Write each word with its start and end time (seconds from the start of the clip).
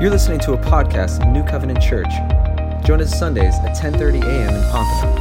You're 0.00 0.10
listening 0.10 0.40
to 0.40 0.54
a 0.54 0.58
podcast 0.58 1.22
of 1.22 1.28
New 1.28 1.44
Covenant 1.44 1.80
Church. 1.80 2.10
Join 2.84 3.00
us 3.00 3.16
Sundays 3.16 3.54
at 3.60 3.76
10:30 3.76 4.24
a.m. 4.24 4.52
in 4.52 4.62
Pompano. 4.72 5.14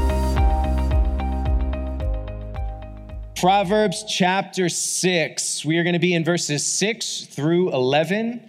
Proverbs 3.35 4.03
chapter 4.09 4.69
6. 4.69 5.63
We 5.63 5.77
are 5.77 5.83
going 5.83 5.93
to 5.93 5.99
be 5.99 6.15
in 6.15 6.25
verses 6.25 6.65
6 6.65 7.27
through 7.27 7.71
11. 7.71 8.41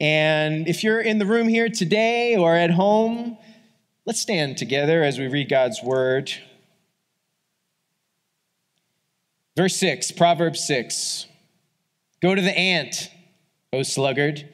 And 0.00 0.68
if 0.68 0.84
you're 0.84 1.00
in 1.00 1.18
the 1.18 1.24
room 1.24 1.48
here 1.48 1.70
today 1.70 2.36
or 2.36 2.54
at 2.54 2.70
home, 2.70 3.38
let's 4.04 4.20
stand 4.20 4.58
together 4.58 5.02
as 5.02 5.18
we 5.18 5.28
read 5.28 5.48
God's 5.48 5.82
word. 5.82 6.30
Verse 9.56 9.76
6, 9.76 10.12
Proverbs 10.12 10.62
6. 10.66 11.26
Go 12.20 12.34
to 12.34 12.42
the 12.42 12.56
ant, 12.56 13.10
O 13.72 13.82
sluggard, 13.82 14.53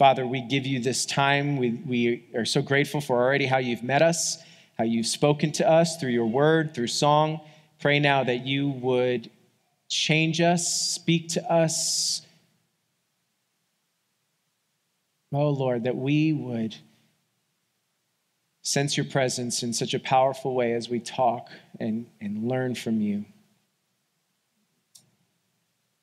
Father, 0.00 0.26
we 0.26 0.40
give 0.40 0.64
you 0.64 0.80
this 0.80 1.04
time. 1.04 1.58
We, 1.58 1.72
we 1.86 2.24
are 2.34 2.46
so 2.46 2.62
grateful 2.62 3.02
for 3.02 3.22
already 3.22 3.44
how 3.44 3.58
you've 3.58 3.82
met 3.82 4.00
us, 4.00 4.42
how 4.78 4.84
you've 4.84 5.06
spoken 5.06 5.52
to 5.52 5.68
us 5.68 5.98
through 5.98 6.12
your 6.12 6.24
word, 6.24 6.72
through 6.72 6.86
song. 6.86 7.42
Pray 7.82 7.98
now 7.98 8.24
that 8.24 8.46
you 8.46 8.70
would 8.70 9.30
change 9.90 10.40
us, 10.40 10.66
speak 10.66 11.28
to 11.28 11.52
us. 11.52 12.22
Oh, 15.34 15.50
Lord, 15.50 15.84
that 15.84 15.96
we 15.96 16.32
would 16.32 16.76
sense 18.62 18.96
your 18.96 19.04
presence 19.04 19.62
in 19.62 19.74
such 19.74 19.92
a 19.92 20.00
powerful 20.00 20.54
way 20.54 20.72
as 20.72 20.88
we 20.88 20.98
talk 20.98 21.50
and, 21.78 22.06
and 22.22 22.48
learn 22.48 22.74
from 22.74 23.02
you. 23.02 23.26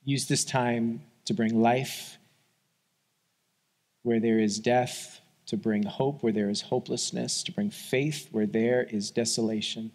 Use 0.03 0.27
this 0.27 0.45
time 0.45 1.01
to 1.25 1.33
bring 1.33 1.59
life 1.59 2.19
where 4.07 4.21
there 4.21 4.39
is 4.39 4.57
death, 4.57 5.19
to 5.47 5.57
bring 5.57 5.83
hope 5.83 6.23
where 6.23 6.31
there 6.31 6.49
is 6.49 6.61
hopelessness, 6.61 7.43
to 7.43 7.51
bring 7.51 7.69
faith 7.69 8.29
where 8.31 8.45
there 8.45 8.83
is 8.83 9.11
desolation. 9.11 9.91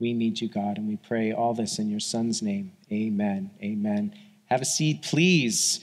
We 0.00 0.14
need 0.14 0.40
you, 0.40 0.48
God, 0.48 0.78
and 0.78 0.88
we 0.88 0.96
pray 0.96 1.32
all 1.32 1.52
this 1.52 1.78
in 1.78 1.90
your 1.90 2.00
Son's 2.00 2.40
name. 2.40 2.72
Amen. 2.90 3.50
Amen. 3.62 4.14
Have 4.46 4.62
a 4.62 4.64
seat, 4.64 5.02
please. 5.02 5.80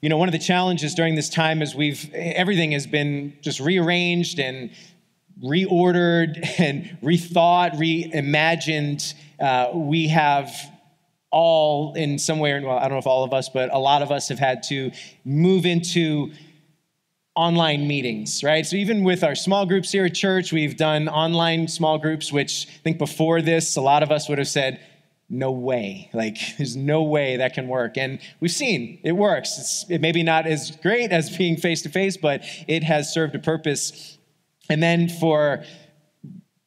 You 0.00 0.08
know, 0.08 0.16
one 0.16 0.28
of 0.28 0.32
the 0.32 0.38
challenges 0.38 0.94
during 0.94 1.16
this 1.16 1.28
time 1.28 1.62
is 1.62 1.74
we've 1.74 2.14
everything 2.14 2.70
has 2.70 2.86
been 2.86 3.36
just 3.40 3.58
rearranged 3.58 4.38
and 4.38 4.70
reordered 5.42 6.48
and 6.60 6.96
rethought, 7.02 7.74
reimagined. 7.74 9.14
Uh, 9.40 9.70
we 9.74 10.06
have 10.08 10.54
all 11.30 11.94
in 11.94 12.18
some 12.18 12.38
way, 12.38 12.58
well, 12.60 12.78
I 12.78 12.82
don't 12.82 12.92
know 12.92 12.98
if 12.98 13.06
all 13.06 13.24
of 13.24 13.32
us, 13.32 13.48
but 13.48 13.72
a 13.74 13.78
lot 13.78 14.02
of 14.02 14.12
us 14.12 14.28
have 14.28 14.38
had 14.38 14.62
to 14.64 14.92
move 15.24 15.66
into 15.66 16.32
online 17.38 17.86
meetings, 17.86 18.42
right? 18.42 18.66
So 18.66 18.74
even 18.74 19.04
with 19.04 19.22
our 19.22 19.36
small 19.36 19.64
groups 19.64 19.92
here 19.92 20.06
at 20.06 20.14
church, 20.14 20.52
we've 20.52 20.76
done 20.76 21.08
online 21.08 21.68
small 21.68 21.96
groups, 21.96 22.32
which 22.32 22.66
I 22.68 22.82
think 22.82 22.98
before 22.98 23.40
this, 23.40 23.76
a 23.76 23.80
lot 23.80 24.02
of 24.02 24.10
us 24.10 24.28
would 24.28 24.38
have 24.38 24.48
said, 24.48 24.80
no 25.30 25.52
way. 25.52 26.10
Like, 26.12 26.36
there's 26.58 26.74
no 26.74 27.04
way 27.04 27.36
that 27.36 27.54
can 27.54 27.68
work. 27.68 27.96
And 27.96 28.18
we've 28.40 28.50
seen 28.50 28.98
it 29.04 29.12
works. 29.12 29.56
It's 29.56 29.86
it 29.88 30.00
maybe 30.00 30.24
not 30.24 30.48
as 30.48 30.72
great 30.82 31.12
as 31.12 31.36
being 31.36 31.56
face 31.56 31.82
to 31.82 31.88
face, 31.88 32.16
but 32.16 32.42
it 32.66 32.82
has 32.82 33.14
served 33.14 33.36
a 33.36 33.38
purpose. 33.38 34.18
And 34.68 34.82
then 34.82 35.08
for 35.08 35.62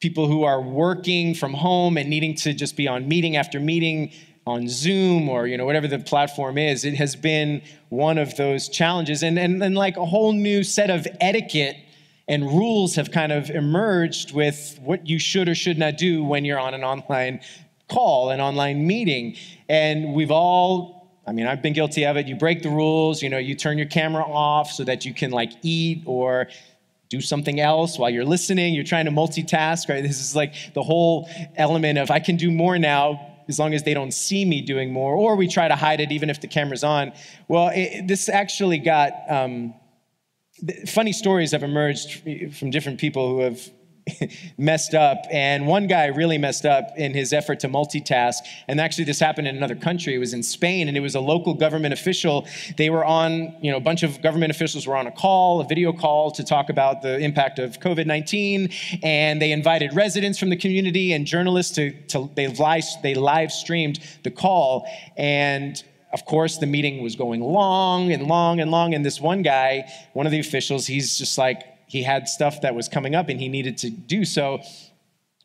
people 0.00 0.26
who 0.26 0.42
are 0.42 0.60
working 0.60 1.34
from 1.34 1.52
home 1.52 1.98
and 1.98 2.08
needing 2.08 2.34
to 2.34 2.54
just 2.54 2.78
be 2.78 2.88
on 2.88 3.06
meeting 3.08 3.36
after 3.36 3.60
meeting, 3.60 4.10
on 4.46 4.68
Zoom 4.68 5.28
or 5.28 5.46
you 5.46 5.56
know 5.56 5.64
whatever 5.64 5.88
the 5.88 5.98
platform 5.98 6.58
is, 6.58 6.84
it 6.84 6.94
has 6.94 7.14
been 7.14 7.62
one 7.88 8.18
of 8.18 8.36
those 8.36 8.68
challenges. 8.68 9.22
And, 9.22 9.38
and, 9.38 9.62
and 9.62 9.74
like 9.74 9.96
a 9.96 10.06
whole 10.06 10.32
new 10.32 10.64
set 10.64 10.90
of 10.90 11.06
etiquette 11.20 11.76
and 12.28 12.44
rules 12.44 12.94
have 12.94 13.10
kind 13.10 13.32
of 13.32 13.50
emerged 13.50 14.32
with 14.32 14.78
what 14.82 15.06
you 15.06 15.18
should 15.18 15.48
or 15.48 15.54
should 15.54 15.78
not 15.78 15.98
do 15.98 16.24
when 16.24 16.44
you're 16.44 16.58
on 16.58 16.72
an 16.72 16.84
online 16.84 17.40
call, 17.90 18.30
an 18.30 18.40
online 18.40 18.86
meeting. 18.86 19.36
And 19.68 20.14
we've 20.14 20.30
all, 20.30 21.10
I 21.26 21.32
mean, 21.32 21.46
I've 21.46 21.62
been 21.62 21.72
guilty 21.72 22.06
of 22.06 22.16
it. 22.16 22.26
You 22.26 22.36
break 22.36 22.62
the 22.62 22.70
rules, 22.70 23.22
you 23.22 23.28
know, 23.28 23.38
you 23.38 23.54
turn 23.54 23.76
your 23.76 23.88
camera 23.88 24.24
off 24.24 24.70
so 24.70 24.84
that 24.84 25.04
you 25.04 25.12
can 25.12 25.30
like 25.30 25.52
eat 25.62 26.02
or 26.06 26.48
do 27.10 27.20
something 27.20 27.60
else 27.60 27.98
while 27.98 28.08
you're 28.08 28.24
listening. 28.24 28.72
You're 28.72 28.84
trying 28.84 29.04
to 29.04 29.10
multitask, 29.10 29.88
right? 29.88 30.02
This 30.02 30.20
is 30.20 30.34
like 30.34 30.54
the 30.72 30.82
whole 30.82 31.28
element 31.56 31.98
of 31.98 32.10
I 32.10 32.20
can 32.20 32.36
do 32.36 32.50
more 32.50 32.78
now 32.78 33.31
as 33.52 33.58
long 33.58 33.72
as 33.74 33.82
they 33.82 33.94
don't 33.94 34.14
see 34.26 34.44
me 34.44 34.58
doing 34.60 34.92
more, 34.92 35.14
or 35.14 35.36
we 35.36 35.46
try 35.46 35.66
to 35.68 35.76
hide 35.76 36.00
it 36.00 36.10
even 36.10 36.28
if 36.30 36.40
the 36.40 36.50
camera's 36.56 36.84
on. 36.84 37.12
Well, 37.48 37.68
it, 37.74 38.08
this 38.08 38.28
actually 38.28 38.78
got 38.78 39.12
um, 39.28 39.74
funny 40.86 41.12
stories 41.12 41.52
have 41.52 41.62
emerged 41.62 42.08
from 42.58 42.70
different 42.70 42.98
people 42.98 43.24
who 43.30 43.40
have 43.40 43.60
messed 44.58 44.94
up. 44.94 45.24
And 45.30 45.66
one 45.66 45.86
guy 45.86 46.06
really 46.06 46.38
messed 46.38 46.64
up 46.64 46.92
in 46.96 47.12
his 47.12 47.32
effort 47.32 47.60
to 47.60 47.68
multitask. 47.68 48.38
And 48.68 48.80
actually, 48.80 49.04
this 49.04 49.20
happened 49.20 49.48
in 49.48 49.56
another 49.56 49.76
country. 49.76 50.14
It 50.14 50.18
was 50.18 50.34
in 50.34 50.42
Spain, 50.42 50.88
and 50.88 50.96
it 50.96 51.00
was 51.00 51.14
a 51.14 51.20
local 51.20 51.54
government 51.54 51.92
official. 51.92 52.46
They 52.76 52.90
were 52.90 53.04
on, 53.04 53.54
you 53.60 53.70
know, 53.70 53.76
a 53.76 53.80
bunch 53.80 54.02
of 54.02 54.20
government 54.22 54.50
officials 54.50 54.86
were 54.86 54.96
on 54.96 55.06
a 55.06 55.12
call, 55.12 55.60
a 55.60 55.64
video 55.66 55.92
call 55.92 56.30
to 56.32 56.44
talk 56.44 56.70
about 56.70 57.02
the 57.02 57.18
impact 57.18 57.58
of 57.58 57.80
COVID 57.80 58.06
19. 58.06 58.70
And 59.02 59.40
they 59.40 59.52
invited 59.52 59.94
residents 59.94 60.38
from 60.38 60.50
the 60.50 60.56
community 60.56 61.12
and 61.12 61.26
journalists 61.26 61.74
to, 61.76 61.92
to 62.08 62.30
they, 62.34 62.48
live, 62.48 62.84
they 63.02 63.14
live 63.14 63.52
streamed 63.52 64.00
the 64.22 64.30
call. 64.30 64.86
And 65.16 65.82
of 66.12 66.26
course, 66.26 66.58
the 66.58 66.66
meeting 66.66 67.02
was 67.02 67.16
going 67.16 67.40
long 67.40 68.12
and 68.12 68.26
long 68.26 68.60
and 68.60 68.70
long. 68.70 68.94
And 68.94 69.04
this 69.04 69.20
one 69.20 69.42
guy, 69.42 69.90
one 70.12 70.26
of 70.26 70.32
the 70.32 70.40
officials, 70.40 70.86
he's 70.86 71.16
just 71.16 71.38
like, 71.38 71.71
he 71.92 72.02
had 72.02 72.26
stuff 72.26 72.62
that 72.62 72.74
was 72.74 72.88
coming 72.88 73.14
up 73.14 73.28
and 73.28 73.38
he 73.38 73.50
needed 73.50 73.76
to 73.76 73.90
do 73.90 74.24
so. 74.24 74.62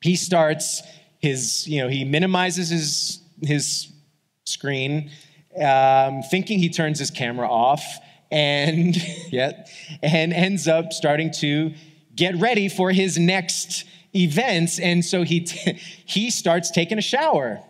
He 0.02 0.16
starts 0.16 0.81
his, 1.19 1.68
you 1.68 1.81
know, 1.81 1.90
he 1.90 2.06
minimizes 2.06 2.69
his, 2.69 3.19
his 3.41 3.91
screen, 4.46 5.12
um, 5.62 6.22
thinking 6.31 6.57
he 6.57 6.69
turns 6.69 7.00
his 7.00 7.12
camera 7.12 7.50
off, 7.50 7.84
and 8.31 8.96
yeah, 9.30 9.66
and 10.02 10.31
ends 10.31 10.69
up 10.69 10.94
starting 10.94 11.31
to 11.31 11.74
get 12.16 12.34
ready 12.38 12.69
for 12.69 12.91
his 12.91 13.18
next 13.18 13.84
events. 14.16 14.80
And 14.80 15.03
so 15.03 15.24
he 15.24 15.41
t- 15.41 15.74
he 16.06 16.30
starts 16.31 16.72
taking 16.72 16.97
a 16.97 17.02
shower 17.02 17.62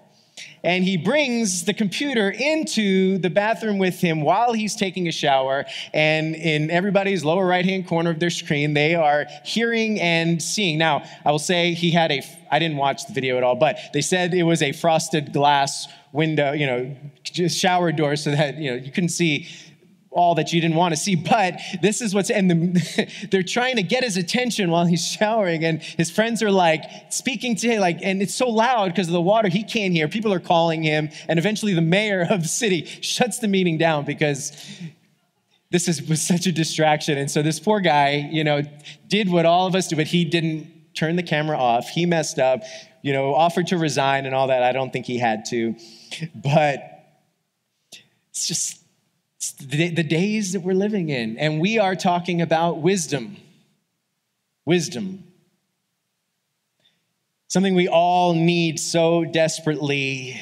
and 0.64 0.84
he 0.84 0.98
brings 0.98 1.66
the 1.66 1.74
computer 1.74 2.30
into 2.30 3.18
the 3.18 3.30
bathroom 3.30 3.78
with 3.78 4.00
him 4.00 4.22
while 4.22 4.54
he's 4.54 4.76
taking 4.76 5.08
a 5.08 5.12
shower. 5.12 5.66
And 5.94 6.36
in 6.36 6.70
everybody's 6.72 7.24
lower 7.24 7.46
right 7.46 7.66
hand 7.66 7.88
corner 7.88 8.10
of 8.10 8.20
their 8.20 8.30
screen, 8.30 8.74
they 8.74 8.96
are 8.96 9.26
hearing 9.46 10.00
and 10.00 10.42
seeing. 10.42 10.78
Now, 10.78 11.04
I 11.26 11.32
will 11.32 11.40
say 11.40 11.74
he 11.74 11.92
had 11.92 12.12
a, 12.12 12.22
I 12.52 12.60
didn't 12.60 12.78
watch 12.78 13.06
the 13.08 13.14
video 13.14 13.38
at 13.38 13.44
all, 13.44 13.56
but 13.56 13.78
they 13.94 14.02
said 14.02 14.34
it 14.34 14.44
was 14.44 14.62
a 14.62 14.72
frosted 14.72 15.34
glass 15.34 15.88
window, 16.12 16.54
you 16.54 16.66
know, 16.66 16.96
shower 17.48 17.92
door 17.92 18.16
so 18.16 18.32
that, 18.32 18.58
you 18.58 18.72
know, 18.72 18.78
you 18.78 18.92
couldn't 18.92 19.10
see 19.10 19.48
all 20.18 20.34
that 20.36 20.52
you 20.52 20.60
didn't 20.60 20.76
want 20.76 20.94
to 20.94 21.00
see. 21.00 21.16
But 21.16 21.60
this 21.82 22.02
is 22.02 22.14
what's, 22.14 22.30
and 22.30 22.50
the, 22.50 23.28
they're 23.32 23.44
trying 23.44 23.76
to 23.76 23.84
get 23.84 24.04
his 24.04 24.18
attention 24.18 24.72
while 24.72 24.86
he's 24.86 25.08
showering. 25.08 25.64
And 25.64 25.82
his 25.82 26.10
friends 26.10 26.42
are 26.42 26.52
like 26.52 26.84
speaking 27.10 27.56
to 27.58 27.68
him, 27.68 27.80
like, 27.80 28.00
and 28.02 28.22
it's 28.22 28.34
so 28.34 28.50
loud 28.50 28.90
because 28.90 29.08
of 29.08 29.14
the 29.14 29.22
water, 29.22 29.48
he 29.48 29.64
can't 29.64 29.94
hear. 29.94 30.08
People 30.08 30.34
are 30.34 30.40
calling 30.40 30.82
him. 30.84 31.10
And 31.30 31.38
eventually 31.38 31.74
the 31.74 31.82
mayor 31.82 32.26
of 32.30 32.42
the 32.42 32.48
city 32.48 32.86
shuts 32.86 33.40
the 33.40 33.48
meeting 33.48 33.78
down 33.78 34.06
because 34.06 34.52
this 35.70 35.88
is, 35.88 36.02
was 36.02 36.22
such 36.22 36.48
a 36.48 36.52
distraction. 36.52 37.18
And 37.18 37.30
so 37.30 37.42
this 37.42 37.60
poor 37.60 37.80
guy, 37.80 38.28
you 38.32 38.44
know, 38.44 38.64
did 39.08 39.32
what 39.32 39.46
all 39.46 39.68
of 39.68 39.76
us 39.76 39.88
do, 39.88 39.96
but 39.96 40.08
he 40.08 40.26
didn't 40.26 40.96
turn 40.96 41.16
the 41.16 41.24
camera 41.24 41.58
off. 41.58 41.90
He 41.90 42.08
messed 42.08 42.40
up, 42.40 42.64
you 43.04 43.14
know, 43.14 43.36
offered 43.36 43.68
to 43.68 43.78
resign 43.78 44.26
and 44.26 44.34
all 44.34 44.48
that. 44.48 44.64
I 44.64 44.72
don't 44.72 44.92
think 44.92 45.06
he 45.06 45.20
had 45.20 45.46
to. 45.50 45.76
But 46.34 46.80
it's 48.32 48.48
just, 48.48 48.82
it's 49.38 49.52
the, 49.54 49.90
the 49.90 50.04
days 50.04 50.54
that 50.54 50.62
we're 50.62 50.74
living 50.74 51.10
in. 51.10 51.38
And 51.38 51.62
we 51.62 51.78
are 51.78 51.96
talking 51.96 52.42
about 52.42 52.82
wisdom. 52.82 53.38
Wisdom. 54.66 55.24
Something 57.48 57.76
we 57.76 57.88
all 57.88 58.34
need 58.34 58.80
so 58.80 59.24
desperately. 59.26 60.42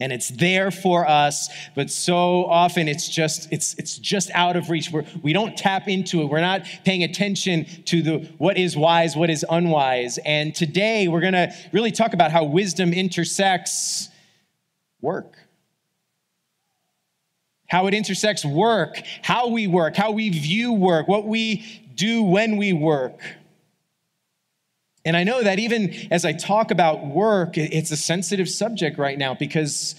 and 0.00 0.12
it's 0.12 0.30
there 0.30 0.72
for 0.72 1.08
us 1.08 1.48
but 1.76 1.88
so 1.88 2.44
often 2.46 2.88
it's 2.88 3.08
just 3.08 3.46
it's 3.52 3.74
it's 3.74 3.98
just 3.98 4.32
out 4.34 4.56
of 4.56 4.68
reach 4.68 4.90
we're, 4.90 5.04
we 5.22 5.32
don't 5.32 5.56
tap 5.56 5.86
into 5.86 6.22
it 6.22 6.24
we're 6.24 6.40
not 6.40 6.62
paying 6.84 7.04
attention 7.04 7.64
to 7.84 8.02
the 8.02 8.18
what 8.38 8.58
is 8.58 8.76
wise 8.76 9.14
what 9.14 9.30
is 9.30 9.46
unwise 9.48 10.18
and 10.24 10.56
today 10.56 11.06
we're 11.06 11.20
going 11.20 11.32
to 11.34 11.54
really 11.72 11.92
talk 11.92 12.14
about 12.14 12.32
how 12.32 12.42
wisdom 12.42 12.92
intersects 12.92 14.08
work 15.00 15.41
how 17.72 17.88
it 17.88 17.94
intersects 17.94 18.44
work 18.44 19.02
how 19.22 19.48
we 19.48 19.66
work 19.66 19.96
how 19.96 20.12
we 20.12 20.30
view 20.30 20.72
work 20.72 21.08
what 21.08 21.26
we 21.26 21.82
do 21.96 22.22
when 22.22 22.56
we 22.56 22.72
work 22.72 23.20
and 25.04 25.16
I 25.16 25.24
know 25.24 25.42
that 25.42 25.58
even 25.58 25.94
as 26.10 26.24
I 26.24 26.32
talk 26.32 26.70
about 26.70 27.04
work, 27.04 27.58
it's 27.58 27.90
a 27.90 27.96
sensitive 27.96 28.48
subject 28.48 28.98
right 28.98 29.18
now 29.18 29.34
because 29.34 29.96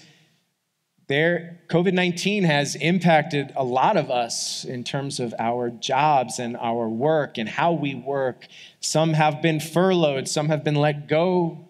there 1.08 1.60
COVID-19 1.68 2.44
has 2.44 2.76
impacted 2.76 3.52
a 3.56 3.64
lot 3.64 3.98
of 3.98 4.10
us 4.10 4.64
in 4.64 4.82
terms 4.84 5.20
of 5.20 5.34
our 5.38 5.68
jobs 5.68 6.38
and 6.38 6.56
our 6.56 6.88
work 6.88 7.36
and 7.36 7.46
how 7.48 7.72
we 7.72 7.94
work. 7.94 8.46
Some 8.80 9.12
have 9.12 9.42
been 9.42 9.60
furloughed, 9.60 10.28
some 10.28 10.48
have 10.48 10.64
been 10.64 10.76
let 10.76 11.06
go. 11.06 11.63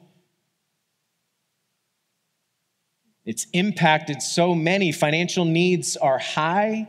It's 3.24 3.46
impacted 3.52 4.22
so 4.22 4.54
many. 4.54 4.92
Financial 4.92 5.44
needs 5.44 5.96
are 5.96 6.18
high 6.18 6.88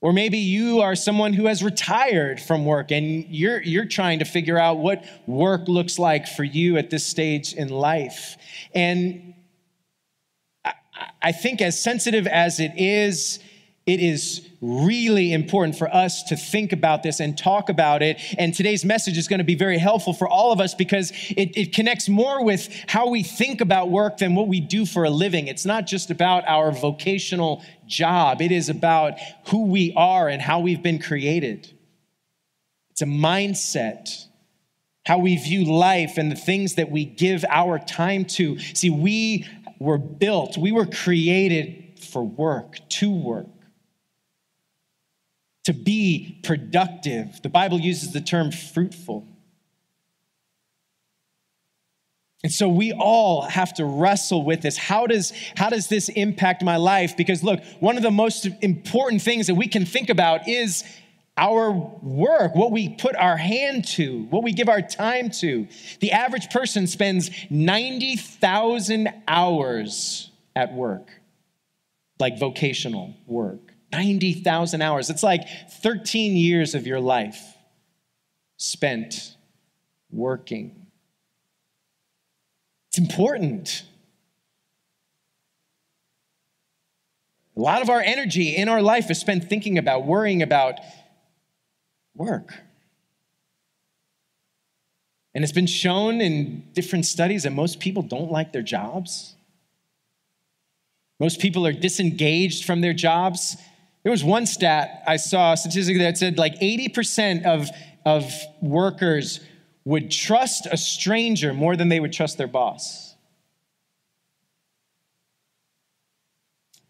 or 0.00 0.12
maybe 0.12 0.38
you 0.38 0.80
are 0.80 0.94
someone 0.94 1.32
who 1.32 1.46
has 1.46 1.62
retired 1.62 2.40
from 2.40 2.64
work 2.64 2.92
and 2.92 3.24
you're, 3.28 3.60
you're 3.62 3.84
trying 3.84 4.20
to 4.20 4.24
figure 4.24 4.56
out 4.56 4.78
what 4.78 5.04
work 5.26 5.66
looks 5.66 5.98
like 5.98 6.28
for 6.28 6.44
you 6.44 6.76
at 6.76 6.88
this 6.90 7.04
stage 7.04 7.52
in 7.52 7.68
life. 7.68 8.36
And 8.74 9.34
I, 10.64 10.74
I 11.20 11.32
think, 11.32 11.60
as 11.60 11.82
sensitive 11.82 12.28
as 12.28 12.60
it 12.60 12.72
is, 12.76 13.40
it 13.88 14.00
is 14.00 14.46
really 14.60 15.32
important 15.32 15.74
for 15.74 15.92
us 15.92 16.22
to 16.24 16.36
think 16.36 16.72
about 16.72 17.02
this 17.02 17.20
and 17.20 17.38
talk 17.38 17.70
about 17.70 18.02
it. 18.02 18.18
And 18.36 18.52
today's 18.52 18.84
message 18.84 19.16
is 19.16 19.28
going 19.28 19.38
to 19.38 19.44
be 19.44 19.54
very 19.54 19.78
helpful 19.78 20.12
for 20.12 20.28
all 20.28 20.52
of 20.52 20.60
us 20.60 20.74
because 20.74 21.10
it, 21.30 21.56
it, 21.56 21.74
connects 21.74 22.06
more 22.06 22.44
with 22.44 22.68
how 22.86 23.08
we 23.08 23.22
think 23.22 23.62
about 23.62 23.88
work 23.88 24.18
than 24.18 24.34
what 24.34 24.46
we 24.46 24.60
do 24.60 24.84
for 24.84 25.04
a 25.04 25.10
living. 25.10 25.46
It's 25.48 25.64
not 25.64 25.86
just 25.86 26.10
about 26.10 26.46
our 26.46 26.70
vocational 26.70 27.64
job, 27.86 28.42
it 28.42 28.52
is 28.52 28.68
about 28.68 29.14
who 29.46 29.64
we 29.64 29.94
are 29.96 30.28
and 30.28 30.42
how 30.42 30.60
we've 30.60 30.82
been 30.82 30.98
created. 30.98 31.72
It's 32.90 33.00
a 33.00 33.06
mindset. 33.06 34.26
How 35.06 35.16
we 35.16 35.38
view 35.38 35.64
life 35.64 36.18
and 36.18 36.30
the 36.30 36.36
things 36.36 36.74
that 36.74 36.90
we 36.90 37.06
give 37.06 37.42
our 37.48 37.78
time 37.78 38.26
to. 38.26 38.58
See, 38.58 38.90
we 38.90 39.46
were 39.78 39.96
built, 39.96 40.58
we 40.58 40.70
were 40.70 40.84
created 40.84 41.98
for 41.98 42.22
work, 42.22 42.76
to 42.90 43.10
work 43.10 43.46
to 45.68 45.74
be 45.74 46.40
productive. 46.44 47.42
The 47.42 47.50
Bible 47.50 47.78
uses 47.78 48.14
the 48.14 48.22
term 48.22 48.50
fruitful. 48.50 49.28
And 52.42 52.50
so 52.50 52.70
we 52.70 52.92
all 52.92 53.42
have 53.42 53.74
to 53.74 53.84
wrestle 53.84 54.46
with 54.46 54.62
this. 54.62 54.78
How 54.78 55.06
does, 55.06 55.30
how 55.56 55.68
does 55.68 55.88
this 55.88 56.08
impact 56.08 56.64
my 56.64 56.76
life? 56.76 57.18
Because 57.18 57.44
look, 57.44 57.62
one 57.80 57.98
of 57.98 58.02
the 58.02 58.10
most 58.10 58.48
important 58.62 59.20
things 59.20 59.48
that 59.48 59.56
we 59.56 59.68
can 59.68 59.84
think 59.84 60.08
about 60.08 60.48
is 60.48 60.84
our 61.36 61.70
work, 61.70 62.54
what 62.54 62.72
we 62.72 62.88
put 62.88 63.14
our 63.14 63.36
hand 63.36 63.84
to, 63.88 64.22
what 64.30 64.42
we 64.42 64.52
give 64.52 64.70
our 64.70 64.80
time 64.80 65.28
to. 65.28 65.68
The 66.00 66.12
average 66.12 66.48
person 66.48 66.86
spends 66.86 67.30
90,000 67.50 69.10
hours 69.28 70.30
at 70.56 70.72
work, 70.72 71.10
like 72.18 72.38
vocational 72.38 73.12
work. 73.26 73.67
90,000 73.92 74.82
hours. 74.82 75.10
It's 75.10 75.22
like 75.22 75.48
13 75.82 76.36
years 76.36 76.74
of 76.74 76.86
your 76.86 77.00
life 77.00 77.42
spent 78.56 79.36
working. 80.10 80.86
It's 82.88 82.98
important. 82.98 83.84
A 87.56 87.60
lot 87.60 87.82
of 87.82 87.90
our 87.90 88.00
energy 88.00 88.56
in 88.56 88.68
our 88.68 88.82
life 88.82 89.10
is 89.10 89.18
spent 89.18 89.48
thinking 89.48 89.78
about, 89.78 90.06
worrying 90.06 90.42
about 90.42 90.78
work. 92.14 92.54
And 95.34 95.44
it's 95.44 95.52
been 95.52 95.66
shown 95.66 96.20
in 96.20 96.64
different 96.72 97.06
studies 97.06 97.44
that 97.44 97.52
most 97.52 97.80
people 97.80 98.02
don't 98.02 98.30
like 98.30 98.52
their 98.52 98.62
jobs. 98.62 99.34
Most 101.20 101.40
people 101.40 101.66
are 101.66 101.72
disengaged 101.72 102.64
from 102.64 102.80
their 102.80 102.92
jobs. 102.92 103.56
There 104.02 104.12
was 104.12 104.24
one 104.24 104.46
stat 104.46 105.02
I 105.06 105.16
saw 105.16 105.54
statistically 105.54 106.02
that 106.02 106.16
said 106.16 106.38
like 106.38 106.58
80% 106.60 107.44
of, 107.44 107.68
of 108.06 108.32
workers 108.60 109.40
would 109.84 110.10
trust 110.10 110.66
a 110.70 110.76
stranger 110.76 111.52
more 111.52 111.76
than 111.76 111.88
they 111.88 112.00
would 112.00 112.12
trust 112.12 112.38
their 112.38 112.46
boss. 112.46 113.14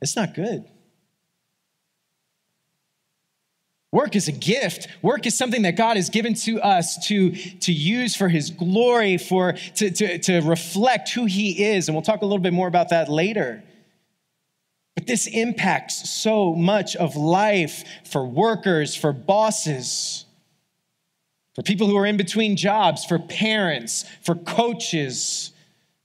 It's 0.00 0.16
not 0.16 0.34
good. 0.34 0.64
Work 3.90 4.16
is 4.16 4.28
a 4.28 4.32
gift. 4.32 4.86
Work 5.00 5.26
is 5.26 5.36
something 5.36 5.62
that 5.62 5.76
God 5.76 5.96
has 5.96 6.10
given 6.10 6.34
to 6.34 6.60
us 6.60 7.06
to, 7.08 7.30
to 7.30 7.72
use 7.72 8.14
for 8.14 8.28
his 8.28 8.50
glory, 8.50 9.16
for 9.16 9.52
to, 9.52 9.90
to, 9.90 10.18
to 10.18 10.40
reflect 10.40 11.10
who 11.10 11.24
he 11.24 11.64
is. 11.64 11.88
And 11.88 11.94
we'll 11.94 12.02
talk 12.02 12.20
a 12.20 12.26
little 12.26 12.38
bit 12.38 12.52
more 12.52 12.68
about 12.68 12.90
that 12.90 13.08
later. 13.08 13.64
But 14.98 15.06
this 15.06 15.28
impacts 15.28 16.10
so 16.10 16.56
much 16.56 16.96
of 16.96 17.14
life 17.14 17.84
for 18.02 18.26
workers, 18.26 18.96
for 18.96 19.12
bosses, 19.12 20.24
for 21.54 21.62
people 21.62 21.86
who 21.86 21.96
are 21.96 22.04
in 22.04 22.16
between 22.16 22.56
jobs, 22.56 23.04
for 23.04 23.20
parents, 23.20 24.04
for 24.22 24.34
coaches, 24.34 25.52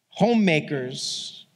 homemakers. 0.09 1.47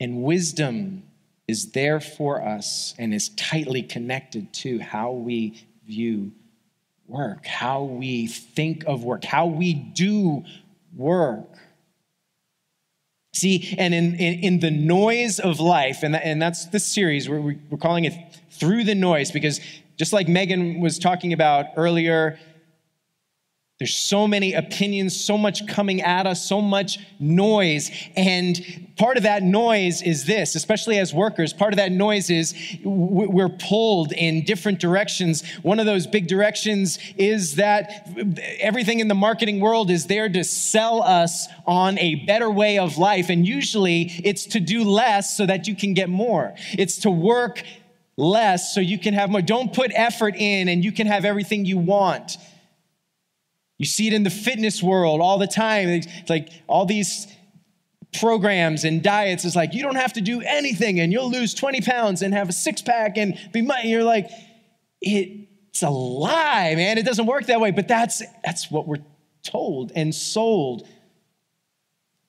And 0.00 0.24
wisdom 0.24 1.04
is 1.46 1.70
there 1.70 2.00
for 2.00 2.42
us 2.44 2.96
and 2.98 3.14
is 3.14 3.28
tightly 3.28 3.84
connected 3.84 4.52
to 4.54 4.80
how 4.80 5.12
we 5.12 5.68
view 5.86 6.32
work, 7.06 7.46
how 7.46 7.84
we 7.84 8.26
think 8.26 8.82
of 8.88 9.04
work, 9.04 9.22
how 9.22 9.46
we 9.46 9.72
do 9.72 10.42
work. 10.96 11.61
See, 13.34 13.74
and 13.78 13.94
in, 13.94 14.14
in, 14.16 14.40
in, 14.40 14.60
the 14.60 14.70
noise 14.70 15.40
of 15.40 15.58
life, 15.58 16.02
and, 16.02 16.14
that, 16.14 16.22
and 16.22 16.40
that's 16.40 16.66
this 16.66 16.84
series, 16.84 17.30
we're, 17.30 17.56
we're 17.70 17.78
calling 17.78 18.04
it 18.04 18.12
Through 18.50 18.84
the 18.84 18.94
Noise, 18.94 19.30
because 19.30 19.58
just 19.96 20.12
like 20.12 20.28
Megan 20.28 20.80
was 20.80 20.98
talking 20.98 21.32
about 21.32 21.66
earlier, 21.76 22.38
there's 23.82 23.96
so 23.96 24.28
many 24.28 24.52
opinions, 24.52 25.20
so 25.20 25.36
much 25.36 25.66
coming 25.66 26.02
at 26.02 26.24
us, 26.24 26.46
so 26.46 26.60
much 26.60 27.00
noise. 27.18 27.90
And 28.14 28.94
part 28.96 29.16
of 29.16 29.24
that 29.24 29.42
noise 29.42 30.02
is 30.02 30.24
this, 30.24 30.54
especially 30.54 31.00
as 31.00 31.12
workers, 31.12 31.52
part 31.52 31.72
of 31.72 31.78
that 31.78 31.90
noise 31.90 32.30
is 32.30 32.54
we're 32.84 33.48
pulled 33.48 34.12
in 34.12 34.44
different 34.44 34.78
directions. 34.78 35.42
One 35.62 35.80
of 35.80 35.86
those 35.86 36.06
big 36.06 36.28
directions 36.28 37.00
is 37.16 37.56
that 37.56 38.08
everything 38.60 39.00
in 39.00 39.08
the 39.08 39.16
marketing 39.16 39.58
world 39.58 39.90
is 39.90 40.06
there 40.06 40.28
to 40.28 40.44
sell 40.44 41.02
us 41.02 41.48
on 41.66 41.98
a 41.98 42.24
better 42.24 42.52
way 42.52 42.78
of 42.78 42.98
life. 42.98 43.30
And 43.30 43.44
usually 43.44 44.12
it's 44.22 44.46
to 44.46 44.60
do 44.60 44.84
less 44.84 45.36
so 45.36 45.44
that 45.44 45.66
you 45.66 45.74
can 45.74 45.92
get 45.92 46.08
more, 46.08 46.54
it's 46.70 46.98
to 46.98 47.10
work 47.10 47.64
less 48.16 48.72
so 48.72 48.80
you 48.80 49.00
can 49.00 49.12
have 49.14 49.28
more. 49.28 49.42
Don't 49.42 49.72
put 49.72 49.90
effort 49.92 50.36
in 50.36 50.68
and 50.68 50.84
you 50.84 50.92
can 50.92 51.08
have 51.08 51.24
everything 51.24 51.64
you 51.64 51.78
want. 51.78 52.36
You 53.82 53.86
see 53.86 54.06
it 54.06 54.12
in 54.12 54.22
the 54.22 54.30
fitness 54.30 54.80
world 54.80 55.20
all 55.20 55.38
the 55.38 55.48
time. 55.48 55.88
It's 55.88 56.30
like 56.30 56.50
all 56.68 56.86
these 56.86 57.26
programs 58.16 58.84
and 58.84 59.02
diets 59.02 59.44
is 59.44 59.56
like, 59.56 59.74
you 59.74 59.82
don't 59.82 59.96
have 59.96 60.12
to 60.12 60.20
do 60.20 60.40
anything 60.40 61.00
and 61.00 61.12
you'll 61.12 61.28
lose 61.28 61.52
20 61.52 61.80
pounds 61.80 62.22
and 62.22 62.32
have 62.32 62.48
a 62.48 62.52
six 62.52 62.80
pack 62.80 63.18
and 63.18 63.36
be 63.52 63.60
money. 63.60 63.90
You're 63.90 64.04
like, 64.04 64.30
it's 65.00 65.82
a 65.82 65.90
lie, 65.90 66.76
man. 66.76 66.96
It 66.96 67.04
doesn't 67.04 67.26
work 67.26 67.46
that 67.46 67.60
way. 67.60 67.72
But 67.72 67.88
that's, 67.88 68.22
that's 68.44 68.70
what 68.70 68.86
we're 68.86 69.02
told 69.42 69.90
and 69.96 70.14
sold. 70.14 70.86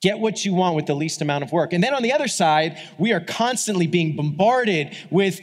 Get 0.02 0.18
what 0.18 0.44
you 0.44 0.54
want 0.54 0.74
with 0.74 0.86
the 0.86 0.96
least 0.96 1.22
amount 1.22 1.44
of 1.44 1.52
work. 1.52 1.72
And 1.72 1.84
then 1.84 1.94
on 1.94 2.02
the 2.02 2.14
other 2.14 2.26
side, 2.26 2.80
we 2.98 3.12
are 3.12 3.20
constantly 3.20 3.86
being 3.86 4.16
bombarded 4.16 4.96
with 5.08 5.40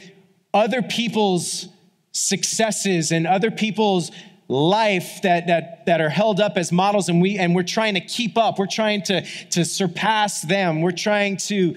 other 0.52 0.82
people's 0.82 1.68
successes 2.10 3.12
and 3.12 3.26
other 3.26 3.50
people's 3.50 4.10
life 4.48 5.22
that, 5.22 5.46
that, 5.46 5.86
that 5.86 6.00
are 6.00 6.08
held 6.08 6.40
up 6.40 6.56
as 6.56 6.72
models 6.72 7.08
and, 7.08 7.22
we, 7.22 7.38
and 7.38 7.54
we're 7.54 7.62
trying 7.62 7.94
to 7.94 8.00
keep 8.00 8.36
up. 8.36 8.58
We're 8.58 8.66
trying 8.66 9.02
to, 9.04 9.22
to 9.50 9.64
surpass 9.64 10.42
them. 10.42 10.82
We're 10.82 10.90
trying 10.92 11.36
to 11.38 11.76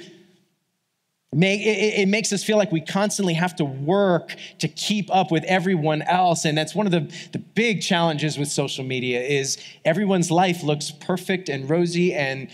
make 1.32 1.62
It 1.64 2.08
makes 2.08 2.32
us 2.32 2.44
feel 2.44 2.58
like 2.58 2.72
we 2.72 2.82
constantly 2.82 3.34
have 3.34 3.56
to 3.58 3.66
work 3.66 4.36
to 4.60 4.68
keep 4.68 5.14
up 5.14 5.32
with 5.32 5.44
everyone 5.44 6.02
else. 6.02 6.46
And 6.46 6.58
that's 6.58 6.74
one 6.74 6.86
of 6.86 6.92
the, 6.92 7.14
the 7.34 7.40
big 7.40 7.82
challenges 7.82 8.38
with 8.38 8.48
social 8.48 8.86
media 8.86 9.22
is 9.22 9.58
everyone's 9.84 10.32
life 10.32 10.64
looks 10.64 10.92
perfect 10.92 11.50
and 11.50 11.70
rosy 11.70 12.14
and 12.14 12.50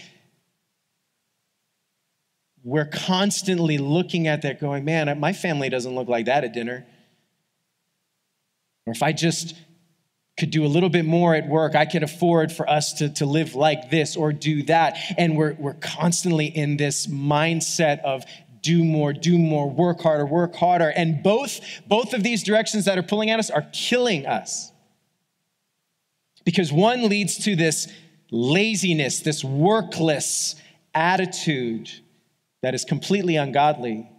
we're 2.64 2.86
constantly 2.86 3.78
looking 3.78 4.28
at 4.28 4.44
that 4.44 4.60
going, 4.60 4.86
man, 4.86 5.20
my 5.20 5.34
family 5.34 5.70
doesn't 5.70 5.96
look 5.96 6.08
like 6.08 6.26
that 6.26 6.44
at 6.44 6.54
dinner. 6.54 6.86
Or 8.86 8.94
if 8.94 9.02
I 9.02 9.14
just 9.14 9.56
could 10.42 10.50
do 10.50 10.66
a 10.66 10.68
little 10.68 10.90
bit 10.90 11.06
more 11.06 11.36
at 11.36 11.48
work, 11.48 11.76
I 11.76 11.86
could 11.86 12.02
afford 12.02 12.52
for 12.52 12.68
us 12.68 12.94
to, 12.94 13.10
to 13.10 13.28
live 13.28 13.54
like 13.54 13.92
this 13.92 14.18
or 14.18 14.34
do 14.34 14.64
that. 14.64 14.98
And 15.16 15.38
we're, 15.38 15.54
we're 15.54 15.76
constantly 15.76 16.48
in 16.48 16.78
this 16.78 17.06
mindset 17.06 18.02
of 18.02 18.26
do 18.64 18.84
more, 18.84 19.14
do 19.14 19.38
more, 19.38 19.70
work 19.70 20.02
harder, 20.02 20.26
work 20.26 20.56
harder. 20.56 20.90
And 20.90 21.22
both, 21.22 21.62
both 21.88 22.16
of 22.16 22.24
these 22.24 22.42
directions 22.42 22.86
that 22.86 22.98
are 22.98 23.04
pulling 23.04 23.30
at 23.30 23.38
us 23.38 23.52
are 23.52 23.68
killing 23.72 24.26
us. 24.26 24.72
Because 26.44 26.74
one 26.74 27.08
leads 27.08 27.38
to 27.46 27.56
this 27.56 27.88
laziness, 28.32 29.20
this 29.20 29.44
workless 29.44 30.56
attitude 30.96 31.92
that 32.64 32.74
is 32.74 32.84
completely 32.84 33.36
ungodly. 33.36 34.10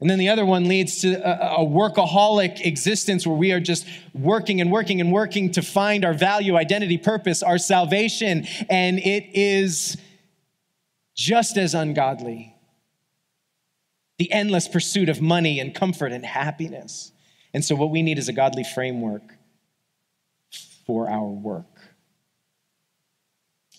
And 0.00 0.08
then 0.08 0.18
the 0.18 0.28
other 0.28 0.46
one 0.46 0.68
leads 0.68 1.00
to 1.00 1.14
a, 1.24 1.64
workaholic 1.64 2.64
existence 2.64 3.26
where 3.26 3.36
we 3.36 3.50
are 3.50 3.58
just 3.58 3.84
working 4.14 4.60
and 4.60 4.70
working 4.70 5.00
and 5.00 5.12
working 5.12 5.50
to 5.52 5.62
find 5.62 6.04
our 6.04 6.14
value, 6.14 6.56
identity, 6.56 6.98
purpose, 6.98 7.42
our 7.42 7.58
salvation. 7.58 8.46
And 8.68 9.00
it 9.00 9.26
is 9.34 9.96
just 11.16 11.56
as 11.56 11.74
ungodly 11.74 12.54
the 14.18 14.30
endless 14.32 14.68
pursuit 14.68 15.08
of 15.08 15.20
money 15.20 15.58
and 15.58 15.74
comfort 15.74 16.12
and 16.12 16.24
happiness. 16.24 17.12
And 17.52 17.64
so, 17.64 17.74
what 17.74 17.90
we 17.90 18.02
need 18.02 18.18
is 18.18 18.28
a 18.28 18.32
godly 18.32 18.64
framework 18.64 19.22
for 20.86 21.08
our 21.08 21.26
work. 21.26 21.66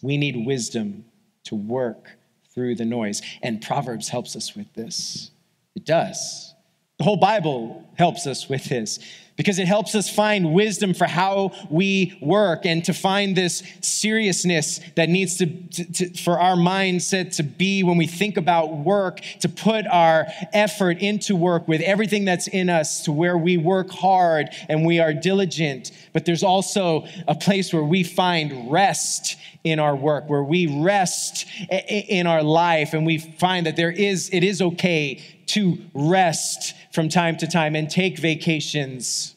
We 0.02 0.18
need 0.18 0.46
wisdom 0.46 1.06
to 1.46 1.56
work 1.56 2.12
through 2.54 2.76
the 2.76 2.86
noise. 2.86 3.22
And 3.42 3.62
Proverbs 3.62 4.10
helps 4.10 4.36
us 4.36 4.56
with 4.56 4.74
this. 4.74 5.32
It 5.80 5.86
does. 5.86 6.54
The 6.98 7.06
whole 7.06 7.16
Bible 7.16 7.90
helps 7.96 8.28
us 8.28 8.50
with 8.50 8.66
this 8.66 9.00
because 9.38 9.58
it 9.58 9.70
helps 9.70 9.96
us 9.96 10.14
find 10.14 10.54
wisdom 10.54 10.94
for 10.94 11.06
how 11.06 11.54
we 11.70 12.20
work 12.22 12.66
and 12.66 12.84
to 12.84 12.94
find 12.94 13.38
this 13.38 13.64
seriousness 13.80 14.82
that 14.98 15.08
needs 15.08 15.38
to, 15.38 15.46
to, 15.46 15.94
to, 15.94 16.22
for 16.22 16.38
our 16.38 16.58
mindset 16.58 17.38
to 17.38 17.44
be 17.44 17.84
when 17.84 17.96
we 17.96 18.06
think 18.06 18.36
about 18.36 18.80
work 18.80 19.22
to 19.40 19.48
put 19.48 19.88
our 19.88 20.28
effort 20.52 20.98
into 20.98 21.38
work 21.38 21.66
with 21.70 21.80
everything 21.80 22.26
that's 22.26 22.50
in 22.50 22.70
us 22.70 23.06
to 23.06 23.14
where 23.14 23.38
we 23.38 23.56
work 23.56 23.90
hard 23.90 24.50
and 24.68 24.86
we 24.86 25.00
are 25.00 25.14
diligent 25.14 25.94
but 26.12 26.26
there's 26.26 26.44
also 26.44 27.08
a 27.30 27.36
place 27.36 27.72
where 27.72 27.84
we 27.84 28.04
find 28.04 28.70
rest 28.70 29.38
in 29.64 29.80
our 29.80 29.96
work 29.96 30.30
where 30.30 30.44
we 30.44 30.68
rest 30.84 31.46
in 31.70 32.28
our 32.28 32.44
life 32.44 32.94
and 32.94 33.06
we 33.06 33.18
find 33.18 33.66
that 33.66 33.78
there 33.78 33.92
is 33.92 34.30
it 34.34 34.44
is 34.44 34.62
okay 34.62 35.24
to 35.50 35.80
rest 35.94 36.76
from 36.94 37.10
time 37.10 37.36
to 37.38 37.48
time 37.48 37.76
and 37.76 37.90
take 37.90 38.20
vacations. 38.20 39.36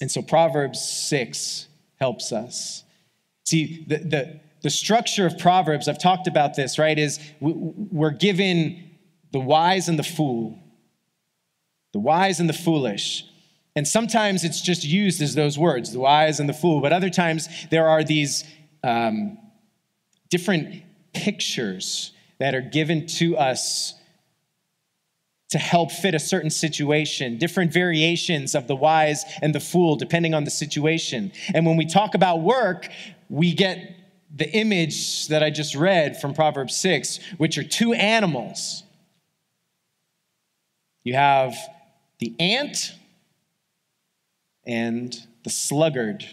And 0.00 0.10
so 0.10 0.22
Proverbs 0.22 0.82
6 0.82 1.68
helps 2.00 2.32
us. 2.32 2.82
See, 3.44 3.84
the, 3.86 3.98
the, 3.98 4.40
the 4.62 4.70
structure 4.70 5.26
of 5.26 5.38
Proverbs, 5.38 5.86
I've 5.86 6.00
talked 6.00 6.26
about 6.26 6.56
this, 6.56 6.78
right, 6.78 6.98
is 6.98 7.20
we're 7.40 8.10
given 8.10 8.90
the 9.32 9.40
wise 9.40 9.88
and 9.88 9.98
the 9.98 10.04
fool, 10.04 10.58
the 11.92 12.00
wise 12.00 12.40
and 12.40 12.48
the 12.48 12.54
foolish. 12.54 13.24
And 13.76 13.86
sometimes 13.86 14.44
it's 14.44 14.62
just 14.62 14.82
used 14.82 15.20
as 15.20 15.34
those 15.34 15.58
words, 15.58 15.92
the 15.92 16.00
wise 16.00 16.40
and 16.40 16.48
the 16.48 16.54
fool, 16.54 16.80
but 16.80 16.92
other 16.92 17.10
times 17.10 17.48
there 17.70 17.86
are 17.86 18.02
these 18.02 18.44
um, 18.82 19.36
different 20.30 20.82
pictures 21.12 22.13
that 22.38 22.54
are 22.54 22.60
given 22.60 23.06
to 23.06 23.36
us 23.36 23.94
to 25.50 25.58
help 25.58 25.92
fit 25.92 26.14
a 26.14 26.18
certain 26.18 26.50
situation, 26.50 27.38
different 27.38 27.72
variations 27.72 28.54
of 28.54 28.66
the 28.66 28.74
wise 28.74 29.24
and 29.40 29.54
the 29.54 29.60
fool, 29.60 29.94
depending 29.94 30.34
on 30.34 30.44
the 30.44 30.50
situation. 30.50 31.30
And 31.54 31.64
when 31.64 31.76
we 31.76 31.86
talk 31.86 32.14
about 32.14 32.40
work, 32.40 32.88
we 33.28 33.54
get 33.54 33.78
the 34.34 34.50
image 34.50 35.28
that 35.28 35.44
I 35.44 35.50
just 35.50 35.76
read 35.76 36.20
from 36.20 36.34
Proverbs 36.34 36.76
6, 36.76 37.20
which 37.36 37.56
are 37.56 37.62
two 37.62 37.92
animals. 37.92 38.82
You 41.04 41.14
have 41.14 41.54
the 42.18 42.34
ant 42.40 42.92
and 44.66 45.16
the 45.44 45.50
sluggard. 45.50 46.24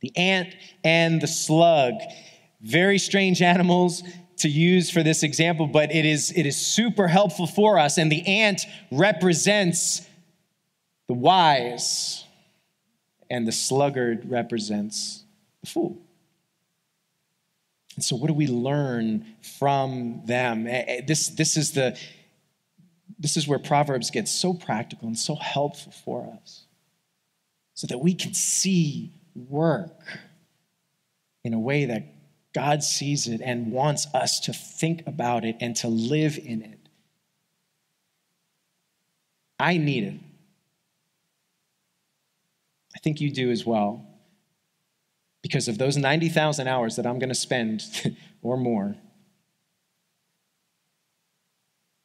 The 0.00 0.12
ant 0.16 0.54
and 0.84 1.20
the 1.20 1.26
slug. 1.26 1.94
Very 2.62 2.98
strange 2.98 3.42
animals 3.42 4.02
to 4.38 4.48
use 4.48 4.90
for 4.90 5.02
this 5.02 5.22
example, 5.22 5.66
but 5.66 5.92
it 5.94 6.04
is, 6.04 6.32
it 6.36 6.46
is 6.46 6.56
super 6.56 7.08
helpful 7.08 7.46
for 7.46 7.78
us. 7.78 7.98
And 7.98 8.10
the 8.10 8.26
ant 8.26 8.66
represents 8.90 10.06
the 11.08 11.14
wise, 11.14 12.24
and 13.28 13.46
the 13.46 13.52
sluggard 13.52 14.30
represents 14.30 15.24
the 15.60 15.66
fool. 15.66 16.00
And 17.96 18.04
so, 18.04 18.16
what 18.16 18.28
do 18.28 18.34
we 18.34 18.46
learn 18.46 19.26
from 19.58 20.22
them? 20.24 20.64
This, 20.64 21.28
this, 21.28 21.56
is 21.56 21.72
the, 21.72 21.98
this 23.18 23.36
is 23.36 23.46
where 23.46 23.58
Proverbs 23.58 24.10
gets 24.10 24.30
so 24.30 24.54
practical 24.54 25.08
and 25.08 25.18
so 25.18 25.34
helpful 25.34 25.92
for 25.92 26.38
us 26.42 26.64
so 27.74 27.86
that 27.88 27.98
we 27.98 28.14
can 28.14 28.32
see 28.32 29.12
work 29.34 30.18
in 31.44 31.52
a 31.52 31.58
way 31.58 31.86
that 31.86 32.04
God 32.52 32.82
sees 32.82 33.28
it 33.28 33.40
and 33.40 33.72
wants 33.72 34.06
us 34.14 34.40
to 34.40 34.52
think 34.52 35.06
about 35.06 35.44
it 35.44 35.56
and 35.60 35.74
to 35.76 35.88
live 35.88 36.38
in 36.38 36.62
it. 36.62 36.78
I 39.58 39.76
need 39.76 40.04
it. 40.04 40.20
I 42.94 42.98
think 42.98 43.20
you 43.20 43.30
do 43.30 43.50
as 43.50 43.64
well. 43.64 44.06
Because 45.40 45.68
of 45.68 45.78
those 45.78 45.96
90,000 45.96 46.66
hours 46.66 46.96
that 46.96 47.06
I'm 47.06 47.18
going 47.18 47.28
to 47.28 47.34
spend 47.34 48.16
or 48.42 48.56
more, 48.56 48.96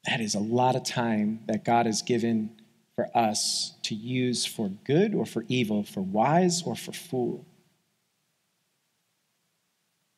that 0.06 0.22
is 0.22 0.36
a 0.36 0.40
lot 0.40 0.76
of 0.76 0.84
time 0.84 1.42
that 1.48 1.66
God 1.66 1.86
has 1.86 2.02
given 2.02 2.52
for 2.96 3.10
us 3.18 3.74
to 3.84 3.96
use 3.96 4.46
for 4.46 4.70
good 4.86 5.16
or 5.16 5.26
for 5.26 5.44
evil, 5.48 5.84
for 5.84 6.02
wise 6.02 6.62
or 6.64 6.76
for 6.76 6.92
fool. 6.92 7.47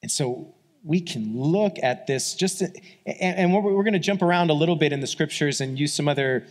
And 0.02 0.12
so 0.12 0.56
we 0.84 1.02
can 1.02 1.38
look 1.38 1.78
at 1.82 2.08
this 2.08 2.34
just, 2.36 2.60
to, 2.60 2.72
and, 3.06 3.54
we're, 3.54 3.62
we're 3.62 3.84
going 3.84 3.94
to 3.94 4.00
jump 4.00 4.22
around 4.22 4.50
a 4.50 4.54
little 4.54 4.76
bit 4.76 4.94
in 4.94 5.02
the 5.02 5.08
scriptures 5.08 5.62
and 5.62 5.78
use 5.78 5.94
some 5.94 6.08
other 6.08 6.46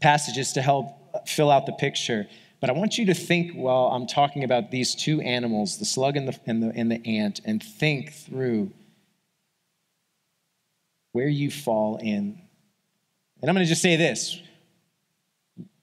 passages 0.00 0.52
to 0.52 0.62
help 0.62 1.28
fill 1.28 1.50
out 1.50 1.66
the 1.66 1.72
picture. 1.72 2.26
But 2.60 2.70
I 2.70 2.72
want 2.72 2.98
you 2.98 3.06
to 3.06 3.14
think 3.14 3.52
while 3.52 3.88
I'm 3.92 4.06
talking 4.06 4.44
about 4.44 4.70
these 4.70 4.94
two 4.94 5.20
animals, 5.20 5.78
the 5.78 5.84
slug 5.84 6.16
and 6.16 6.28
the, 6.28 6.40
and 6.46 6.62
the, 6.62 6.72
and 6.74 6.90
the 6.90 7.18
ant, 7.18 7.40
and 7.44 7.62
think 7.62 8.12
through 8.12 8.72
where 11.12 11.28
you 11.28 11.50
fall 11.50 11.96
in. 11.96 12.40
And 13.40 13.48
I'm 13.48 13.54
going 13.54 13.64
to 13.64 13.68
just 13.68 13.82
say 13.82 13.96
this 13.96 14.40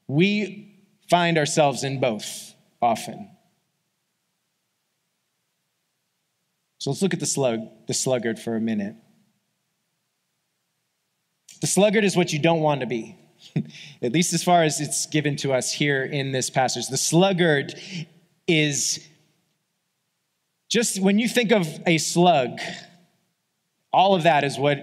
we 0.08 0.76
find 1.10 1.38
ourselves 1.38 1.84
in 1.84 2.00
both 2.00 2.54
often. 2.82 3.30
So 6.86 6.92
let's 6.92 7.02
look 7.02 7.16
at 7.16 7.20
the 7.20 7.26
slug, 7.26 7.62
the 7.88 7.96
sluggard 7.96 8.38
for 8.38 8.56
a 8.56 8.62
minute. 8.62 8.96
The 11.62 11.66
sluggard 11.66 12.04
is 12.04 12.16
what 12.16 12.32
you 12.32 12.38
don't 12.38 12.60
want 12.60 12.82
to 12.82 12.86
be, 12.86 13.18
at 14.04 14.12
least 14.12 14.34
as 14.34 14.44
far 14.44 14.62
as 14.62 14.80
it's 14.80 15.08
given 15.08 15.36
to 15.38 15.52
us 15.52 15.72
here 15.72 16.04
in 16.04 16.32
this 16.32 16.52
passage. 16.52 16.88
The 16.90 16.98
sluggard 16.98 17.74
is 18.48 19.04
just 20.70 21.02
when 21.02 21.18
you 21.18 21.28
think 21.28 21.52
of 21.52 21.68
a 21.88 21.98
slug, 21.98 22.60
all 23.92 24.14
of 24.14 24.22
that 24.22 24.44
is 24.44 24.60
what 24.60 24.78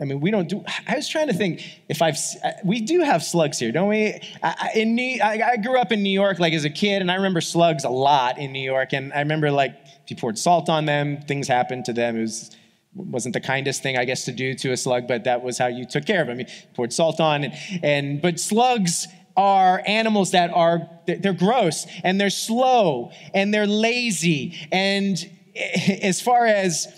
I 0.00 0.04
mean, 0.04 0.20
we 0.20 0.30
don't 0.30 0.48
do. 0.48 0.64
I 0.86 0.94
was 0.94 1.08
trying 1.08 1.26
to 1.26 1.34
think 1.34 1.60
if 1.88 2.02
I've. 2.02 2.16
We 2.64 2.82
do 2.82 3.00
have 3.00 3.24
slugs 3.24 3.58
here, 3.58 3.72
don't 3.72 3.88
we? 3.88 4.20
I, 4.44 4.70
in 4.76 4.94
New, 4.94 5.20
I, 5.20 5.42
I 5.42 5.56
grew 5.56 5.76
up 5.76 5.90
in 5.90 6.04
New 6.04 6.12
York, 6.12 6.38
like 6.38 6.52
as 6.52 6.64
a 6.64 6.70
kid, 6.70 7.02
and 7.02 7.10
I 7.10 7.16
remember 7.16 7.40
slugs 7.40 7.82
a 7.82 7.90
lot 7.90 8.38
in 8.38 8.52
New 8.52 8.62
York. 8.62 8.92
And 8.92 9.12
I 9.12 9.18
remember 9.18 9.50
like 9.50 9.74
you 10.10 10.16
poured 10.16 10.38
salt 10.38 10.68
on 10.68 10.84
them, 10.84 11.20
things 11.22 11.48
happened 11.48 11.84
to 11.86 11.92
them. 11.92 12.16
It 12.16 12.20
was 12.20 12.56
wasn't 12.94 13.34
the 13.34 13.40
kindest 13.40 13.82
thing, 13.82 13.96
I 13.96 14.04
guess, 14.04 14.24
to 14.24 14.32
do 14.32 14.54
to 14.54 14.72
a 14.72 14.76
slug, 14.76 15.06
but 15.06 15.24
that 15.24 15.42
was 15.42 15.58
how 15.58 15.66
you 15.66 15.84
took 15.84 16.06
care 16.06 16.22
of 16.22 16.26
them. 16.26 16.40
You 16.40 16.46
poured 16.74 16.92
salt 16.92 17.20
on, 17.20 17.44
and, 17.44 17.54
and 17.82 18.22
but 18.22 18.40
slugs 18.40 19.06
are 19.36 19.82
animals 19.86 20.32
that 20.32 20.50
are 20.50 20.88
they're 21.06 21.32
gross 21.32 21.86
and 22.02 22.20
they're 22.20 22.28
slow 22.30 23.12
and 23.34 23.54
they're 23.54 23.68
lazy 23.68 24.56
and 24.72 25.30
as 26.02 26.20
far 26.20 26.46
as 26.46 26.88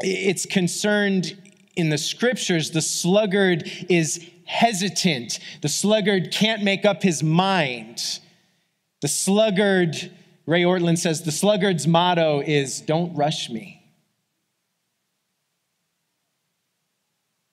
it's 0.00 0.46
concerned 0.46 1.36
in 1.76 1.90
the 1.90 1.98
scriptures, 1.98 2.70
the 2.70 2.82
sluggard 2.82 3.70
is 3.88 4.26
hesitant. 4.44 5.38
The 5.62 5.68
sluggard 5.68 6.32
can't 6.32 6.62
make 6.62 6.84
up 6.84 7.02
his 7.02 7.22
mind. 7.22 8.20
The 9.02 9.08
sluggard, 9.08 10.10
Ray 10.46 10.62
Ortlund 10.62 10.98
says, 10.98 11.22
the 11.22 11.32
sluggard's 11.32 11.86
motto 11.86 12.40
is 12.40 12.80
don't 12.80 13.14
rush 13.14 13.50
me. 13.50 13.80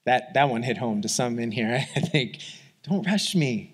That, 0.06 0.34
that 0.36 0.50
one 0.50 0.64
hit 0.64 0.78
home 0.78 1.02
to 1.02 1.10
some 1.10 1.38
in 1.38 1.52
here, 1.52 1.86
I 1.96 2.00
think. 2.00 2.40
Don't 2.84 3.06
rush 3.06 3.36
me. 3.36 3.74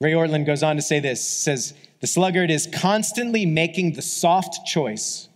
Ray 0.00 0.12
Ortlund 0.12 0.46
goes 0.46 0.62
on 0.62 0.76
to 0.76 0.82
say 0.82 1.00
this 1.00 1.26
says, 1.26 1.74
The 2.00 2.08
sluggard 2.08 2.50
is 2.50 2.68
constantly 2.72 3.46
making 3.46 3.92
the 3.92 4.02
soft 4.02 4.66
choice, 4.66 5.28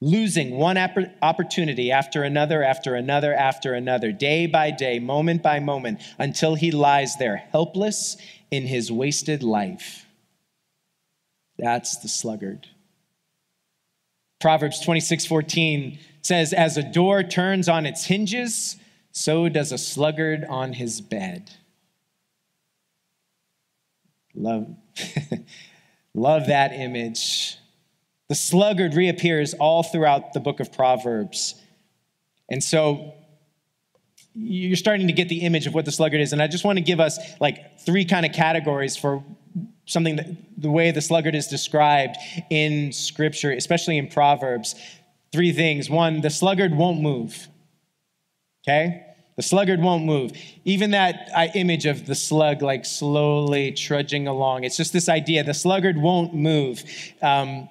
losing 0.00 0.56
one 0.56 0.78
opportunity 1.22 1.92
after 1.92 2.24
another, 2.24 2.64
after 2.64 2.94
another, 2.94 3.34
after 3.34 3.74
another, 3.74 4.12
day 4.12 4.46
by 4.46 4.70
day, 4.70 4.98
moment 4.98 5.42
by 5.42 5.60
moment, 5.60 6.00
until 6.18 6.54
he 6.54 6.70
lies 6.70 7.16
there 7.16 7.36
helpless 7.52 8.16
in 8.50 8.66
his 8.66 8.90
wasted 8.90 9.42
life. 9.42 10.06
That's 11.60 11.98
the 11.98 12.08
sluggard. 12.08 12.68
Proverbs 14.40 14.80
26 14.80 15.26
14 15.26 15.98
says, 16.22 16.54
As 16.54 16.78
a 16.78 16.82
door 16.82 17.22
turns 17.22 17.68
on 17.68 17.84
its 17.84 18.06
hinges, 18.06 18.76
so 19.12 19.48
does 19.48 19.70
a 19.70 19.78
sluggard 19.78 20.46
on 20.48 20.72
his 20.72 21.02
bed. 21.02 21.50
Love, 24.34 24.68
love 26.14 26.46
that 26.46 26.72
image. 26.72 27.58
The 28.28 28.34
sluggard 28.34 28.94
reappears 28.94 29.52
all 29.54 29.82
throughout 29.82 30.32
the 30.32 30.40
book 30.40 30.60
of 30.60 30.72
Proverbs. 30.72 31.60
And 32.48 32.64
so 32.64 33.12
you're 34.34 34.76
starting 34.76 35.08
to 35.08 35.12
get 35.12 35.28
the 35.28 35.40
image 35.40 35.66
of 35.66 35.74
what 35.74 35.84
the 35.84 35.92
sluggard 35.92 36.20
is. 36.20 36.32
And 36.32 36.40
I 36.40 36.46
just 36.46 36.64
want 36.64 36.78
to 36.78 36.84
give 36.84 37.00
us 37.00 37.18
like 37.40 37.80
three 37.80 38.06
kind 38.06 38.24
of 38.24 38.32
categories 38.32 38.96
for 38.96 39.22
something 39.90 40.16
that 40.16 40.26
the 40.56 40.70
way 40.70 40.90
the 40.90 41.00
sluggard 41.00 41.34
is 41.34 41.46
described 41.48 42.16
in 42.48 42.92
scripture, 42.92 43.50
especially 43.50 43.98
in 43.98 44.06
Proverbs. 44.06 44.74
Three 45.32 45.52
things. 45.52 45.90
One, 45.90 46.20
the 46.20 46.30
sluggard 46.30 46.74
won't 46.74 47.00
move. 47.00 47.48
Okay? 48.66 49.06
The 49.36 49.42
sluggard 49.42 49.80
won't 49.80 50.04
move. 50.04 50.32
Even 50.64 50.90
that 50.90 51.30
image 51.54 51.86
of 51.86 52.06
the 52.06 52.14
slug 52.14 52.62
like 52.62 52.84
slowly 52.84 53.72
trudging 53.72 54.26
along, 54.26 54.64
it's 54.64 54.76
just 54.76 54.92
this 54.92 55.08
idea 55.08 55.42
the 55.42 55.54
sluggard 55.54 55.96
won't 55.96 56.34
move. 56.34 56.84
Um, 57.22 57.68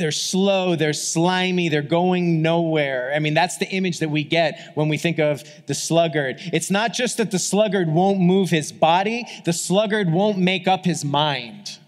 they're 0.00 0.10
slow, 0.10 0.74
they're 0.74 0.92
slimy, 0.92 1.68
they're 1.68 1.82
going 1.82 2.42
nowhere. 2.42 3.12
I 3.14 3.18
mean, 3.18 3.34
that's 3.34 3.58
the 3.58 3.68
image 3.68 4.00
that 4.00 4.10
we 4.10 4.24
get 4.24 4.72
when 4.74 4.88
we 4.88 4.96
think 4.96 5.18
of 5.18 5.44
the 5.66 5.74
sluggard. 5.74 6.40
It's 6.52 6.70
not 6.70 6.92
just 6.94 7.18
that 7.18 7.30
the 7.30 7.38
sluggard 7.38 7.88
won't 7.88 8.18
move 8.18 8.50
his 8.50 8.72
body, 8.72 9.26
the 9.44 9.52
sluggard 9.52 10.10
won't 10.10 10.38
make 10.38 10.66
up 10.66 10.84
his 10.84 11.04
mind. 11.04 11.78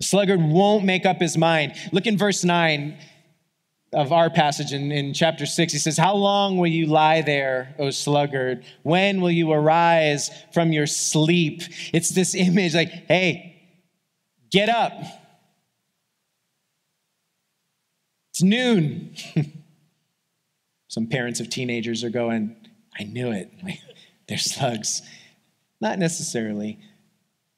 The 0.00 0.06
sluggard 0.06 0.40
won't 0.40 0.84
make 0.84 1.04
up 1.04 1.18
his 1.18 1.36
mind. 1.36 1.74
Look 1.92 2.06
in 2.06 2.16
verse 2.16 2.42
9 2.42 2.96
of 3.92 4.12
our 4.12 4.30
passage 4.30 4.72
in, 4.72 4.90
in 4.90 5.12
chapter 5.12 5.44
6. 5.44 5.72
He 5.72 5.78
says, 5.78 5.98
How 5.98 6.14
long 6.14 6.56
will 6.56 6.68
you 6.68 6.86
lie 6.86 7.20
there, 7.20 7.74
O 7.78 7.90
sluggard? 7.90 8.64
When 8.82 9.20
will 9.20 9.30
you 9.30 9.52
arise 9.52 10.30
from 10.54 10.72
your 10.72 10.86
sleep? 10.86 11.62
It's 11.92 12.08
this 12.08 12.34
image 12.34 12.74
like, 12.74 12.88
hey, 12.88 13.60
get 14.50 14.70
up. 14.70 14.92
It's 18.40 18.42
noon. 18.42 19.14
Some 20.88 21.08
parents 21.08 21.40
of 21.40 21.50
teenagers 21.50 22.02
are 22.04 22.10
going, 22.10 22.56
I 22.98 23.04
knew 23.04 23.32
it. 23.32 23.52
They're 24.28 24.38
slugs. 24.38 25.02
Not 25.78 25.98
necessarily. 25.98 26.78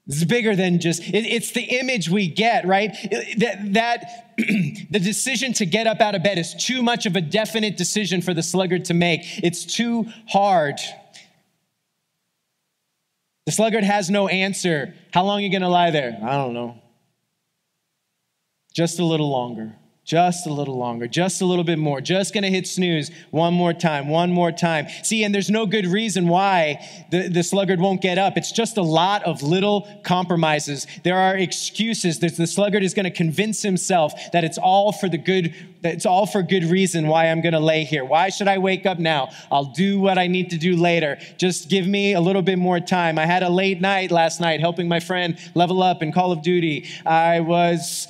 It's 0.09 0.25
bigger 0.25 0.57
than 0.57 0.81
just, 0.81 1.03
it, 1.03 1.25
it's 1.25 1.53
the 1.53 1.63
image 1.63 2.09
we 2.09 2.27
get, 2.27 2.67
right? 2.67 2.97
That, 3.39 3.75
that 3.75 4.35
the 4.39 4.99
decision 4.99 5.53
to 5.55 5.67
get 5.67 5.87
up 5.87 6.01
out 6.01 6.17
of 6.17 6.25
bed 6.25 6.39
is 6.39 6.53
too 6.53 6.83
much 6.83 7.07
of 7.07 7.15
a 7.15 7.21
definite 7.21 7.77
decision 7.77 8.21
for 8.21 8.35
the 8.35 8.43
sluggard 8.43 8.87
to 8.87 8.95
make. 8.95 9.21
It's 9.45 9.65
too 9.65 10.07
hard. 10.29 10.81
The 13.47 13.53
sluggard 13.53 13.85
has 13.85 14.11
no 14.11 14.27
answer. 14.27 14.95
How 15.13 15.23
long 15.23 15.39
are 15.39 15.43
you 15.43 15.51
going 15.51 15.63
to 15.63 15.69
lie 15.69 15.93
there? 15.93 16.19
I 16.21 16.33
don't 16.33 16.55
know. 16.55 16.77
Just 18.75 18.99
a 18.99 19.05
little 19.05 19.31
longer. 19.31 19.77
Just 20.05 20.49
a 20.49 20.53
little 20.53 20.77
longer, 20.77 21.07
just 21.07 21.43
a 21.43 21.47
little 21.47 21.63
bit 21.63 21.79
more. 21.79 22.01
Just 22.01 22.35
gonna 22.35 22.49
hit 22.49 22.67
snooze 22.67 23.13
one 23.31 23.55
more 23.55 23.73
time, 23.73 24.09
one 24.09 24.33
more 24.33 24.51
time. 24.51 24.89
See, 25.05 25.23
and 25.23 25.33
there's 25.33 25.49
no 25.49 25.65
good 25.65 25.87
reason 25.87 26.27
why 26.27 26.85
the, 27.13 27.29
the 27.29 27.45
sluggard 27.45 27.79
won't 27.79 28.01
get 28.01 28.19
up. 28.19 28.37
It's 28.37 28.51
just 28.51 28.77
a 28.79 28.83
lot 28.83 29.23
of 29.23 29.45
little 29.45 29.87
compromises. 30.03 30.89
There 31.05 31.17
are 31.17 31.37
excuses. 31.37 32.19
There's, 32.19 32.37
the 32.37 32.49
sluggard 32.49 32.83
is 32.83 32.95
gonna 32.95 33.13
convince 33.13 33.63
himself 33.63 34.13
that 34.33 34.43
it's 34.43 34.59
all 34.59 34.91
for 34.91 35.09
the 35.09 35.19
good, 35.19 35.55
that 35.83 35.95
it's 35.95 36.07
all 36.07 36.27
for 36.27 36.43
good 36.43 36.65
reason 36.65 37.07
why 37.07 37.29
I'm 37.29 37.41
gonna 37.41 37.61
lay 37.61 37.85
here. 37.85 38.05
Why 38.05 38.29
should 38.29 38.49
I 38.49 38.59
wake 38.59 38.87
up 38.87 38.99
now? 38.99 39.31
I'll 39.53 39.73
do 39.73 40.01
what 40.01 40.19
I 40.19 40.27
need 40.27 40.51
to 40.51 40.59
do 40.59 40.75
later. 40.75 41.21
Just 41.39 41.71
give 41.71 41.87
me 41.87 42.15
a 42.15 42.21
little 42.21 42.43
bit 42.43 42.59
more 42.59 42.81
time. 42.81 43.21
I 43.21 43.27
had 43.27 43.45
a 43.45 43.49
late 43.49 43.81
night 43.81 44.11
last 44.11 44.41
night 44.41 44.59
helping 44.59 44.89
my 44.89 44.99
friend 44.99 45.39
level 45.55 45.81
up 45.81 46.03
in 46.03 46.11
Call 46.11 46.33
of 46.33 46.43
Duty. 46.43 46.89
I 47.07 47.39
was 47.39 48.09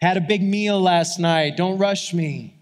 had 0.00 0.16
a 0.16 0.20
big 0.20 0.42
meal 0.42 0.80
last 0.80 1.18
night. 1.18 1.56
Don't 1.56 1.78
rush 1.78 2.14
me. 2.14 2.54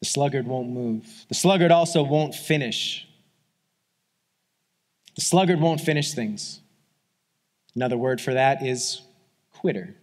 The 0.00 0.06
sluggard 0.06 0.46
won't 0.46 0.68
move. 0.68 1.06
The 1.28 1.34
sluggard 1.34 1.70
also 1.70 2.02
won't 2.02 2.34
finish. 2.34 3.06
The 5.14 5.20
sluggard 5.20 5.60
won't 5.60 5.80
finish 5.80 6.12
things. 6.12 6.60
Another 7.76 7.96
word 7.96 8.20
for 8.20 8.34
that 8.34 8.64
is 8.64 9.00
quitter. 9.52 9.94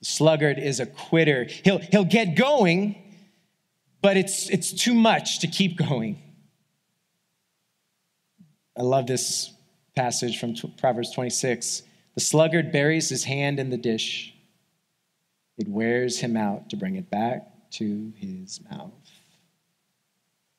The 0.00 0.06
sluggard 0.06 0.58
is 0.58 0.80
a 0.80 0.86
quitter. 0.86 1.44
He'll, 1.44 1.78
he'll 1.78 2.04
get 2.04 2.34
going, 2.34 2.96
but 4.02 4.16
it's, 4.16 4.50
it's 4.50 4.72
too 4.72 4.94
much 4.94 5.38
to 5.40 5.46
keep 5.46 5.76
going. 5.76 6.20
I 8.76 8.82
love 8.82 9.06
this 9.06 9.53
passage 9.94 10.38
from 10.38 10.54
Proverbs 10.78 11.12
26 11.12 11.82
The 12.14 12.20
sluggard 12.20 12.72
buries 12.72 13.08
his 13.08 13.24
hand 13.24 13.58
in 13.58 13.70
the 13.70 13.76
dish, 13.76 14.34
it 15.56 15.68
wears 15.68 16.20
him 16.20 16.36
out 16.36 16.70
to 16.70 16.76
bring 16.76 16.96
it 16.96 17.10
back 17.10 17.70
to 17.72 18.12
his 18.16 18.60
mouth. 18.70 18.92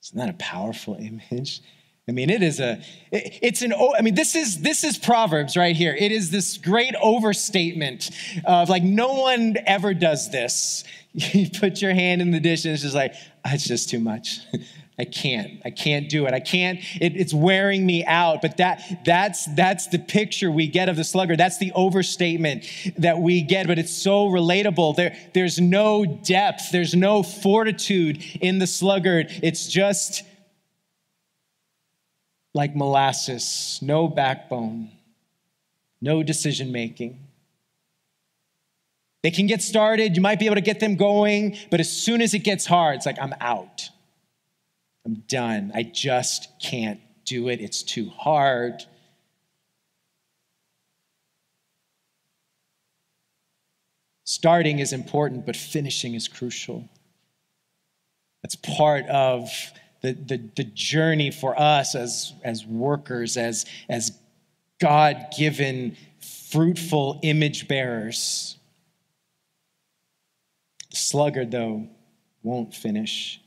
Isn't 0.03 0.17
that 0.17 0.29
a 0.29 0.33
powerful 0.33 0.95
image? 0.99 1.61
I 2.07 2.11
mean, 2.11 2.29
it 2.29 2.43
is 2.43 2.59
a, 2.59 2.79
it, 3.11 3.39
it's 3.41 3.61
an, 3.63 3.73
I 3.73 4.01
mean, 4.01 4.13
this 4.13 4.35
is, 4.35 4.61
this 4.61 4.83
is 4.83 4.97
Proverbs 4.97 5.57
right 5.57 5.75
here. 5.75 5.95
It 5.97 6.11
is 6.11 6.29
this 6.29 6.57
great 6.57 6.93
overstatement 7.01 8.11
of 8.45 8.69
like, 8.69 8.83
no 8.83 9.13
one 9.13 9.57
ever 9.65 9.93
does 9.93 10.31
this. 10.31 10.83
You 11.17 11.49
put 11.49 11.81
your 11.81 11.93
hand 11.93 12.21
in 12.21 12.31
the 12.31 12.41
dish 12.41 12.65
and 12.65 12.73
it's 12.73 12.83
just 12.83 12.93
like, 12.93 13.13
oh, 13.45 13.51
it's 13.53 13.65
just 13.65 13.89
too 13.89 14.01
much. 14.01 14.39
I 14.97 15.03
can't. 15.03 15.61
I 15.65 15.71
can't 15.71 16.07
do 16.07 16.25
it. 16.25 16.33
I 16.33 16.39
can't. 16.39 16.79
It, 17.01 17.17
it's 17.17 17.33
wearing 17.33 17.85
me 17.85 18.05
out. 18.05 18.41
But 18.41 18.57
that 18.57 19.03
that's 19.03 19.45
that's 19.53 19.87
the 19.87 19.99
picture 19.99 20.49
we 20.49 20.67
get 20.67 20.87
of 20.87 20.95
the 20.95 21.03
sluggard. 21.03 21.37
That's 21.37 21.57
the 21.57 21.73
overstatement 21.73 22.65
that 22.97 23.19
we 23.19 23.41
get. 23.41 23.67
But 23.67 23.77
it's 23.77 23.91
so 23.91 24.29
relatable. 24.29 24.95
There, 24.95 25.17
there's 25.33 25.59
no 25.59 26.05
depth. 26.05 26.71
There's 26.71 26.95
no 26.95 27.23
fortitude 27.23 28.23
in 28.39 28.59
the 28.59 28.67
sluggard. 28.67 29.27
It's 29.43 29.67
just 29.67 30.23
like 32.53 32.73
molasses. 32.73 33.79
No 33.81 34.07
backbone. 34.07 34.91
No 35.99 36.23
decision 36.23 36.71
making. 36.71 37.19
They 39.23 39.31
can 39.31 39.47
get 39.47 39.61
started. 39.61 40.15
You 40.15 40.21
might 40.21 40.39
be 40.39 40.45
able 40.45 40.55
to 40.55 40.61
get 40.61 40.79
them 40.79 40.95
going. 40.95 41.57
But 41.69 41.81
as 41.81 41.91
soon 41.91 42.21
as 42.21 42.33
it 42.33 42.39
gets 42.39 42.65
hard, 42.65 42.95
it's 42.95 43.05
like 43.05 43.17
I'm 43.19 43.33
out. 43.41 43.89
I'm 45.05 45.23
done. 45.27 45.71
I 45.75 45.83
just 45.83 46.49
can't 46.59 46.99
do 47.25 47.49
it. 47.49 47.61
It's 47.61 47.83
too 47.83 48.09
hard. 48.09 48.83
Starting 54.23 54.79
is 54.79 54.91
important, 54.91 55.45
but 55.45 55.55
finishing 55.55 56.15
is 56.15 56.27
crucial. 56.27 56.89
That's 58.41 58.55
part 58.55 59.05
of 59.07 59.49
the, 60.01 60.13
the, 60.13 60.37
the 60.55 60.63
journey 60.63 61.31
for 61.31 61.59
us 61.59 61.93
as, 61.93 62.33
as 62.43 62.65
workers, 62.65 63.37
as, 63.37 63.65
as 63.87 64.17
God 64.79 65.27
given, 65.37 65.95
fruitful 66.51 67.19
image 67.21 67.67
bearers. 67.67 68.57
The 70.89 70.97
sluggard, 70.97 71.51
though, 71.51 71.87
won't 72.43 72.73
finish 72.73 73.39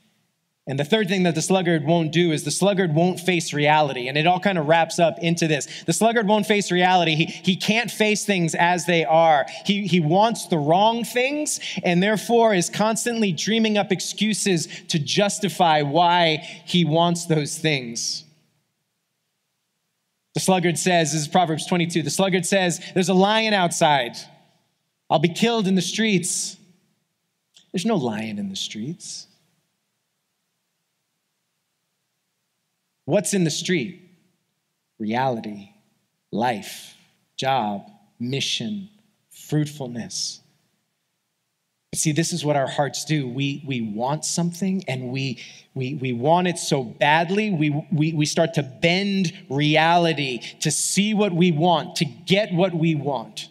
And 0.69 0.79
the 0.79 0.85
third 0.85 1.09
thing 1.09 1.23
that 1.23 1.35
the 1.35 1.41
sluggard 1.41 1.85
won't 1.85 2.13
do 2.13 2.31
is 2.31 2.45
the 2.45 2.51
sluggard 2.51 2.95
won't 2.95 3.19
face 3.19 3.55
reality. 3.55 4.07
And 4.07 4.19
it 4.19 4.27
all 4.27 4.39
kind 4.39 4.59
of 4.59 4.67
wraps 4.67 4.99
up 4.99 5.19
into 5.19 5.49
this. 5.49 5.67
The 5.87 5.95
sluggard 5.95 6.29
won't 6.29 6.45
face 6.45 6.71
reality. 6.71 7.15
He, 7.15 7.25
he 7.25 7.57
can't 7.57 7.91
face 7.91 8.27
things 8.27 8.55
as 8.55 8.85
they 8.85 9.07
are. 9.07 9.47
He, 9.65 9.87
he 9.87 9.99
wants 9.99 10.47
the 10.47 10.59
wrong 10.59 11.05
things 11.05 11.59
and 11.83 12.03
therefore 12.03 12.53
is 12.53 12.69
constantly 12.69 13.33
dreaming 13.33 13.79
up 13.79 13.91
excuses 13.91 14.69
to 14.89 14.99
justify 14.99 15.81
why 15.81 16.37
he 16.67 16.85
wants 16.85 17.25
those 17.25 17.57
things. 17.57 18.25
The 20.35 20.41
sluggard 20.41 20.77
says, 20.77 21.13
this 21.13 21.23
is 21.23 21.29
Proverbs 21.29 21.67
22, 21.67 22.03
the 22.03 22.11
sluggard 22.11 22.45
says, 22.45 22.79
There's 22.93 23.09
a 23.09 23.15
lion 23.15 23.55
outside. 23.55 24.19
I'll 25.09 25.19
be 25.19 25.31
killed 25.31 25.67
in 25.67 25.77
the 25.77 25.83
streets. 25.83 26.59
There's 27.73 27.87
no 27.87 27.97
lion 27.97 28.39
in 28.39 28.51
the 28.51 28.57
streets. 28.57 29.28
What's 33.09 33.33
in 33.33 33.45
the 33.45 33.51
street? 33.51 34.03
Reality, 34.99 35.71
life, 36.31 36.95
job, 37.39 37.91
mission, 38.21 38.91
fruitfulness. 39.31 40.41
See, 41.95 42.13
this 42.13 42.35
is 42.35 42.45
what 42.45 42.55
our 42.55 42.67
hearts 42.67 43.07
do. 43.07 43.27
We, 43.27 43.65
we 43.67 43.81
want 43.81 44.27
something 44.27 44.85
and 44.87 45.09
we, 45.09 45.43
we, 45.73 45.95
we 45.95 46.13
want 46.13 46.49
it 46.49 46.59
so 46.59 46.85
badly, 46.85 47.49
we, 47.49 47.83
we, 47.91 48.13
we 48.13 48.27
start 48.27 48.53
to 48.55 48.63
bend 48.63 49.33
reality 49.49 50.41
to 50.61 50.71
see 50.71 51.15
what 51.15 51.33
we 51.33 51.51
want, 51.51 51.97
to 51.97 52.05
get 52.05 52.53
what 52.53 52.75
we 52.75 52.95
want. 52.95 53.49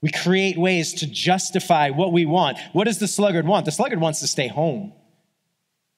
We 0.00 0.10
create 0.10 0.56
ways 0.56 0.94
to 0.94 1.06
justify 1.06 1.90
what 1.90 2.12
we 2.12 2.24
want. 2.24 2.58
What 2.72 2.84
does 2.84 2.98
the 2.98 3.08
sluggard 3.08 3.46
want? 3.46 3.64
The 3.64 3.72
sluggard 3.72 4.00
wants 4.00 4.20
to 4.20 4.26
stay 4.26 4.48
home. 4.48 4.92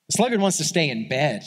The 0.08 0.16
sluggard 0.16 0.40
wants 0.40 0.56
to 0.56 0.64
stay 0.64 0.88
in 0.88 1.08
bed. 1.08 1.44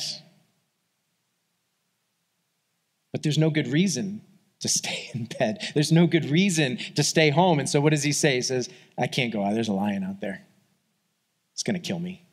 But 3.12 3.24
there's 3.24 3.38
no 3.38 3.50
good 3.50 3.68
reason 3.68 4.22
to 4.60 4.70
stay 4.70 5.10
in 5.14 5.26
bed. 5.26 5.72
There's 5.74 5.92
no 5.92 6.08
good 6.08 6.26
reason 6.26 6.78
to 6.96 7.04
stay 7.04 7.30
home. 7.30 7.60
And 7.60 7.70
so 7.70 7.80
what 7.82 7.92
does 7.92 8.04
he 8.04 8.12
say? 8.12 8.36
He 8.36 8.42
says, 8.42 8.70
I 8.98 9.08
can't 9.08 9.32
go 9.32 9.44
out. 9.44 9.54
There's 9.54 9.68
a 9.68 9.74
lion 9.74 10.04
out 10.04 10.22
there. 10.22 10.46
It's 11.54 11.64
going 11.64 11.80
to 11.80 11.88
kill 11.88 12.00
me. 12.00 12.26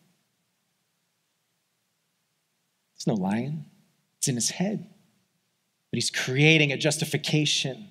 It's 2.97 3.07
no 3.07 3.15
lion, 3.15 3.65
it's 4.19 4.29
in 4.29 4.35
his 4.35 4.51
head. 4.51 4.87
But 5.91 5.97
he's 5.97 6.11
creating 6.11 6.73
a 6.73 6.77
justification 6.77 7.89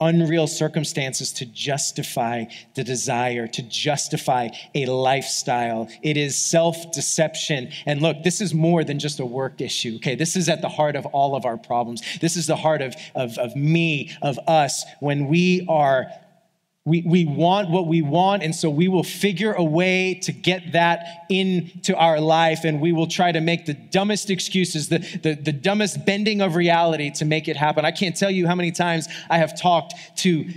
unreal 0.00 0.46
circumstances 0.46 1.32
to 1.32 1.46
justify 1.46 2.44
the 2.74 2.84
desire, 2.84 3.46
to 3.48 3.62
justify 3.62 4.48
a 4.74 4.86
lifestyle. 4.86 5.88
It 6.02 6.16
is 6.16 6.36
self 6.36 6.92
deception. 6.92 7.70
And 7.86 8.02
look, 8.02 8.22
this 8.22 8.40
is 8.40 8.52
more 8.52 8.84
than 8.84 8.98
just 8.98 9.20
a 9.20 9.26
work 9.26 9.60
issue, 9.60 9.94
okay? 9.96 10.14
This 10.14 10.36
is 10.36 10.48
at 10.48 10.60
the 10.60 10.68
heart 10.68 10.96
of 10.96 11.06
all 11.06 11.34
of 11.34 11.46
our 11.46 11.56
problems. 11.56 12.02
This 12.20 12.36
is 12.36 12.46
the 12.46 12.56
heart 12.56 12.82
of, 12.82 12.94
of, 13.14 13.38
of 13.38 13.56
me, 13.56 14.12
of 14.22 14.38
us, 14.46 14.84
when 15.00 15.28
we 15.28 15.64
are 15.68 16.10
we, 16.86 17.02
we 17.02 17.24
want 17.24 17.68
what 17.68 17.88
we 17.88 18.00
want, 18.00 18.44
and 18.44 18.54
so 18.54 18.70
we 18.70 18.86
will 18.86 19.02
figure 19.02 19.52
a 19.52 19.64
way 19.64 20.14
to 20.22 20.30
get 20.30 20.72
that 20.72 21.26
into 21.28 21.96
our 21.96 22.20
life, 22.20 22.64
and 22.64 22.80
we 22.80 22.92
will 22.92 23.08
try 23.08 23.32
to 23.32 23.40
make 23.40 23.66
the 23.66 23.74
dumbest 23.74 24.30
excuses, 24.30 24.88
the, 24.88 24.98
the, 25.22 25.34
the 25.34 25.52
dumbest 25.52 26.06
bending 26.06 26.40
of 26.40 26.54
reality 26.54 27.10
to 27.10 27.24
make 27.24 27.48
it 27.48 27.56
happen. 27.56 27.84
I 27.84 27.90
can't 27.90 28.16
tell 28.16 28.30
you 28.30 28.46
how 28.46 28.54
many 28.54 28.70
times 28.70 29.08
I 29.28 29.38
have 29.38 29.60
talked 29.60 29.94
to 30.18 30.48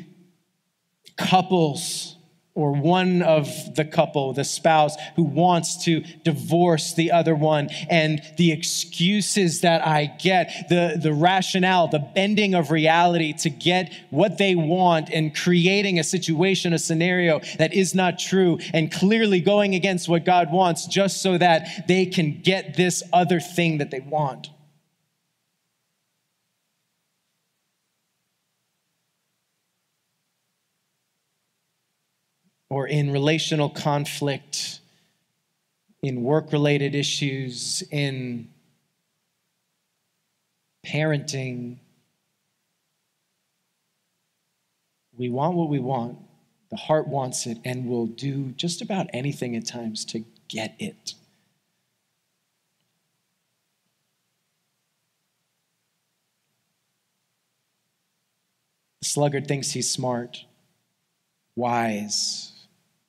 couples 1.18 2.16
or 2.60 2.74
one 2.74 3.22
of 3.22 3.48
the 3.76 3.86
couple, 3.86 4.34
the 4.34 4.44
spouse, 4.44 4.98
who 5.16 5.24
wants 5.24 5.86
to 5.86 6.02
divorce 6.24 6.94
the 6.94 7.10
other 7.12 7.34
one, 7.34 7.70
and 7.90 8.22
the 8.38 8.52
excuses 8.52 9.62
that 9.62 9.86
I 9.88 10.08
get, 10.20 10.68
the, 10.68 11.00
the 11.02 11.14
rationale, 11.14 11.88
the 11.88 12.00
bending 12.00 12.54
of 12.54 12.70
reality 12.70 13.32
to 13.34 13.50
get 13.50 13.94
what 14.10 14.38
they 14.38 14.56
want, 14.56 15.10
and 15.10 15.34
creating 15.34 16.00
a 16.00 16.04
situation, 16.04 16.74
a 16.74 16.80
scenario 16.80 17.40
that 17.58 17.74
is 17.74 17.96
not 17.96 18.20
true, 18.20 18.60
and 18.74 18.92
clearly 18.92 19.40
going 19.40 19.74
against 19.74 20.10
what 20.10 20.26
God 20.26 20.52
wants 20.52 20.86
just 20.86 21.22
so 21.22 21.38
that 21.38 21.88
they 21.88 22.06
can 22.06 22.42
get 22.42 22.76
this 22.76 23.02
other 23.14 23.40
thing 23.40 23.78
that 23.78 23.90
they 23.90 24.02
want. 24.02 24.50
Or 32.70 32.88
in 32.88 33.12
relational 33.12 33.70
conflict, 33.70 34.80
in 36.04 36.24
work 36.24 36.52
related 36.52 36.96
issues, 36.96 37.84
in 37.92 38.48
parenting. 40.86 41.78
We 45.18 45.30
want 45.30 45.56
what 45.56 45.70
we 45.70 45.80
want. 45.80 46.20
The 46.70 46.78
heart 46.78 47.08
wants 47.08 47.48
it, 47.48 47.58
and 47.66 47.88
we'll 47.88 48.06
do 48.06 48.52
just 48.52 48.82
about 48.82 49.08
anything 49.12 49.56
at 49.56 49.66
times 49.66 50.06
to 50.06 50.24
get 50.48 50.76
it. 50.78 51.16
The 59.02 59.06
sluggard 59.06 59.48
thinks 59.48 59.72
he's 59.72 59.90
smart, 59.90 60.46
wise, 61.56 62.52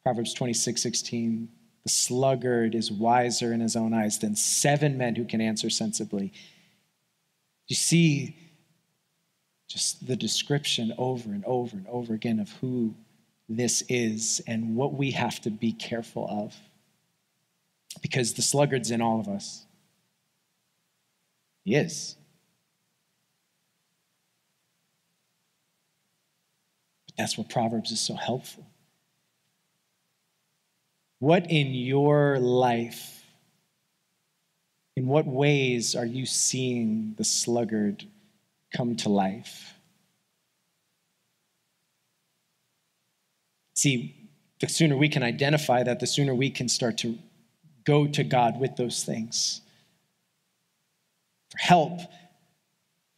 Proverbs 0.04 0.34
26, 0.34 0.80
16. 0.80 1.48
The 1.84 1.88
sluggard 1.88 2.74
is 2.74 2.90
wiser 2.90 3.52
in 3.52 3.60
his 3.60 3.76
own 3.76 3.94
eyes 3.94 4.18
than 4.18 4.36
seven 4.36 4.98
men 4.98 5.14
who 5.14 5.24
can 5.24 5.40
answer 5.40 5.70
sensibly. 5.70 6.32
You 7.68 7.76
see 7.76 8.36
just 9.68 10.06
the 10.06 10.16
description 10.16 10.92
over 10.98 11.30
and 11.30 11.44
over 11.44 11.76
and 11.76 11.86
over 11.86 12.12
again 12.14 12.40
of 12.40 12.50
who 12.60 12.94
this 13.48 13.82
is 13.88 14.42
and 14.46 14.74
what 14.76 14.94
we 14.94 15.12
have 15.12 15.40
to 15.42 15.50
be 15.50 15.72
careful 15.72 16.26
of. 16.28 16.56
Because 18.02 18.34
the 18.34 18.42
sluggard's 18.42 18.90
in 18.90 19.00
all 19.00 19.20
of 19.20 19.28
us. 19.28 19.64
He 21.64 21.74
is. 21.74 22.16
But 27.06 27.16
that's 27.16 27.36
what 27.36 27.48
Proverbs 27.48 27.90
is 27.90 28.00
so 28.00 28.14
helpful. 28.14 28.69
What 31.20 31.50
in 31.50 31.74
your 31.74 32.38
life, 32.38 33.22
in 34.96 35.06
what 35.06 35.26
ways 35.26 35.94
are 35.94 36.06
you 36.06 36.26
seeing 36.26 37.14
the 37.18 37.24
sluggard 37.24 38.06
come 38.74 38.96
to 38.96 39.10
life? 39.10 39.74
See, 43.74 44.30
the 44.60 44.68
sooner 44.68 44.96
we 44.96 45.10
can 45.10 45.22
identify 45.22 45.82
that, 45.82 46.00
the 46.00 46.06
sooner 46.06 46.34
we 46.34 46.50
can 46.50 46.68
start 46.68 46.98
to 46.98 47.18
go 47.84 48.06
to 48.06 48.24
God 48.24 48.58
with 48.58 48.76
those 48.76 49.04
things 49.04 49.60
for 51.50 51.58
help, 51.58 52.00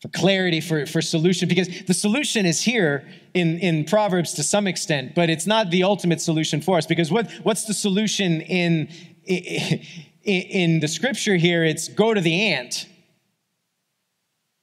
for 0.02 0.08
clarity, 0.08 0.60
for, 0.60 0.84
for 0.84 1.00
solution, 1.00 1.48
because 1.48 1.68
the 1.86 1.94
solution 1.94 2.44
is 2.44 2.60
here 2.60 3.08
in, 3.34 3.60
in 3.60 3.84
Proverbs 3.84 4.34
to 4.34 4.42
some 4.42 4.66
extent, 4.66 5.14
but 5.14 5.30
it's 5.30 5.46
not 5.46 5.70
the 5.70 5.84
ultimate 5.84 6.20
solution 6.20 6.60
for 6.60 6.76
us. 6.76 6.86
Because 6.86 7.12
what, 7.12 7.30
what's 7.44 7.66
the 7.66 7.72
solution 7.72 8.40
in, 8.40 8.88
in, 9.24 9.80
in 10.24 10.80
the 10.80 10.88
scripture 10.88 11.36
here? 11.36 11.62
It's 11.62 11.86
go 11.86 12.12
to 12.12 12.20
the 12.20 12.48
ant. 12.48 12.88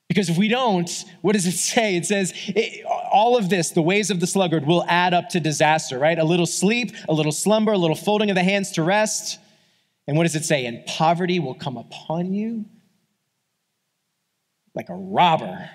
Because 0.09 0.27
if 0.27 0.37
we 0.37 0.49
don't, 0.49 1.05
what 1.21 1.33
does 1.33 1.45
it 1.45 1.53
say? 1.53 1.95
It 1.95 2.05
says 2.05 2.33
it, 2.47 2.85
all 2.85 3.37
of 3.37 3.49
this, 3.49 3.69
the 3.69 3.81
ways 3.81 4.11
of 4.11 4.19
the 4.19 4.27
sluggard, 4.27 4.65
will 4.65 4.83
add 4.89 5.13
up 5.13 5.29
to 5.29 5.39
disaster, 5.39 5.97
right? 5.97 6.19
A 6.19 6.25
little 6.25 6.47
sleep, 6.47 6.91
a 7.07 7.13
little 7.13 7.31
slumber, 7.31 7.71
a 7.71 7.77
little 7.77 7.95
folding 7.95 8.29
of 8.29 8.35
the 8.35 8.43
hands 8.43 8.71
to 8.71 8.83
rest. 8.83 9.39
And 10.05 10.17
what 10.17 10.23
does 10.23 10.35
it 10.35 10.43
say? 10.43 10.65
And 10.65 10.85
poverty 10.85 11.39
will 11.39 11.53
come 11.53 11.77
upon 11.77 12.33
you 12.33 12.65
like 14.79 14.87
a 14.87 14.95
robber 14.95 15.69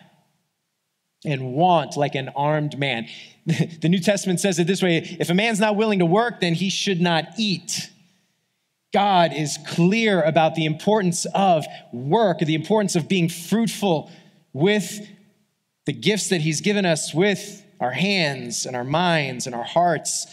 and 1.27 1.53
want 1.53 1.95
like 1.95 2.15
an 2.15 2.31
armed 2.35 2.79
man. 2.79 3.07
The 3.83 3.91
New 3.91 3.99
Testament 4.01 4.41
says 4.41 4.59
it 4.59 4.67
this 4.67 4.83
way 4.83 5.19
if 5.21 5.29
a 5.29 5.35
man's 5.35 5.61
not 5.61 5.77
willing 5.77 5.99
to 5.99 6.07
work, 6.07 6.41
then 6.41 6.55
he 6.55 6.71
should 6.71 7.03
not 7.03 7.25
eat. 7.37 7.91
God 8.95 9.35
is 9.35 9.59
clear 9.67 10.23
about 10.23 10.55
the 10.55 10.65
importance 10.65 11.27
of 11.35 11.67
work, 11.93 12.39
the 12.39 12.55
importance 12.55 12.97
of 12.97 13.07
being 13.07 13.29
fruitful 13.29 14.11
with 14.55 15.07
the 15.85 15.93
gifts 15.93 16.31
that 16.31 16.41
He's 16.41 16.63
given 16.63 16.87
us 16.87 17.13
with 17.13 17.63
our 17.81 17.91
hands 17.91 18.65
and 18.65 18.75
our 18.75 18.85
minds 18.85 19.47
and 19.47 19.55
our 19.55 19.65
hearts. 19.65 20.27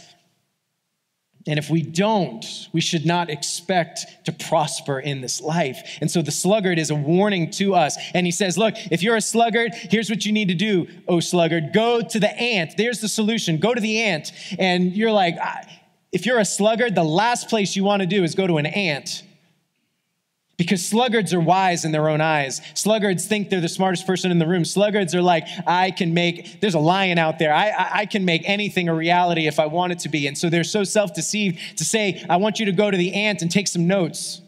And 1.48 1.58
if 1.58 1.70
we 1.70 1.82
don't, 1.82 2.46
we 2.72 2.82
should 2.82 3.06
not 3.06 3.30
expect 3.30 4.26
to 4.26 4.32
prosper 4.32 5.00
in 5.00 5.22
this 5.22 5.42
life. 5.42 5.98
And 6.00 6.10
so 6.10 6.22
the 6.22 6.32
sluggard 6.32 6.78
is 6.78 6.92
a 6.92 6.96
warning 6.96 7.50
to 7.52 7.74
us. 7.74 7.98
And 8.14 8.26
he 8.26 8.32
says, 8.32 8.58
Look, 8.58 8.76
if 8.92 9.02
you're 9.02 9.16
a 9.16 9.22
sluggard, 9.22 9.74
here's 9.74 10.10
what 10.10 10.26
you 10.26 10.32
need 10.32 10.50
to 10.50 10.54
do, 10.54 10.88
oh 11.08 11.20
sluggard. 11.20 11.74
Go 11.74 12.02
to 12.02 12.20
the 12.20 12.30
ant. 12.40 12.78
There's 12.78 13.02
the 13.02 13.10
solution. 13.10 13.58
Go 13.58 13.74
to 13.74 13.82
the 13.82 14.02
ant. 14.02 14.32
And 14.60 14.96
you're 14.96 15.12
like, 15.12 15.38
if 16.12 16.26
you're 16.26 16.40
a 16.40 16.46
sluggard, 16.46 16.94
the 16.94 17.04
last 17.04 17.50
place 17.50 17.76
you 17.76 17.84
want 17.84 18.02
to 18.02 18.08
do 18.08 18.24
is 18.24 18.36
go 18.36 18.46
to 18.46 18.58
an 18.58 18.66
ant 18.68 19.24
because 20.58 20.86
sluggards 20.86 21.34
are 21.34 21.40
wise 21.40 21.86
in 21.86 21.92
their 21.92 22.08
own 22.08 22.22
eyes. 22.22 22.62
Sluggards 22.76 23.26
think 23.26 23.50
they're 23.50 23.62
the 23.62 23.70
smartest 23.70 24.06
person 24.06 24.30
in 24.30 24.38
the 24.38 24.48
room. 24.48 24.64
Sluggards 24.64 25.16
are 25.16 25.22
like, 25.22 25.48
I 25.66 25.92
can 25.92 26.14
make, 26.14 26.62
there's 26.62 26.76
a 26.76 26.80
lion 26.80 27.18
out 27.18 27.40
there. 27.40 27.54
I, 27.54 27.70
I, 27.70 27.90
I 27.94 28.06
can 28.06 28.26
make 28.26 28.48
anything 28.48 28.88
a 28.88 28.94
reality 28.94 29.48
if 29.48 29.60
I 29.60 29.66
want 29.66 29.92
it 29.92 30.00
to 30.00 30.10
be. 30.10 30.28
And 30.28 30.38
so 30.38 30.50
they're 30.50 30.64
so 30.64 30.84
self 30.84 31.14
deceived 31.16 31.80
to 31.80 31.86
say, 31.86 32.24
I 32.30 32.38
want 32.38 32.60
you 32.60 32.68
to 32.68 32.72
go 32.72 32.92
to 32.92 32.98
the 32.98 33.14
ant 33.14 33.42
and 33.42 33.50
take 33.50 33.68
some 33.68 33.88
notes. 33.88 34.42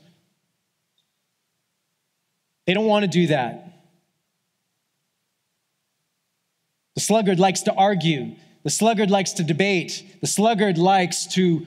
They 2.67 2.73
don't 2.73 2.85
want 2.85 3.03
to 3.03 3.09
do 3.09 3.27
that. 3.27 3.73
The 6.95 7.01
sluggard 7.01 7.39
likes 7.39 7.61
to 7.61 7.73
argue. 7.73 8.35
The 8.63 8.69
sluggard 8.69 9.09
likes 9.09 9.33
to 9.33 9.43
debate. 9.43 10.17
The 10.21 10.27
sluggard 10.27 10.77
likes 10.77 11.25
to 11.33 11.65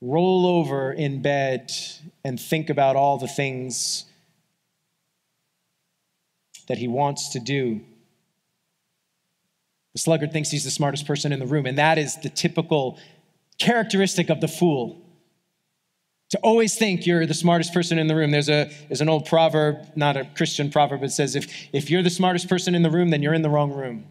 roll 0.00 0.46
over 0.46 0.92
in 0.92 1.22
bed 1.22 1.72
and 2.24 2.40
think 2.40 2.70
about 2.70 2.96
all 2.96 3.18
the 3.18 3.28
things 3.28 4.04
that 6.68 6.78
he 6.78 6.88
wants 6.88 7.30
to 7.30 7.40
do. 7.40 7.80
The 9.94 10.00
sluggard 10.00 10.32
thinks 10.32 10.50
he's 10.50 10.64
the 10.64 10.70
smartest 10.70 11.06
person 11.06 11.32
in 11.32 11.38
the 11.38 11.46
room, 11.46 11.64
and 11.64 11.78
that 11.78 11.96
is 11.96 12.16
the 12.16 12.28
typical 12.28 12.98
characteristic 13.58 14.28
of 14.28 14.40
the 14.40 14.48
fool. 14.48 15.00
To 16.30 16.38
always 16.38 16.76
think 16.76 17.06
you're 17.06 17.24
the 17.24 17.34
smartest 17.34 17.72
person 17.72 17.98
in 17.98 18.08
the 18.08 18.16
room. 18.16 18.32
There's, 18.32 18.50
a, 18.50 18.70
there's 18.88 19.00
an 19.00 19.08
old 19.08 19.26
proverb, 19.26 19.86
not 19.94 20.16
a 20.16 20.24
Christian 20.36 20.70
proverb, 20.70 21.02
it 21.04 21.12
says 21.12 21.36
if, 21.36 21.46
if 21.72 21.88
you're 21.88 22.02
the 22.02 22.10
smartest 22.10 22.48
person 22.48 22.74
in 22.74 22.82
the 22.82 22.90
room, 22.90 23.10
then 23.10 23.22
you're 23.22 23.32
in 23.32 23.42
the 23.42 23.48
wrong 23.48 23.72
room. 23.72 24.06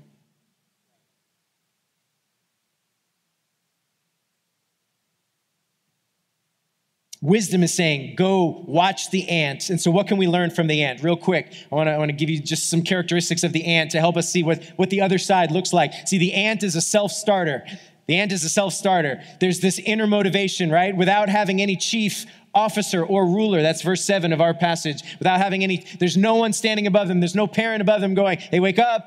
Wisdom 7.26 7.64
is 7.64 7.74
saying, 7.74 8.16
go 8.16 8.64
watch 8.68 9.10
the 9.10 9.28
ant. 9.28 9.72
And 9.72 9.82
so, 9.82 9.90
what 9.90 10.08
can 10.08 10.18
we 10.18 10.28
learn 10.28 10.52
from 10.52 10.68
the 10.68 10.84
ant? 10.84 11.02
Real 11.02 11.18
quick, 11.18 11.52
I 11.72 11.76
want 11.76 11.88
to 11.88 11.94
I 11.94 11.98
wanna 11.98 12.14
give 12.14 12.30
you 12.30 12.40
just 12.40 12.70
some 12.70 12.84
characteristics 12.84 13.44
of 13.44 13.52
the 13.52 13.66
ant 13.66 13.90
to 13.92 14.00
help 14.00 14.16
us 14.16 14.30
see 14.30 14.44
what, 14.44 14.64
what 14.76 14.92
the 14.92 15.02
other 15.02 15.18
side 15.18 15.50
looks 15.50 15.74
like. 15.74 16.08
See, 16.08 16.20
the 16.20 16.34
ant 16.34 16.62
is 16.62 16.76
a 16.76 16.82
self 16.82 17.12
starter. 17.12 17.66
The 18.08 18.18
ant 18.18 18.32
is 18.32 18.44
a 18.44 18.50
self 18.50 18.74
starter. 18.74 19.24
There's 19.40 19.60
this 19.60 19.80
inner 19.80 20.06
motivation, 20.06 20.70
right? 20.70 20.96
Without 20.96 21.28
having 21.28 21.64
any 21.64 21.76
chief 21.76 22.28
officer 22.54 23.04
or 23.04 23.26
ruler. 23.26 23.64
That's 23.64 23.82
verse 23.82 24.06
7 24.06 24.32
of 24.32 24.40
our 24.40 24.54
passage. 24.54 25.02
Without 25.18 25.40
having 25.40 25.64
any, 25.64 25.84
there's 26.00 26.16
no 26.16 26.36
one 26.36 26.54
standing 26.54 26.86
above 26.86 27.08
them. 27.08 27.22
There's 27.22 27.34
no 27.34 27.48
parent 27.48 27.82
above 27.82 28.02
them 28.02 28.14
going, 28.14 28.38
hey, 28.38 28.60
wake 28.60 28.78
up, 28.78 29.04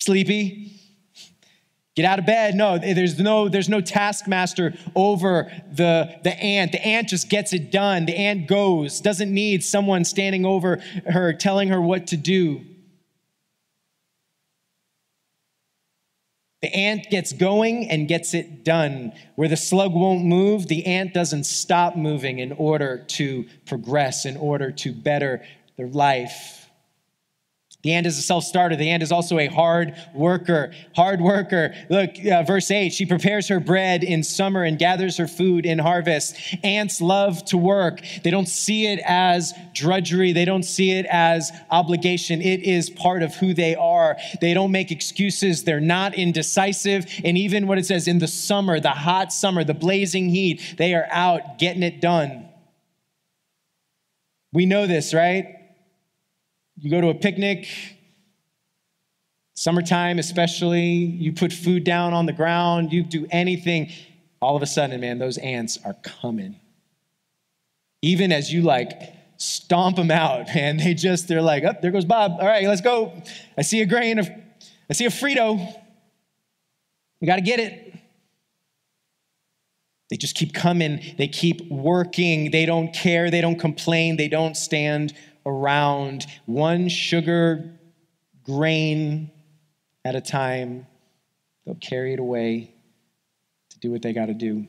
sleepy. 0.00 0.79
Get 1.96 2.04
out 2.04 2.18
of 2.18 2.26
bed. 2.26 2.54
No, 2.54 2.74
eh, 2.74 2.94
there's 2.94 3.18
no, 3.18 3.48
there's 3.48 3.68
no 3.68 3.80
taskmaster 3.80 4.74
over 4.94 5.50
the, 5.72 6.20
the 6.22 6.38
ant. 6.38 6.72
The 6.72 6.84
ant 6.84 7.08
just 7.08 7.28
gets 7.28 7.52
it 7.52 7.72
done. 7.72 8.06
The 8.06 8.16
ant 8.16 8.46
goes, 8.46 9.00
doesn't 9.00 9.32
need 9.32 9.64
someone 9.64 10.04
standing 10.04 10.44
over 10.44 10.80
her, 11.06 11.32
telling 11.32 11.68
her 11.68 11.80
what 11.80 12.06
to 12.08 12.16
do. 12.16 12.64
The 16.62 16.72
ant 16.74 17.08
gets 17.10 17.32
going 17.32 17.90
and 17.90 18.06
gets 18.06 18.34
it 18.34 18.64
done. 18.64 19.12
Where 19.34 19.48
the 19.48 19.56
slug 19.56 19.92
won't 19.92 20.24
move, 20.24 20.68
the 20.68 20.86
ant 20.86 21.14
doesn't 21.14 21.44
stop 21.44 21.96
moving 21.96 22.38
in 22.38 22.52
order 22.52 23.04
to 23.08 23.46
progress, 23.66 24.26
in 24.26 24.36
order 24.36 24.70
to 24.70 24.92
better 24.92 25.42
their 25.76 25.88
life. 25.88 26.59
The 27.82 27.94
ant 27.94 28.06
is 28.06 28.18
a 28.18 28.22
self 28.22 28.44
starter. 28.44 28.76
The 28.76 28.90
ant 28.90 29.02
is 29.02 29.10
also 29.10 29.38
a 29.38 29.46
hard 29.46 29.94
worker. 30.14 30.72
Hard 30.94 31.22
worker. 31.22 31.74
Look, 31.88 32.10
uh, 32.26 32.42
verse 32.42 32.70
8 32.70 32.92
she 32.92 33.06
prepares 33.06 33.48
her 33.48 33.58
bread 33.58 34.04
in 34.04 34.22
summer 34.22 34.64
and 34.64 34.78
gathers 34.78 35.16
her 35.16 35.26
food 35.26 35.64
in 35.64 35.78
harvest. 35.78 36.36
Ants 36.62 37.00
love 37.00 37.42
to 37.46 37.56
work. 37.56 38.02
They 38.22 38.30
don't 38.30 38.48
see 38.48 38.86
it 38.86 39.00
as 39.04 39.54
drudgery, 39.72 40.32
they 40.32 40.44
don't 40.44 40.62
see 40.62 40.92
it 40.92 41.06
as 41.06 41.50
obligation. 41.70 42.42
It 42.42 42.62
is 42.62 42.90
part 42.90 43.22
of 43.22 43.34
who 43.36 43.54
they 43.54 43.74
are. 43.74 44.18
They 44.42 44.52
don't 44.52 44.72
make 44.72 44.90
excuses, 44.90 45.64
they're 45.64 45.80
not 45.80 46.14
indecisive. 46.14 47.06
And 47.24 47.38
even 47.38 47.66
what 47.66 47.78
it 47.78 47.86
says 47.86 48.08
in 48.08 48.18
the 48.18 48.28
summer, 48.28 48.78
the 48.78 48.90
hot 48.90 49.32
summer, 49.32 49.64
the 49.64 49.74
blazing 49.74 50.28
heat, 50.28 50.74
they 50.76 50.94
are 50.94 51.08
out 51.10 51.58
getting 51.58 51.82
it 51.82 52.02
done. 52.02 52.46
We 54.52 54.66
know 54.66 54.86
this, 54.86 55.14
right? 55.14 55.59
You 56.80 56.90
go 56.90 57.02
to 57.02 57.08
a 57.08 57.14
picnic, 57.14 57.68
summertime 59.54 60.18
especially, 60.18 60.80
you 60.80 61.34
put 61.34 61.52
food 61.52 61.84
down 61.84 62.14
on 62.14 62.24
the 62.24 62.32
ground, 62.32 62.90
you 62.90 63.02
do 63.02 63.26
anything, 63.30 63.90
all 64.40 64.56
of 64.56 64.62
a 64.62 64.66
sudden, 64.66 64.98
man, 65.02 65.18
those 65.18 65.36
ants 65.36 65.78
are 65.84 65.92
coming. 66.02 66.58
Even 68.00 68.32
as 68.32 68.50
you 68.50 68.62
like 68.62 69.12
stomp 69.36 69.96
them 69.96 70.10
out, 70.10 70.46
man, 70.54 70.78
they 70.78 70.94
just, 70.94 71.28
they're 71.28 71.42
like, 71.42 71.64
oh, 71.64 71.74
there 71.82 71.90
goes 71.90 72.06
Bob. 72.06 72.36
All 72.40 72.46
right, 72.46 72.66
let's 72.66 72.80
go. 72.80 73.12
I 73.58 73.62
see 73.62 73.82
a 73.82 73.86
grain 73.86 74.18
of, 74.18 74.30
I 74.88 74.94
see 74.94 75.04
a 75.04 75.10
Frito. 75.10 75.58
We 77.20 77.26
got 77.26 77.36
to 77.36 77.42
get 77.42 77.60
it. 77.60 77.94
They 80.08 80.16
just 80.16 80.34
keep 80.34 80.54
coming. 80.54 81.14
They 81.18 81.28
keep 81.28 81.70
working. 81.70 82.50
They 82.50 82.64
don't 82.64 82.94
care. 82.94 83.30
They 83.30 83.42
don't 83.42 83.58
complain. 83.58 84.16
They 84.16 84.28
don't 84.28 84.56
stand 84.56 85.12
around 85.46 86.26
one 86.46 86.88
sugar 86.88 87.78
grain 88.44 89.30
at 90.04 90.14
a 90.14 90.20
time. 90.20 90.86
They'll 91.64 91.74
carry 91.76 92.14
it 92.14 92.18
away 92.18 92.74
to 93.70 93.78
do 93.78 93.90
what 93.90 94.02
they 94.02 94.12
got 94.12 94.26
to 94.26 94.34
do. 94.34 94.66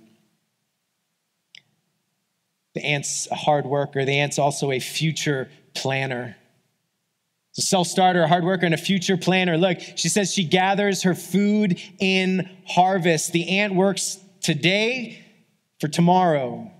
The 2.73 2.85
ant's 2.85 3.27
a 3.31 3.35
hard 3.35 3.65
worker. 3.65 4.05
The 4.05 4.19
ant's 4.19 4.39
also 4.39 4.71
a 4.71 4.79
future 4.79 5.49
planner. 5.73 6.37
A 7.57 7.61
self 7.61 7.87
starter, 7.87 8.21
a 8.21 8.27
hard 8.27 8.45
worker, 8.45 8.65
and 8.65 8.73
a 8.73 8.77
future 8.77 9.17
planner. 9.17 9.57
Look, 9.57 9.79
she 9.95 10.07
says 10.07 10.33
she 10.33 10.45
gathers 10.45 11.03
her 11.03 11.13
food 11.13 11.81
in 11.99 12.49
harvest. 12.65 13.33
The 13.33 13.59
ant 13.59 13.75
works 13.75 14.19
today 14.39 15.25
for 15.81 15.89
tomorrow. 15.89 16.71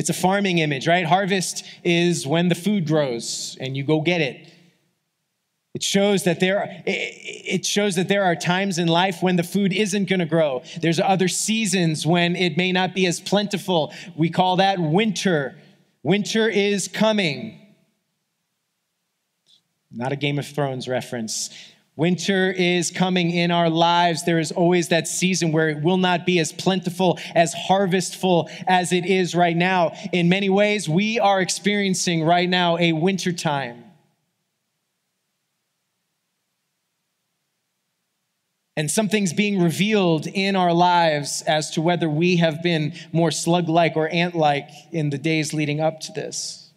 It's 0.00 0.08
a 0.08 0.14
farming 0.14 0.60
image, 0.60 0.88
right? 0.88 1.04
Harvest 1.04 1.62
is 1.84 2.26
when 2.26 2.48
the 2.48 2.54
food 2.54 2.86
grows 2.86 3.58
and 3.60 3.76
you 3.76 3.84
go 3.84 4.00
get 4.00 4.22
it. 4.22 4.50
It 5.74 5.82
shows 5.82 6.24
that 6.24 6.40
there 6.40 6.82
it 6.86 7.66
shows 7.66 7.96
that 7.96 8.08
there 8.08 8.24
are 8.24 8.34
times 8.34 8.78
in 8.78 8.88
life 8.88 9.22
when 9.22 9.36
the 9.36 9.42
food 9.42 9.74
isn't 9.74 10.08
going 10.08 10.20
to 10.20 10.24
grow. 10.24 10.62
There's 10.80 10.98
other 10.98 11.28
seasons 11.28 12.06
when 12.06 12.34
it 12.34 12.56
may 12.56 12.72
not 12.72 12.94
be 12.94 13.04
as 13.04 13.20
plentiful. 13.20 13.92
We 14.16 14.30
call 14.30 14.56
that 14.56 14.78
winter. 14.78 15.58
Winter 16.02 16.48
is 16.48 16.88
coming. 16.88 17.60
Not 19.90 20.12
a 20.12 20.16
Game 20.16 20.38
of 20.38 20.46
Thrones 20.46 20.88
reference. 20.88 21.50
Winter 21.96 22.50
is 22.50 22.90
coming 22.90 23.30
in 23.30 23.50
our 23.50 23.68
lives. 23.68 24.24
There 24.24 24.38
is 24.38 24.52
always 24.52 24.88
that 24.88 25.06
season 25.06 25.52
where 25.52 25.68
it 25.68 25.82
will 25.82 25.98
not 25.98 26.24
be 26.24 26.38
as 26.38 26.52
plentiful, 26.52 27.18
as 27.34 27.52
harvestful 27.52 28.48
as 28.66 28.92
it 28.92 29.04
is 29.04 29.34
right 29.34 29.56
now. 29.56 29.92
In 30.12 30.28
many 30.28 30.48
ways, 30.48 30.88
we 30.88 31.18
are 31.18 31.40
experiencing 31.40 32.24
right 32.24 32.48
now 32.48 32.78
a 32.78 32.92
winter 32.92 33.32
time. 33.32 33.84
And 38.76 38.90
something's 38.90 39.34
being 39.34 39.60
revealed 39.60 40.26
in 40.26 40.56
our 40.56 40.72
lives 40.72 41.42
as 41.42 41.70
to 41.72 41.82
whether 41.82 42.08
we 42.08 42.36
have 42.36 42.62
been 42.62 42.94
more 43.12 43.30
slug 43.30 43.68
like 43.68 43.94
or 43.94 44.08
ant 44.08 44.34
like 44.34 44.70
in 44.90 45.10
the 45.10 45.18
days 45.18 45.52
leading 45.52 45.80
up 45.80 46.00
to 46.00 46.12
this. 46.12 46.70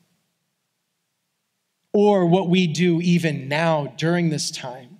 Or 1.93 2.26
what 2.26 2.49
we 2.49 2.67
do 2.67 2.99
even 2.99 3.47
now 3.47 3.93
during 3.95 4.32
this 4.32 4.52
time. 4.52 4.93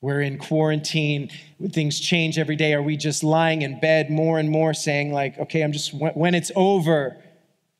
We're 0.00 0.20
in 0.20 0.38
quarantine. 0.38 1.30
Things 1.70 1.98
change 1.98 2.38
every 2.38 2.56
day. 2.56 2.74
Are 2.74 2.82
we 2.82 2.96
just 2.96 3.24
lying 3.24 3.62
in 3.62 3.80
bed 3.80 4.10
more 4.10 4.38
and 4.38 4.50
more 4.50 4.74
saying, 4.74 5.12
like, 5.12 5.38
okay, 5.38 5.62
I'm 5.62 5.72
just, 5.72 5.94
when 5.94 6.34
it's 6.34 6.52
over, 6.54 7.16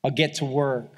I'll 0.02 0.10
get 0.10 0.34
to 0.34 0.44
work? 0.44 0.90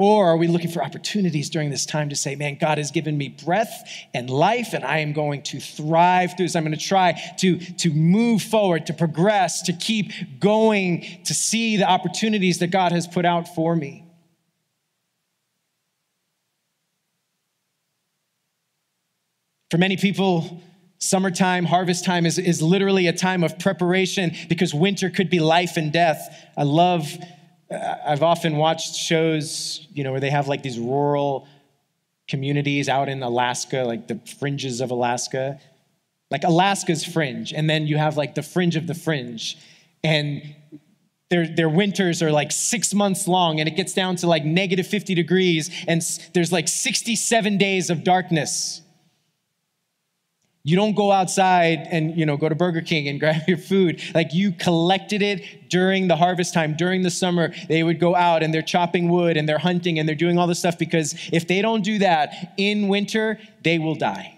Or 0.00 0.28
are 0.28 0.36
we 0.36 0.46
looking 0.46 0.70
for 0.70 0.84
opportunities 0.84 1.50
during 1.50 1.70
this 1.70 1.84
time 1.84 2.10
to 2.10 2.14
say, 2.14 2.36
man, 2.36 2.56
God 2.60 2.78
has 2.78 2.92
given 2.92 3.18
me 3.18 3.30
breath 3.44 3.90
and 4.14 4.30
life, 4.30 4.72
and 4.72 4.84
I 4.84 4.98
am 4.98 5.12
going 5.12 5.42
to 5.44 5.58
thrive 5.58 6.36
through 6.36 6.46
this. 6.46 6.54
I'm 6.54 6.62
going 6.62 6.78
to 6.78 6.84
try 6.84 7.20
to, 7.38 7.58
to 7.58 7.90
move 7.92 8.42
forward, 8.42 8.86
to 8.86 8.92
progress, 8.92 9.62
to 9.62 9.72
keep 9.72 10.12
going, 10.38 11.04
to 11.24 11.34
see 11.34 11.78
the 11.78 11.90
opportunities 11.90 12.60
that 12.60 12.68
God 12.68 12.92
has 12.92 13.08
put 13.08 13.24
out 13.24 13.52
for 13.56 13.74
me. 13.74 14.07
For 19.70 19.78
many 19.78 19.96
people, 19.96 20.62
Summertime, 21.00 21.64
harvest 21.64 22.04
time 22.04 22.26
is, 22.26 22.38
is 22.38 22.60
literally 22.60 23.06
a 23.06 23.12
time 23.12 23.44
of 23.44 23.56
preparation 23.58 24.34
because 24.48 24.74
winter 24.74 25.10
could 25.10 25.30
be 25.30 25.38
life 25.38 25.76
and 25.76 25.92
death. 25.92 26.48
I 26.56 26.64
love, 26.64 27.06
uh, 27.70 27.94
I've 28.04 28.24
often 28.24 28.56
watched 28.56 28.96
shows, 28.96 29.86
you 29.92 30.02
know, 30.02 30.10
where 30.10 30.20
they 30.20 30.30
have 30.30 30.48
like 30.48 30.62
these 30.64 30.78
rural 30.78 31.46
communities 32.26 32.88
out 32.88 33.08
in 33.08 33.22
Alaska, 33.22 33.84
like 33.84 34.08
the 34.08 34.20
fringes 34.40 34.80
of 34.80 34.90
Alaska. 34.90 35.60
Like 36.30 36.44
Alaska's 36.44 37.04
fringe, 37.04 37.54
and 37.54 37.70
then 37.70 37.86
you 37.86 37.96
have 37.96 38.18
like 38.18 38.34
the 38.34 38.42
fringe 38.42 38.76
of 38.76 38.86
the 38.86 38.92
fringe. 38.92 39.56
And 40.04 40.42
their, 41.30 41.46
their 41.46 41.68
winters 41.70 42.22
are 42.22 42.30
like 42.30 42.52
six 42.52 42.92
months 42.92 43.26
long, 43.26 43.60
and 43.60 43.68
it 43.68 43.76
gets 43.76 43.94
down 43.94 44.16
to 44.16 44.26
like 44.26 44.44
negative 44.44 44.86
50 44.86 45.14
degrees, 45.14 45.70
and 45.86 46.02
there's 46.34 46.52
like 46.52 46.68
67 46.68 47.56
days 47.56 47.88
of 47.88 48.04
darkness. 48.04 48.82
You 50.68 50.76
don't 50.76 50.94
go 50.94 51.10
outside 51.10 51.88
and 51.90 52.14
you 52.14 52.26
know 52.26 52.36
go 52.36 52.46
to 52.46 52.54
Burger 52.54 52.82
King 52.82 53.08
and 53.08 53.18
grab 53.24 53.48
your 53.48 53.56
food. 53.56 54.02
Like 54.14 54.34
you 54.34 54.52
collected 54.52 55.22
it 55.22 55.70
during 55.70 56.08
the 56.08 56.16
harvest 56.16 56.52
time, 56.52 56.76
during 56.76 57.00
the 57.00 57.10
summer. 57.10 57.54
They 57.68 57.82
would 57.82 57.98
go 57.98 58.14
out 58.14 58.42
and 58.42 58.52
they're 58.52 58.60
chopping 58.60 59.08
wood 59.08 59.38
and 59.38 59.48
they're 59.48 59.56
hunting 59.56 59.98
and 59.98 60.06
they're 60.06 60.14
doing 60.14 60.36
all 60.36 60.46
this 60.46 60.58
stuff 60.58 60.78
because 60.78 61.14
if 61.32 61.48
they 61.48 61.62
don't 61.62 61.82
do 61.82 61.98
that 62.00 62.52
in 62.58 62.88
winter, 62.88 63.40
they 63.62 63.78
will 63.78 63.94
die. 63.94 64.37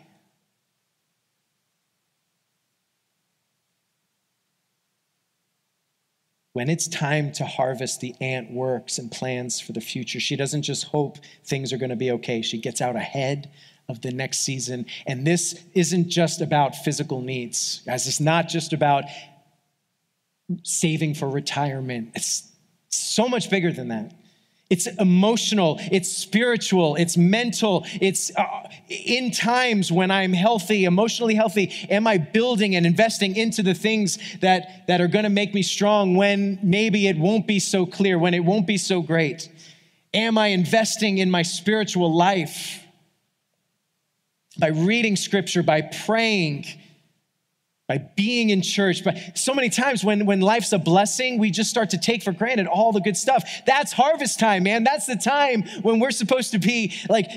When 6.61 6.69
it's 6.69 6.89
time 6.89 7.33
to 7.33 7.47
harvest, 7.47 8.01
the 8.01 8.15
ant 8.21 8.51
works 8.51 8.99
and 8.99 9.11
plans 9.11 9.61
for 9.61 9.73
the 9.73 9.81
future. 9.81 10.21
She 10.21 10.37
doesn't 10.37 10.61
just 10.61 10.85
hope 10.85 11.17
things 11.43 11.73
are 11.73 11.79
going 11.79 11.89
to 11.89 11.97
be 11.97 12.11
okay. 12.11 12.43
She 12.43 12.59
gets 12.59 12.83
out 12.83 12.97
ahead 12.97 13.51
of 13.89 14.03
the 14.03 14.11
next 14.11 14.41
season. 14.41 14.85
And 15.07 15.27
this 15.27 15.59
isn't 15.73 16.11
just 16.11 16.43
about 16.43 16.77
physical 16.77 17.23
needs, 17.23 17.81
guys. 17.87 18.07
It's 18.07 18.21
not 18.21 18.49
just 18.49 18.75
about 18.75 19.05
saving 20.63 21.15
for 21.15 21.31
retirement. 21.31 22.11
It's 22.15 22.53
so 22.91 23.27
much 23.27 23.49
bigger 23.49 23.73
than 23.73 23.89
that. 23.89 24.13
It's 24.71 24.87
emotional, 24.87 25.79
it's 25.91 26.09
spiritual, 26.09 26.95
it's 26.95 27.17
mental. 27.17 27.85
It's 28.01 28.31
uh, 28.37 28.69
in 28.89 29.33
times 29.33 29.91
when 29.91 30.11
I'm 30.11 30.33
healthy, 30.33 30.85
emotionally 30.85 31.35
healthy, 31.35 31.73
am 31.91 32.07
I 32.07 32.19
building 32.19 32.77
and 32.77 32.87
investing 32.87 33.37
into 33.37 33.63
the 33.63 33.75
things 33.75 34.19
that, 34.41 34.87
that 34.87 35.01
are 35.01 35.09
going 35.09 35.25
to 35.25 35.31
make 35.31 35.53
me 35.53 35.63
strong 35.63 36.15
when 36.15 36.61
maybe 36.63 37.09
it 37.09 37.19
won't 37.19 37.49
be 37.49 37.59
so 37.59 37.85
clear, 37.85 38.19
when 38.19 38.33
it 38.33 38.45
won't 38.45 38.67
be 38.67 38.79
so 38.79 39.03
great? 39.03 39.51
Am 40.15 40.39
I 40.39 40.49
investing 40.49 41.19
in 41.19 41.31
my 41.31 41.43
spiritual 41.43 42.15
life? 42.15 42.81
by 44.61 44.69
reading 44.69 45.17
scripture, 45.17 45.63
by 45.63 45.81
praying, 45.81 46.67
by 47.91 47.99
being 47.99 48.51
in 48.51 48.63
church. 48.63 49.03
But 49.03 49.19
so 49.35 49.53
many 49.53 49.69
times 49.69 50.05
when, 50.05 50.25
when 50.25 50.41
life's 50.41 50.73
a 50.73 50.79
blessing, 50.79 51.41
we 51.41 51.51
just 51.51 51.69
start 51.69 51.91
to 51.91 51.99
take 51.99 52.23
for 52.23 52.31
granted 52.31 52.69
all 52.69 52.93
the 52.93 53.01
good 53.01 53.17
stuff. 53.17 53.43
That's 53.67 53.91
harvest 53.91 54.39
time, 54.39 54.63
man. 54.63 54.85
That's 54.85 55.07
the 55.07 55.17
time 55.17 55.65
when 55.83 55.99
we're 55.99 56.13
supposed 56.13 56.53
to 56.53 56.61
be 56.61 56.95
like 57.09 57.29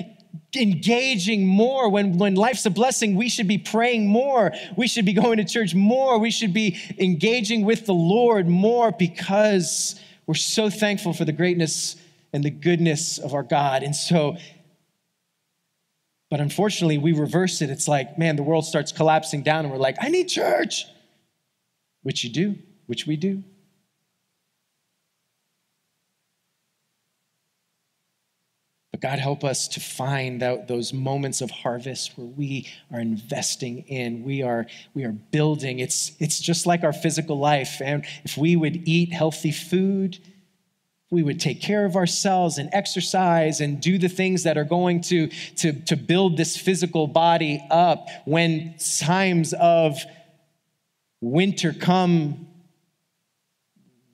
engaging 0.54 1.44
more. 1.44 1.88
When, 1.90 2.18
when 2.18 2.36
life's 2.36 2.64
a 2.66 2.70
blessing, 2.70 3.16
we 3.16 3.28
should 3.28 3.48
be 3.48 3.58
praying 3.58 4.06
more. 4.06 4.52
We 4.76 4.86
should 4.86 5.04
be 5.04 5.12
going 5.12 5.38
to 5.38 5.44
church 5.44 5.74
more. 5.74 6.20
We 6.20 6.30
should 6.30 6.54
be 6.54 6.78
engaging 6.98 7.64
with 7.64 7.86
the 7.86 7.94
Lord 7.94 8.46
more 8.46 8.92
because 8.92 9.98
we're 10.28 10.34
so 10.34 10.70
thankful 10.70 11.14
for 11.14 11.24
the 11.24 11.32
greatness 11.32 11.96
and 12.32 12.44
the 12.44 12.50
goodness 12.50 13.18
of 13.18 13.34
our 13.34 13.42
God. 13.42 13.82
And 13.82 13.96
so 13.96 14.36
but 16.34 16.40
unfortunately, 16.40 16.98
we 16.98 17.12
reverse 17.12 17.62
it. 17.62 17.70
It's 17.70 17.86
like, 17.86 18.18
man, 18.18 18.34
the 18.34 18.42
world 18.42 18.64
starts 18.64 18.90
collapsing 18.90 19.44
down, 19.44 19.64
and 19.64 19.72
we're 19.72 19.78
like, 19.78 19.94
I 20.00 20.08
need 20.08 20.24
church, 20.24 20.84
which 22.02 22.24
you 22.24 22.30
do, 22.30 22.56
which 22.88 23.06
we 23.06 23.14
do. 23.14 23.44
But 28.90 29.00
God, 29.00 29.20
help 29.20 29.44
us 29.44 29.68
to 29.68 29.78
find 29.78 30.42
out 30.42 30.66
those 30.66 30.92
moments 30.92 31.40
of 31.40 31.52
harvest 31.52 32.18
where 32.18 32.26
we 32.26 32.66
are 32.92 32.98
investing 32.98 33.84
in, 33.86 34.24
we 34.24 34.42
are, 34.42 34.66
we 34.92 35.04
are 35.04 35.12
building. 35.12 35.78
It's, 35.78 36.16
it's 36.18 36.40
just 36.40 36.66
like 36.66 36.82
our 36.82 36.92
physical 36.92 37.38
life. 37.38 37.80
And 37.80 38.04
if 38.24 38.36
we 38.36 38.56
would 38.56 38.88
eat 38.88 39.12
healthy 39.12 39.52
food, 39.52 40.18
we 41.14 41.22
would 41.22 41.38
take 41.38 41.62
care 41.62 41.86
of 41.86 41.94
ourselves 41.94 42.58
and 42.58 42.68
exercise 42.72 43.60
and 43.60 43.80
do 43.80 43.96
the 43.98 44.08
things 44.08 44.42
that 44.42 44.58
are 44.58 44.64
going 44.64 45.00
to, 45.00 45.28
to, 45.56 45.72
to 45.72 45.96
build 45.96 46.36
this 46.36 46.56
physical 46.56 47.06
body 47.06 47.64
up 47.70 48.08
when 48.24 48.74
times 49.00 49.54
of 49.54 49.96
winter 51.20 51.72
come. 51.72 52.48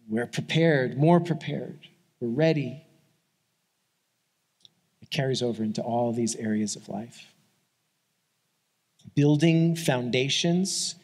We're 0.09 0.27
prepared 0.27 0.99
more 0.99 1.21
prepared. 1.21 1.79
We're 2.21 2.29
ready. 2.29 2.85
It 5.01 5.11
carries 5.11 5.43
over 5.43 5.63
into 5.63 5.81
all 5.83 6.13
these 6.13 6.37
areas 6.37 6.77
of 6.77 6.89
life. 6.89 7.33
Building 9.15 9.75
foundations 9.75 10.97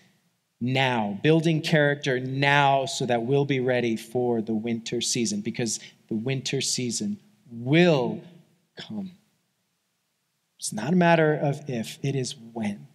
now, 0.61 1.19
building 1.23 1.61
character 1.61 2.19
now 2.19 2.87
so 2.87 3.05
that 3.07 3.23
we'll 3.23 3.45
be 3.45 3.61
ready 3.61 3.97
for 3.97 4.41
the 4.41 4.55
winter 4.55 5.01
season 5.01 5.41
because 5.41 5.81
the 6.09 6.15
winter 6.15 6.61
season 6.61 7.19
will 7.51 8.23
come. 8.77 9.13
It's 10.59 10.73
not 10.73 10.93
a 10.93 10.97
matter 10.97 11.35
of 11.35 11.69
if, 11.69 11.99
it 12.03 12.17
is 12.17 12.35
when. 12.53 12.89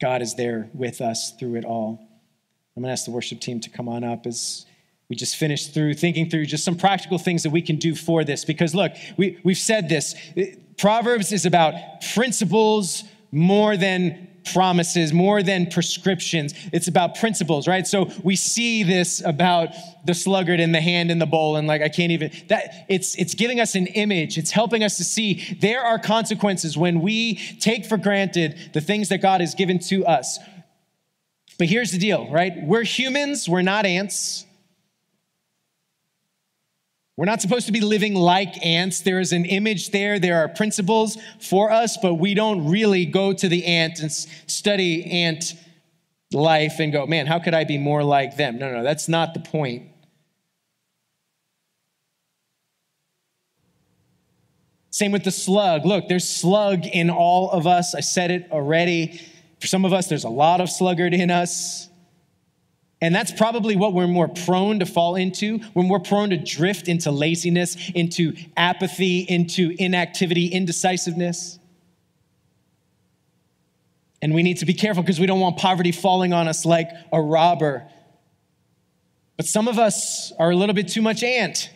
God 0.00 0.22
is 0.22 0.34
there 0.34 0.70
with 0.72 1.00
us 1.00 1.32
through 1.38 1.56
it 1.56 1.64
all. 1.64 1.98
I'm 2.76 2.82
going 2.82 2.88
to 2.88 2.92
ask 2.92 3.04
the 3.04 3.10
worship 3.10 3.40
team 3.40 3.60
to 3.60 3.70
come 3.70 3.88
on 3.88 4.04
up 4.04 4.26
as 4.26 4.66
we 5.08 5.16
just 5.16 5.36
finished 5.36 5.74
through 5.74 5.94
thinking 5.94 6.30
through 6.30 6.46
just 6.46 6.64
some 6.64 6.76
practical 6.76 7.18
things 7.18 7.42
that 7.42 7.50
we 7.50 7.62
can 7.62 7.76
do 7.76 7.94
for 7.94 8.24
this. 8.24 8.44
Because 8.44 8.74
look, 8.74 8.92
we, 9.16 9.38
we've 9.44 9.58
said 9.58 9.88
this 9.88 10.14
Proverbs 10.76 11.32
is 11.32 11.46
about 11.46 11.74
principles 12.14 13.04
more 13.34 13.76
than 13.76 14.28
promises, 14.52 15.12
more 15.12 15.42
than 15.42 15.66
prescriptions. 15.66 16.54
It's 16.72 16.86
about 16.86 17.16
principles, 17.16 17.66
right? 17.66 17.86
So 17.86 18.10
we 18.22 18.36
see 18.36 18.82
this 18.82 19.22
about 19.24 19.70
the 20.04 20.14
sluggard 20.14 20.60
and 20.60 20.74
the 20.74 20.80
hand 20.80 21.10
in 21.10 21.18
the 21.18 21.26
bowl, 21.26 21.56
and 21.56 21.66
like 21.66 21.82
I 21.82 21.88
can't 21.88 22.12
even 22.12 22.30
that 22.48 22.86
it's 22.88 23.16
it's 23.16 23.34
giving 23.34 23.60
us 23.60 23.74
an 23.74 23.86
image. 23.88 24.38
It's 24.38 24.50
helping 24.50 24.84
us 24.84 24.96
to 24.98 25.04
see 25.04 25.56
there 25.60 25.82
are 25.82 25.98
consequences 25.98 26.76
when 26.76 27.00
we 27.00 27.36
take 27.60 27.86
for 27.86 27.96
granted 27.96 28.70
the 28.72 28.80
things 28.80 29.08
that 29.08 29.18
God 29.18 29.40
has 29.40 29.54
given 29.54 29.78
to 29.80 30.04
us. 30.06 30.38
But 31.58 31.68
here's 31.68 31.92
the 31.92 31.98
deal, 31.98 32.30
right? 32.30 32.52
We're 32.62 32.82
humans, 32.84 33.48
we're 33.48 33.62
not 33.62 33.86
ants. 33.86 34.46
We're 37.16 37.26
not 37.26 37.40
supposed 37.40 37.66
to 37.66 37.72
be 37.72 37.80
living 37.80 38.14
like 38.14 38.64
ants. 38.64 39.02
There 39.02 39.20
is 39.20 39.32
an 39.32 39.44
image 39.44 39.90
there. 39.90 40.18
There 40.18 40.38
are 40.38 40.48
principles 40.48 41.16
for 41.40 41.70
us, 41.70 41.96
but 41.96 42.14
we 42.14 42.34
don't 42.34 42.68
really 42.68 43.06
go 43.06 43.32
to 43.32 43.48
the 43.48 43.64
ant 43.66 44.00
and 44.00 44.10
study 44.10 45.04
ant 45.10 45.54
life 46.32 46.80
and 46.80 46.92
go, 46.92 47.06
man, 47.06 47.26
how 47.26 47.38
could 47.38 47.54
I 47.54 47.62
be 47.62 47.78
more 47.78 48.02
like 48.02 48.36
them? 48.36 48.58
No, 48.58 48.72
no, 48.72 48.82
that's 48.82 49.08
not 49.08 49.32
the 49.32 49.40
point. 49.40 49.90
Same 54.90 55.12
with 55.12 55.24
the 55.24 55.30
slug. 55.30 55.84
Look, 55.84 56.08
there's 56.08 56.28
slug 56.28 56.86
in 56.86 57.10
all 57.10 57.50
of 57.50 57.66
us. 57.66 57.94
I 57.94 58.00
said 58.00 58.30
it 58.30 58.48
already. 58.50 59.20
For 59.60 59.66
some 59.66 59.84
of 59.84 59.92
us, 59.92 60.08
there's 60.08 60.24
a 60.24 60.28
lot 60.28 60.60
of 60.60 60.68
sluggard 60.70 61.14
in 61.14 61.30
us. 61.30 61.88
And 63.04 63.14
that's 63.14 63.30
probably 63.30 63.76
what 63.76 63.92
we're 63.92 64.06
more 64.06 64.28
prone 64.28 64.78
to 64.78 64.86
fall 64.86 65.14
into. 65.14 65.60
We're 65.74 65.82
more 65.82 66.00
prone 66.00 66.30
to 66.30 66.38
drift 66.38 66.88
into 66.88 67.10
laziness, 67.10 67.76
into 67.94 68.32
apathy, 68.56 69.18
into 69.20 69.76
inactivity, 69.78 70.46
indecisiveness. 70.46 71.58
And 74.22 74.32
we 74.32 74.42
need 74.42 74.56
to 74.60 74.64
be 74.64 74.72
careful 74.72 75.02
because 75.02 75.20
we 75.20 75.26
don't 75.26 75.40
want 75.40 75.58
poverty 75.58 75.92
falling 75.92 76.32
on 76.32 76.48
us 76.48 76.64
like 76.64 76.88
a 77.12 77.20
robber. 77.20 77.86
But 79.36 79.44
some 79.44 79.68
of 79.68 79.78
us 79.78 80.32
are 80.38 80.50
a 80.50 80.56
little 80.56 80.74
bit 80.74 80.88
too 80.88 81.02
much 81.02 81.22
ant. 81.22 81.68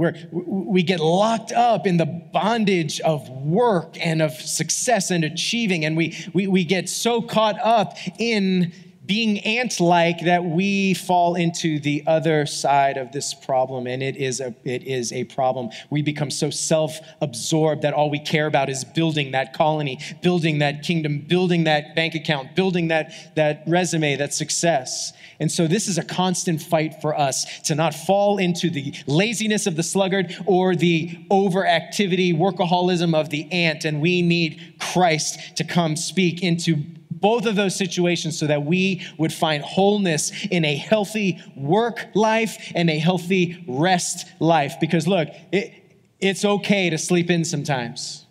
Where 0.00 0.16
we 0.32 0.82
get 0.82 0.98
locked 0.98 1.52
up 1.52 1.86
in 1.86 1.98
the 1.98 2.06
bondage 2.06 3.00
of 3.00 3.28
work 3.28 3.94
and 4.00 4.22
of 4.22 4.32
success 4.32 5.10
and 5.10 5.24
achieving, 5.24 5.84
and 5.84 5.94
we, 5.94 6.16
we, 6.32 6.46
we 6.46 6.64
get 6.64 6.88
so 6.88 7.20
caught 7.20 7.58
up 7.60 7.98
in 8.18 8.72
being 9.04 9.40
ant 9.40 9.80
like 9.80 10.20
that 10.20 10.44
we 10.44 10.94
fall 10.94 11.34
into 11.34 11.80
the 11.80 12.02
other 12.06 12.46
side 12.46 12.96
of 12.96 13.10
this 13.10 13.34
problem. 13.34 13.88
And 13.88 14.02
it 14.02 14.16
is, 14.16 14.40
a, 14.40 14.54
it 14.64 14.84
is 14.84 15.12
a 15.12 15.24
problem. 15.24 15.70
We 15.90 16.00
become 16.00 16.30
so 16.30 16.48
self 16.48 16.98
absorbed 17.20 17.82
that 17.82 17.92
all 17.92 18.08
we 18.08 18.20
care 18.20 18.46
about 18.46 18.70
is 18.70 18.84
building 18.84 19.32
that 19.32 19.52
colony, 19.52 19.98
building 20.22 20.60
that 20.60 20.84
kingdom, 20.84 21.26
building 21.26 21.64
that 21.64 21.96
bank 21.96 22.14
account, 22.14 22.54
building 22.54 22.88
that, 22.88 23.34
that 23.34 23.64
resume, 23.66 24.14
that 24.14 24.32
success. 24.32 25.12
And 25.40 25.50
so 25.50 25.66
this 25.66 25.88
is 25.88 25.96
a 25.96 26.04
constant 26.04 26.60
fight 26.60 27.00
for 27.00 27.18
us 27.18 27.60
to 27.62 27.74
not 27.74 27.94
fall 27.94 28.36
into 28.36 28.68
the 28.68 28.94
laziness 29.06 29.66
of 29.66 29.74
the 29.74 29.82
sluggard 29.82 30.36
or 30.44 30.76
the 30.76 31.08
overactivity, 31.30 32.36
workaholism 32.36 33.18
of 33.18 33.30
the 33.30 33.50
ant. 33.50 33.86
And 33.86 34.02
we 34.02 34.20
need 34.20 34.74
Christ 34.78 35.56
to 35.56 35.64
come 35.64 35.96
speak 35.96 36.42
into 36.42 36.84
both 37.10 37.46
of 37.46 37.56
those 37.56 37.74
situations 37.74 38.38
so 38.38 38.46
that 38.46 38.64
we 38.64 39.02
would 39.18 39.32
find 39.32 39.64
wholeness 39.64 40.30
in 40.50 40.64
a 40.64 40.76
healthy 40.76 41.40
work 41.56 42.08
life 42.14 42.70
and 42.74 42.90
a 42.90 42.98
healthy 42.98 43.64
rest 43.66 44.26
life. 44.40 44.74
Because 44.78 45.08
look, 45.08 45.28
it, 45.52 45.72
it's 46.20 46.44
okay 46.44 46.90
to 46.90 46.98
sleep 46.98 47.30
in 47.30 47.46
sometimes. 47.46 48.26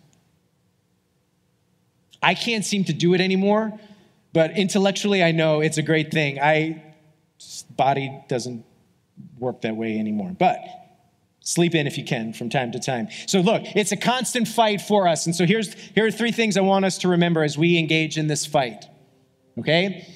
I 2.22 2.34
can't 2.34 2.64
seem 2.64 2.84
to 2.84 2.92
do 2.92 3.14
it 3.14 3.20
anymore, 3.20 3.78
but 4.32 4.56
intellectually 4.56 5.24
I 5.24 5.32
know 5.32 5.60
it's 5.60 5.78
a 5.78 5.82
great 5.82 6.12
thing. 6.12 6.38
I 6.38 6.84
body 7.76 8.22
doesn't 8.28 8.64
work 9.38 9.62
that 9.62 9.76
way 9.76 9.98
anymore. 9.98 10.34
But 10.38 10.60
sleep 11.40 11.74
in 11.74 11.86
if 11.86 11.96
you 11.98 12.04
can 12.04 12.32
from 12.32 12.50
time 12.50 12.72
to 12.72 12.78
time. 12.78 13.08
So 13.26 13.40
look, 13.40 13.62
it's 13.74 13.92
a 13.92 13.96
constant 13.96 14.48
fight 14.48 14.80
for 14.80 15.08
us. 15.08 15.26
And 15.26 15.34
so 15.34 15.46
here's 15.46 15.74
here 15.74 16.06
are 16.06 16.10
three 16.10 16.32
things 16.32 16.56
I 16.56 16.60
want 16.60 16.84
us 16.84 16.98
to 16.98 17.08
remember 17.08 17.42
as 17.42 17.56
we 17.56 17.78
engage 17.78 18.18
in 18.18 18.26
this 18.26 18.46
fight. 18.46 18.84
Okay? 19.58 20.06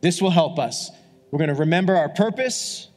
This 0.00 0.22
will 0.22 0.30
help 0.30 0.58
us. 0.58 0.90
We're 1.30 1.38
going 1.38 1.48
to 1.48 1.60
remember 1.60 1.96
our 1.96 2.08
purpose, 2.08 2.88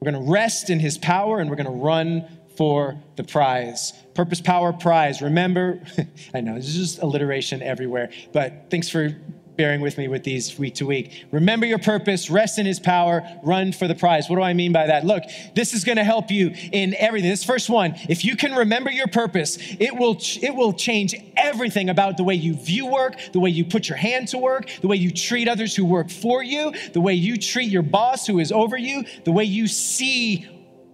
we're 0.00 0.10
going 0.10 0.24
to 0.24 0.30
rest 0.30 0.70
in 0.70 0.80
his 0.80 0.98
power 0.98 1.38
and 1.38 1.48
we're 1.48 1.56
going 1.56 1.66
to 1.66 1.72
run 1.72 2.26
for 2.56 3.00
the 3.16 3.24
prize. 3.24 3.92
Purpose, 4.14 4.40
power, 4.40 4.72
prize. 4.72 5.22
Remember, 5.22 5.80
I 6.34 6.40
know, 6.40 6.54
this 6.54 6.68
is 6.68 6.74
just 6.74 7.02
alliteration 7.02 7.62
everywhere, 7.62 8.10
but 8.32 8.66
thanks 8.70 8.88
for 8.88 9.14
bearing 9.56 9.80
with 9.80 9.98
me 9.98 10.08
with 10.08 10.24
these 10.24 10.58
week 10.58 10.74
to 10.76 10.86
week. 10.86 11.24
Remember 11.30 11.66
your 11.66 11.78
purpose, 11.78 12.30
rest 12.30 12.58
in 12.58 12.66
his 12.66 12.78
power, 12.78 13.22
run 13.42 13.72
for 13.72 13.88
the 13.88 13.94
prize. 13.94 14.28
What 14.28 14.36
do 14.36 14.42
I 14.42 14.52
mean 14.52 14.72
by 14.72 14.86
that? 14.86 15.04
Look, 15.04 15.22
this 15.54 15.74
is 15.74 15.84
going 15.84 15.96
to 15.96 16.04
help 16.04 16.30
you 16.30 16.52
in 16.72 16.94
everything. 16.98 17.30
This 17.30 17.44
first 17.44 17.70
one, 17.70 17.94
if 18.08 18.24
you 18.24 18.36
can 18.36 18.54
remember 18.54 18.90
your 18.90 19.06
purpose, 19.06 19.58
it 19.80 19.96
will 19.96 20.18
it 20.42 20.54
will 20.54 20.72
change 20.72 21.14
everything 21.36 21.90
about 21.90 22.16
the 22.16 22.24
way 22.24 22.34
you 22.34 22.54
view 22.54 22.86
work, 22.86 23.14
the 23.32 23.40
way 23.40 23.50
you 23.50 23.64
put 23.64 23.88
your 23.88 23.98
hand 23.98 24.28
to 24.28 24.38
work, 24.38 24.68
the 24.80 24.88
way 24.88 24.96
you 24.96 25.10
treat 25.10 25.48
others 25.48 25.74
who 25.74 25.84
work 25.84 26.10
for 26.10 26.42
you, 26.42 26.72
the 26.92 27.00
way 27.00 27.14
you 27.14 27.36
treat 27.36 27.70
your 27.70 27.82
boss 27.82 28.26
who 28.26 28.38
is 28.38 28.52
over 28.52 28.76
you, 28.76 29.04
the 29.24 29.32
way 29.32 29.44
you 29.44 29.66
see 29.66 30.46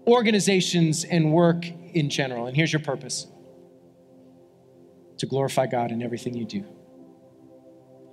organizations 0.07 1.05
and 1.05 1.33
work 1.33 1.67
in 1.95 2.11
general. 2.11 2.47
And 2.47 2.57
here's 2.57 2.73
your 2.73 2.83
purpose. 2.83 3.27
To 5.19 5.27
glorify 5.27 5.67
God 5.67 5.93
in 5.93 6.03
everything 6.03 6.35
you 6.35 6.45
do. 6.45 6.65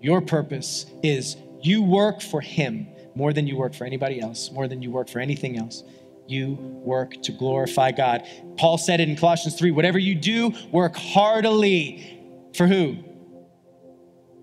Your 0.02 0.22
purpose 0.22 0.86
is 1.04 1.36
you 1.62 1.84
work 1.84 2.22
for 2.22 2.42
Him 2.42 2.88
more 3.16 3.34
than 3.34 3.48
you 3.48 3.58
work 3.58 3.74
for 3.74 3.86
anybody 3.86 4.22
else, 4.22 4.52
more 4.52 4.68
than 4.68 4.82
you 4.82 4.92
work 4.92 5.10
for 5.10 5.20
anything 5.20 5.58
else. 5.58 5.84
You 6.28 6.54
work 6.54 7.22
to 7.24 7.32
glorify 7.32 7.92
God. 7.92 8.26
Paul 8.58 8.78
said 8.78 9.00
it 9.00 9.10
in 9.10 9.16
Colossians 9.16 9.58
3 9.58 9.72
whatever 9.72 10.00
you 10.00 10.16
do, 10.16 10.54
work 10.72 10.96
heartily 10.96 12.20
for 12.54 12.68
who? 12.68 12.98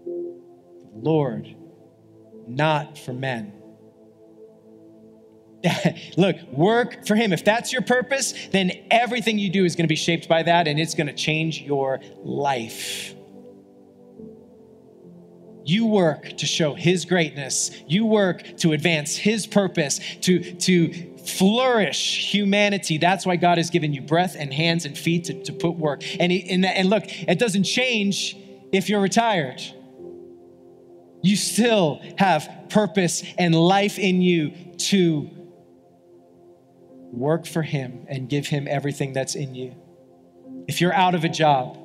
The 0.04 0.98
Lord, 1.00 1.54
not 2.46 2.98
for 2.98 3.12
men. 3.12 3.52
Look, 6.16 6.36
work 6.52 7.06
for 7.06 7.14
Him. 7.14 7.32
If 7.32 7.44
that's 7.44 7.72
your 7.72 7.82
purpose, 7.82 8.34
then 8.52 8.72
everything 8.90 9.38
you 9.38 9.50
do 9.50 9.64
is 9.64 9.74
going 9.74 9.84
to 9.84 9.88
be 9.88 9.96
shaped 9.96 10.28
by 10.28 10.42
that 10.42 10.68
and 10.68 10.78
it's 10.78 10.94
going 10.94 11.06
to 11.06 11.14
change 11.14 11.62
your 11.62 12.00
life. 12.22 13.15
You 15.66 15.86
work 15.86 16.36
to 16.36 16.46
show 16.46 16.74
His 16.74 17.04
greatness. 17.04 17.72
You 17.88 18.06
work 18.06 18.56
to 18.58 18.72
advance 18.72 19.16
His 19.16 19.48
purpose, 19.48 19.98
to, 20.20 20.52
to 20.54 21.16
flourish 21.18 22.32
humanity. 22.32 22.98
That's 22.98 23.26
why 23.26 23.34
God 23.34 23.58
has 23.58 23.68
given 23.68 23.92
you 23.92 24.00
breath 24.00 24.36
and 24.38 24.54
hands 24.54 24.84
and 24.86 24.96
feet 24.96 25.24
to, 25.24 25.42
to 25.42 25.52
put 25.52 25.72
work. 25.72 26.02
And, 26.20 26.30
he, 26.30 26.48
and, 26.48 26.64
and 26.64 26.88
look, 26.88 27.02
it 27.06 27.40
doesn't 27.40 27.64
change 27.64 28.36
if 28.72 28.88
you're 28.88 29.00
retired. 29.00 29.60
You 31.22 31.34
still 31.34 32.00
have 32.16 32.48
purpose 32.70 33.24
and 33.36 33.52
life 33.52 33.98
in 33.98 34.22
you 34.22 34.52
to 34.78 35.28
work 37.10 37.44
for 37.44 37.62
Him 37.62 38.06
and 38.08 38.28
give 38.28 38.46
Him 38.46 38.68
everything 38.70 39.12
that's 39.12 39.34
in 39.34 39.56
you. 39.56 39.74
If 40.68 40.80
you're 40.80 40.94
out 40.94 41.16
of 41.16 41.24
a 41.24 41.28
job, 41.28 41.76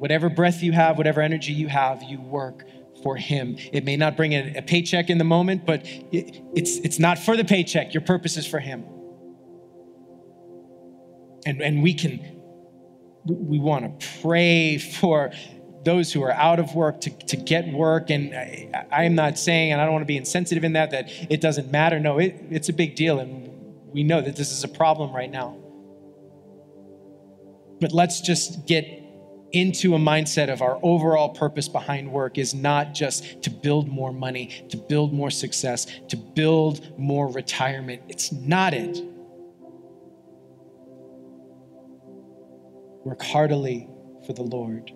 Whatever 0.00 0.30
breath 0.30 0.62
you 0.62 0.72
have, 0.72 0.96
whatever 0.96 1.20
energy 1.20 1.52
you 1.52 1.68
have, 1.68 2.02
you 2.02 2.18
work 2.22 2.64
for 3.02 3.16
Him. 3.16 3.58
It 3.70 3.84
may 3.84 3.98
not 3.98 4.16
bring 4.16 4.32
a, 4.32 4.54
a 4.56 4.62
paycheck 4.62 5.10
in 5.10 5.18
the 5.18 5.24
moment, 5.24 5.66
but 5.66 5.82
it, 5.84 6.42
it's, 6.54 6.78
it's 6.78 6.98
not 6.98 7.18
for 7.18 7.36
the 7.36 7.44
paycheck. 7.44 7.92
Your 7.92 8.00
purpose 8.00 8.38
is 8.38 8.46
for 8.46 8.60
Him. 8.60 8.82
And, 11.44 11.60
and 11.60 11.82
we 11.82 11.92
can, 11.92 12.40
we 13.26 13.58
want 13.58 14.00
to 14.00 14.06
pray 14.22 14.78
for 14.78 15.32
those 15.84 16.10
who 16.10 16.22
are 16.22 16.32
out 16.32 16.58
of 16.58 16.74
work 16.74 17.02
to, 17.02 17.10
to 17.26 17.36
get 17.36 17.68
work. 17.68 18.08
And 18.08 18.34
I, 18.34 18.86
I 18.90 19.04
am 19.04 19.14
not 19.14 19.38
saying, 19.38 19.72
and 19.72 19.82
I 19.82 19.84
don't 19.84 19.92
want 19.92 20.02
to 20.02 20.06
be 20.06 20.16
insensitive 20.16 20.64
in 20.64 20.72
that, 20.72 20.92
that 20.92 21.10
it 21.30 21.42
doesn't 21.42 21.70
matter. 21.70 22.00
No, 22.00 22.16
it, 22.18 22.36
it's 22.48 22.70
a 22.70 22.72
big 22.72 22.94
deal. 22.96 23.20
And 23.20 23.50
we 23.92 24.02
know 24.02 24.22
that 24.22 24.34
this 24.34 24.50
is 24.50 24.64
a 24.64 24.68
problem 24.68 25.14
right 25.14 25.30
now. 25.30 25.58
But 27.82 27.92
let's 27.92 28.22
just 28.22 28.66
get 28.66 28.99
into 29.52 29.94
a 29.94 29.98
mindset 29.98 30.48
of 30.52 30.62
our 30.62 30.78
overall 30.82 31.30
purpose 31.30 31.68
behind 31.68 32.10
work 32.10 32.38
is 32.38 32.54
not 32.54 32.94
just 32.94 33.42
to 33.42 33.50
build 33.50 33.88
more 33.88 34.12
money, 34.12 34.64
to 34.68 34.76
build 34.76 35.12
more 35.12 35.30
success, 35.30 35.86
to 36.08 36.16
build 36.16 36.98
more 36.98 37.28
retirement. 37.28 38.02
It's 38.08 38.32
not 38.32 38.74
it. 38.74 39.02
Work 43.04 43.22
heartily 43.22 43.88
for 44.26 44.32
the 44.32 44.42
Lord. 44.42 44.92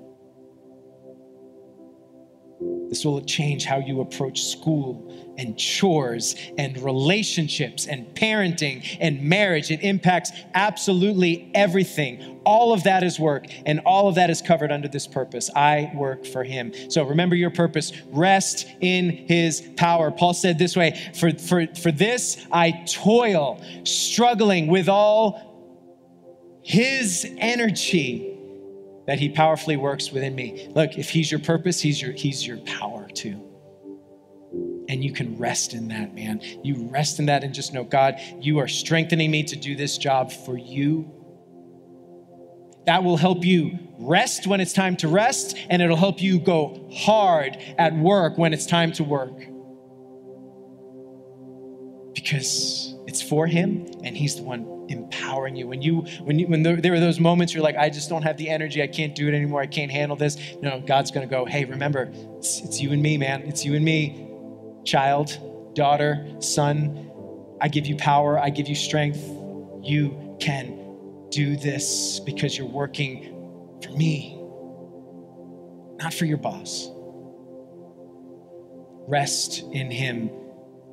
This 2.60 3.04
will 3.04 3.20
change 3.22 3.64
how 3.64 3.78
you 3.78 4.00
approach 4.00 4.44
school 4.44 5.34
and 5.36 5.58
chores 5.58 6.36
and 6.58 6.80
relationships 6.80 7.86
and 7.86 8.06
parenting 8.14 8.84
and 9.00 9.20
marriage. 9.22 9.70
It 9.70 9.82
impacts 9.82 10.30
absolutely 10.54 11.50
everything. 11.54 12.40
All 12.44 12.72
of 12.72 12.84
that 12.84 13.02
is 13.02 13.18
work, 13.18 13.46
and 13.66 13.80
all 13.80 14.06
of 14.06 14.14
that 14.16 14.30
is 14.30 14.40
covered 14.42 14.70
under 14.70 14.86
this 14.86 15.06
purpose. 15.06 15.50
I 15.56 15.90
work 15.94 16.24
for 16.26 16.44
Him. 16.44 16.72
So 16.88 17.04
remember 17.04 17.34
your 17.34 17.50
purpose. 17.50 17.92
Rest 18.10 18.68
in 18.80 19.10
His 19.10 19.68
power. 19.76 20.10
Paul 20.10 20.34
said 20.34 20.58
this 20.58 20.76
way 20.76 21.10
For, 21.14 21.32
for, 21.32 21.66
for 21.74 21.90
this 21.90 22.46
I 22.52 22.84
toil, 22.86 23.60
struggling 23.84 24.68
with 24.68 24.88
all 24.88 26.60
His 26.62 27.26
energy 27.38 28.33
that 29.06 29.18
he 29.18 29.28
powerfully 29.28 29.76
works 29.76 30.10
within 30.10 30.34
me. 30.34 30.68
Look, 30.74 30.98
if 30.98 31.10
he's 31.10 31.30
your 31.30 31.40
purpose, 31.40 31.80
he's 31.80 32.00
your 32.00 32.12
he's 32.12 32.46
your 32.46 32.58
power 32.58 33.08
too. 33.08 33.40
And 34.88 35.02
you 35.02 35.12
can 35.12 35.38
rest 35.38 35.72
in 35.72 35.88
that, 35.88 36.14
man. 36.14 36.40
You 36.62 36.88
rest 36.88 37.18
in 37.18 37.26
that 37.26 37.42
and 37.42 37.54
just 37.54 37.72
know, 37.72 37.84
God, 37.84 38.20
you 38.40 38.58
are 38.58 38.68
strengthening 38.68 39.30
me 39.30 39.42
to 39.44 39.56
do 39.56 39.74
this 39.74 39.96
job 39.98 40.30
for 40.30 40.58
you. 40.58 41.10
That 42.86 43.02
will 43.02 43.16
help 43.16 43.44
you 43.44 43.78
rest 43.98 44.46
when 44.46 44.60
it's 44.60 44.74
time 44.74 44.96
to 44.96 45.08
rest, 45.08 45.56
and 45.70 45.80
it'll 45.80 45.96
help 45.96 46.20
you 46.20 46.38
go 46.38 46.88
hard 46.92 47.56
at 47.78 47.94
work 47.94 48.36
when 48.36 48.52
it's 48.52 48.66
time 48.66 48.92
to 48.92 49.04
work. 49.04 49.38
Because 52.14 52.94
it's 53.06 53.22
for 53.22 53.46
Him, 53.46 53.86
and 54.04 54.16
He's 54.16 54.36
the 54.36 54.42
one 54.42 54.73
empowering 54.88 55.56
you. 55.56 55.66
When 55.66 55.82
you 55.82 56.00
when 56.22 56.38
you 56.38 56.46
when 56.46 56.62
there, 56.62 56.76
there 56.76 56.94
are 56.94 57.00
those 57.00 57.20
moments 57.20 57.54
you're 57.54 57.62
like, 57.62 57.76
I 57.76 57.90
just 57.90 58.08
don't 58.08 58.22
have 58.22 58.36
the 58.36 58.48
energy, 58.48 58.82
I 58.82 58.86
can't 58.86 59.14
do 59.14 59.28
it 59.28 59.34
anymore, 59.34 59.60
I 59.60 59.66
can't 59.66 59.90
handle 59.90 60.16
this. 60.16 60.36
No, 60.60 60.80
God's 60.80 61.10
gonna 61.10 61.26
go, 61.26 61.44
hey, 61.44 61.64
remember, 61.64 62.12
it's, 62.36 62.60
it's 62.60 62.80
you 62.80 62.92
and 62.92 63.02
me, 63.02 63.18
man. 63.18 63.42
It's 63.42 63.64
you 63.64 63.74
and 63.74 63.84
me, 63.84 64.28
child, 64.84 65.38
daughter, 65.74 66.26
son. 66.40 67.10
I 67.60 67.68
give 67.68 67.86
you 67.86 67.96
power, 67.96 68.38
I 68.38 68.50
give 68.50 68.68
you 68.68 68.74
strength. 68.74 69.22
You 69.82 70.36
can 70.40 71.28
do 71.30 71.56
this 71.56 72.20
because 72.20 72.56
you're 72.56 72.66
working 72.66 73.78
for 73.82 73.90
me, 73.90 74.38
not 75.96 76.12
for 76.12 76.24
your 76.24 76.38
boss. 76.38 76.90
Rest 79.06 79.62
in 79.72 79.90
Him 79.90 80.30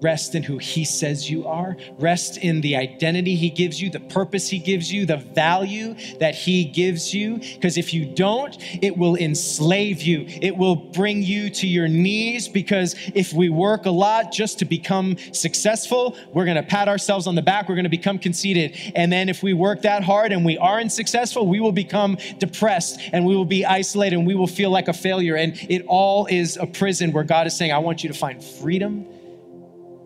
Rest 0.02 0.34
in 0.34 0.42
who 0.42 0.58
He 0.58 0.84
says 0.84 1.30
you 1.30 1.48
are. 1.48 1.78
Rest 2.00 2.38
in 2.38 2.62
the 2.62 2.76
identity 2.76 3.36
He 3.36 3.50
gives 3.50 3.80
you, 3.82 3.90
the 3.90 4.00
purpose 4.00 4.50
He 4.50 4.58
gives 4.58 4.92
you, 4.92 5.06
the 5.06 5.18
value 5.18 5.96
that 6.20 6.34
He 6.34 6.66
gives 6.66 7.14
you. 7.14 7.38
Because 7.38 7.78
if 7.78 7.94
you 7.94 8.06
don't, 8.06 8.58
it 8.82 8.98
will 8.98 9.16
enslave 9.16 10.02
you. 10.02 10.26
It 10.28 10.58
will 10.58 10.76
bring 10.76 11.22
you 11.22 11.50
to 11.52 11.68
your 11.68 11.88
knees. 11.88 12.48
Because 12.48 12.96
if 13.14 13.32
we 13.32 13.50
work 13.50 13.86
a 13.86 13.92
lot 13.92 14.32
just 14.32 14.60
to 14.60 14.66
become 14.66 15.18
successful, 15.34 16.18
we're 16.34 16.46
going 16.46 16.58
to 16.58 16.64
pat 16.64 16.88
ourselves 16.88 17.28
on 17.28 17.36
the 17.36 17.42
back. 17.42 17.70
We're 17.70 17.76
going 17.76 17.84
to 17.84 17.90
become 17.90 18.18
conceited. 18.18 18.76
And 18.96 19.12
then 19.12 19.30
if 19.30 19.44
we 19.44 19.54
work 19.54 19.84
that 19.84 20.04
hard 20.04 20.32
and 20.32 20.44
we 20.44 20.58
aren't 20.58 20.92
successful, 20.92 21.48
we 21.48 21.60
will 21.60 21.72
become 21.72 22.18
depressed 22.40 23.00
and 23.14 23.26
we 23.26 23.36
will 23.36 23.46
be 23.46 23.66
isolated 23.66 24.16
and 24.18 24.26
we 24.26 24.34
will 24.34 24.48
feel 24.48 24.72
like 24.72 24.88
a 24.88 24.94
failure. 24.94 25.36
And 25.36 25.56
it 25.70 25.86
all 25.88 26.26
is 26.26 26.58
a 26.58 26.66
prison 26.66 27.12
where 27.12 27.24
God 27.24 27.46
is 27.46 27.56
saying, 27.56 27.72
I 27.72 27.78
want 27.78 28.04
you 28.04 28.10
to 28.12 28.18
find 28.18 28.44
freedom 28.44 29.06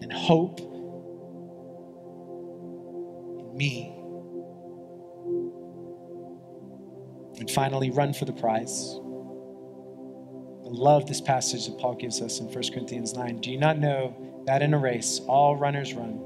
and 0.06 0.14
hope 0.14 0.60
in 3.40 3.58
me. 3.58 3.92
And 7.40 7.50
finally, 7.50 7.90
run 7.90 8.14
for 8.14 8.26
the 8.26 8.34
prize. 8.34 9.00
I 10.64 10.70
love 10.70 11.08
this 11.08 11.22
passage 11.22 11.66
that 11.66 11.80
Paul 11.80 11.96
gives 11.96 12.22
us 12.22 12.40
in 12.40 12.46
1 12.46 12.54
Corinthians 12.72 13.16
9. 13.16 13.42
Do 13.42 13.50
you 13.50 13.58
not 13.58 13.80
know 13.80 14.16
that 14.46 14.62
in 14.62 14.76
a 14.76 14.78
race 14.78 15.22
all 15.28 15.56
runners 15.56 15.96
run, 15.96 16.20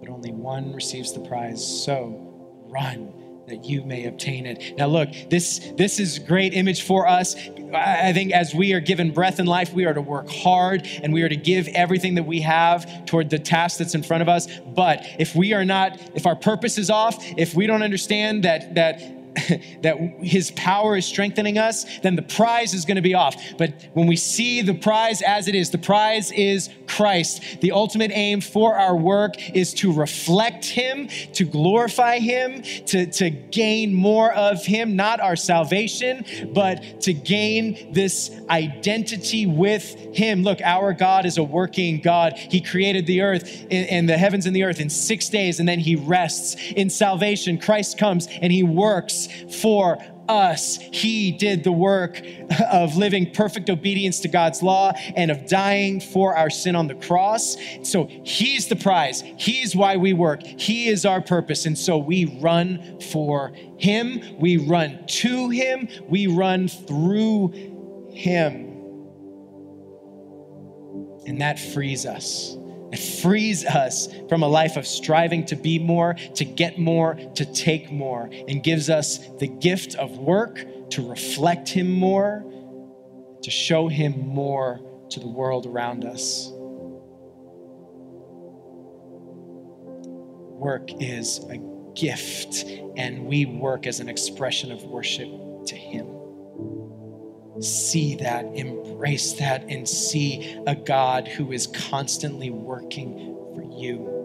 but 0.00 0.08
only 0.08 0.32
one 0.32 0.72
receives 0.72 1.12
the 1.12 1.20
prize? 1.20 1.64
So 1.84 2.64
run 2.68 3.12
that 3.46 3.64
you 3.64 3.82
may 3.82 4.06
obtain 4.06 4.46
it. 4.46 4.76
Now 4.76 4.86
look, 4.86 5.10
this 5.28 5.72
this 5.76 5.98
is 5.98 6.18
great 6.18 6.54
image 6.54 6.82
for 6.82 7.06
us. 7.06 7.34
I 7.74 8.12
think 8.12 8.32
as 8.32 8.54
we 8.54 8.72
are 8.72 8.80
given 8.80 9.10
breath 9.10 9.40
in 9.40 9.46
life, 9.46 9.72
we 9.72 9.84
are 9.84 9.94
to 9.94 10.00
work 10.00 10.28
hard 10.28 10.86
and 11.02 11.12
we 11.12 11.22
are 11.22 11.28
to 11.28 11.36
give 11.36 11.68
everything 11.68 12.14
that 12.14 12.24
we 12.24 12.40
have 12.40 13.04
toward 13.06 13.30
the 13.30 13.38
task 13.38 13.78
that's 13.78 13.94
in 13.94 14.02
front 14.02 14.22
of 14.22 14.28
us. 14.28 14.46
But 14.60 15.04
if 15.18 15.34
we 15.34 15.52
are 15.52 15.64
not, 15.64 16.00
if 16.14 16.26
our 16.26 16.36
purpose 16.36 16.78
is 16.78 16.90
off, 16.90 17.16
if 17.36 17.54
we 17.54 17.66
don't 17.66 17.82
understand 17.82 18.44
that 18.44 18.74
that 18.74 19.02
that 19.82 19.96
his 20.20 20.52
power 20.52 20.96
is 20.96 21.06
strengthening 21.06 21.58
us, 21.58 21.98
then 22.00 22.14
the 22.14 22.22
prize 22.22 22.72
is 22.72 22.84
going 22.84 22.96
to 22.96 23.02
be 23.02 23.14
off. 23.14 23.34
But 23.58 23.88
when 23.92 24.06
we 24.06 24.16
see 24.16 24.62
the 24.62 24.74
prize 24.74 25.22
as 25.22 25.48
it 25.48 25.54
is, 25.54 25.70
the 25.70 25.78
prize 25.78 26.30
is 26.32 26.70
Christ. 26.86 27.60
The 27.60 27.72
ultimate 27.72 28.12
aim 28.14 28.40
for 28.40 28.76
our 28.76 28.96
work 28.96 29.34
is 29.54 29.74
to 29.74 29.92
reflect 29.92 30.64
him, 30.66 31.08
to 31.32 31.44
glorify 31.44 32.20
him, 32.20 32.62
to, 32.86 33.06
to 33.06 33.30
gain 33.30 33.92
more 33.92 34.32
of 34.32 34.64
him, 34.64 34.94
not 34.94 35.20
our 35.20 35.36
salvation, 35.36 36.24
but 36.54 37.00
to 37.02 37.12
gain 37.12 37.92
this 37.92 38.30
identity 38.50 39.46
with 39.46 39.96
him. 40.14 40.42
Look, 40.42 40.60
our 40.62 40.92
God 40.92 41.26
is 41.26 41.38
a 41.38 41.42
working 41.42 42.00
God. 42.00 42.34
He 42.34 42.60
created 42.60 43.06
the 43.06 43.22
earth 43.22 43.66
and 43.70 44.08
the 44.08 44.16
heavens 44.16 44.46
and 44.46 44.54
the 44.54 44.62
earth 44.62 44.80
in 44.80 44.90
six 44.90 45.28
days, 45.28 45.58
and 45.58 45.68
then 45.68 45.80
he 45.80 45.96
rests. 45.96 46.56
In 46.76 46.88
salvation, 46.90 47.58
Christ 47.58 47.98
comes 47.98 48.28
and 48.40 48.52
he 48.52 48.62
works 48.62 49.23
for 49.26 49.98
us. 50.28 50.78
He 50.78 51.32
did 51.32 51.64
the 51.64 51.72
work 51.72 52.20
of 52.70 52.96
living 52.96 53.32
perfect 53.32 53.68
obedience 53.68 54.20
to 54.20 54.28
God's 54.28 54.62
law 54.62 54.92
and 55.16 55.30
of 55.30 55.46
dying 55.46 56.00
for 56.00 56.36
our 56.36 56.50
sin 56.50 56.76
on 56.76 56.86
the 56.86 56.94
cross. 56.94 57.56
So 57.82 58.08
He's 58.24 58.68
the 58.68 58.76
prize. 58.76 59.22
He's 59.36 59.76
why 59.76 59.96
we 59.96 60.12
work. 60.12 60.42
He 60.42 60.88
is 60.88 61.04
our 61.04 61.20
purpose. 61.20 61.66
And 61.66 61.76
so 61.76 61.98
we 61.98 62.38
run 62.40 63.00
for 63.12 63.52
Him. 63.78 64.38
We 64.38 64.56
run 64.56 65.04
to 65.06 65.50
Him. 65.50 65.88
We 66.08 66.26
run 66.26 66.68
through 66.68 67.52
Him. 68.12 68.70
And 71.26 71.40
that 71.40 71.58
frees 71.58 72.06
us. 72.06 72.56
It 72.94 73.00
frees 73.00 73.64
us 73.64 74.06
from 74.28 74.44
a 74.44 74.46
life 74.46 74.76
of 74.76 74.86
striving 74.86 75.44
to 75.46 75.56
be 75.56 75.80
more, 75.80 76.14
to 76.36 76.44
get 76.44 76.78
more, 76.78 77.16
to 77.34 77.44
take 77.44 77.90
more, 77.90 78.30
and 78.46 78.62
gives 78.62 78.88
us 78.88 79.18
the 79.40 79.48
gift 79.48 79.96
of 79.96 80.16
work 80.16 80.64
to 80.90 81.08
reflect 81.10 81.68
Him 81.68 81.90
more, 81.90 82.44
to 83.42 83.50
show 83.50 83.88
Him 83.88 84.28
more 84.28 84.80
to 85.10 85.18
the 85.18 85.26
world 85.26 85.66
around 85.66 86.04
us. 86.04 86.52
Work 90.52 90.90
is 91.02 91.40
a 91.50 91.58
gift, 91.96 92.64
and 92.96 93.26
we 93.26 93.44
work 93.44 93.88
as 93.88 93.98
an 93.98 94.08
expression 94.08 94.70
of 94.70 94.84
worship 94.84 95.28
to 95.66 95.74
Him 95.74 96.13
see 97.62 98.16
that, 98.16 98.44
embrace 98.54 99.34
that, 99.34 99.64
and 99.68 99.88
see 99.88 100.58
a 100.66 100.74
God 100.74 101.28
who 101.28 101.52
is 101.52 101.66
constantly 101.66 102.50
working 102.50 103.36
for 103.54 103.62
you. 103.62 104.22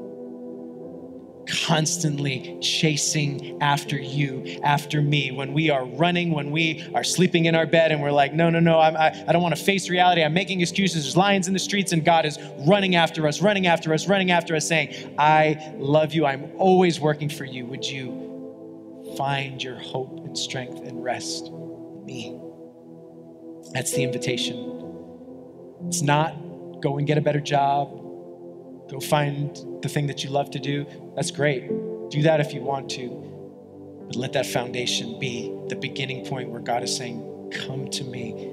Constantly 1.66 2.58
chasing 2.62 3.60
after 3.62 3.98
you, 3.98 4.60
after 4.64 5.02
me. 5.02 5.32
When 5.32 5.54
we 5.54 5.72
are 5.72 5.84
running, 5.84 6.32
when 6.32 6.52
we 6.52 6.88
are 6.94 7.04
sleeping 7.04 7.46
in 7.46 7.56
our 7.56 7.66
bed 7.66 7.92
and 7.92 8.02
we're 8.02 8.12
like, 8.12 8.34
no, 8.34 8.52
no, 8.52 8.60
no, 8.60 8.80
I'm, 8.80 8.96
I, 8.96 9.26
I 9.28 9.32
don't 9.32 9.42
want 9.42 9.56
to 9.56 9.64
face 9.64 9.90
reality. 9.90 10.24
I'm 10.24 10.34
making 10.34 10.62
excuses. 10.62 11.04
There's 11.04 11.18
lions 11.18 11.48
in 11.48 11.54
the 11.54 11.60
streets, 11.60 11.92
and 11.92 12.06
God 12.06 12.26
is 12.26 12.38
running 12.68 12.96
after 12.96 13.28
us, 13.28 13.42
running 13.42 13.66
after 13.66 13.94
us, 13.94 14.08
running 14.08 14.30
after 14.30 14.56
us, 14.56 14.68
saying, 14.68 15.16
I 15.18 15.74
love 15.78 16.14
you. 16.14 16.26
I'm 16.26 16.52
always 16.58 17.00
working 17.00 17.30
for 17.30 17.46
you. 17.46 17.66
Would 17.66 17.86
you 17.86 19.16
find 19.18 19.62
your 19.62 19.80
hope 19.80 20.20
and 20.26 20.38
strength 20.38 20.78
and 20.86 21.04
rest 21.04 21.48
in 21.48 22.06
me? 22.06 22.49
That's 23.72 23.92
the 23.94 24.04
invitation. 24.04 24.66
It's 25.88 26.02
not 26.02 26.34
go 26.82 26.98
and 26.98 27.08
get 27.08 27.18
a 27.18 27.22
better 27.22 27.40
job, 27.40 27.90
go 28.90 29.00
find 29.00 29.58
the 29.82 29.90
thing 29.90 30.08
that 30.08 30.24
you 30.24 30.30
love 30.30 30.52
to 30.52 30.60
do. 30.60 30.86
That's 31.16 31.32
great. 31.32 31.68
Do 32.10 32.24
that 32.24 32.40
if 32.40 32.54
you 32.54 32.62
want 32.62 32.90
to. 32.92 33.10
But 34.08 34.16
let 34.16 34.34
that 34.34 34.46
foundation 34.46 35.20
be 35.20 35.56
the 35.68 35.76
beginning 35.76 36.26
point 36.26 36.50
where 36.50 36.62
God 36.62 36.84
is 36.84 36.96
saying, 36.96 37.52
Come 37.54 37.90
to 37.90 38.04
me, 38.04 38.52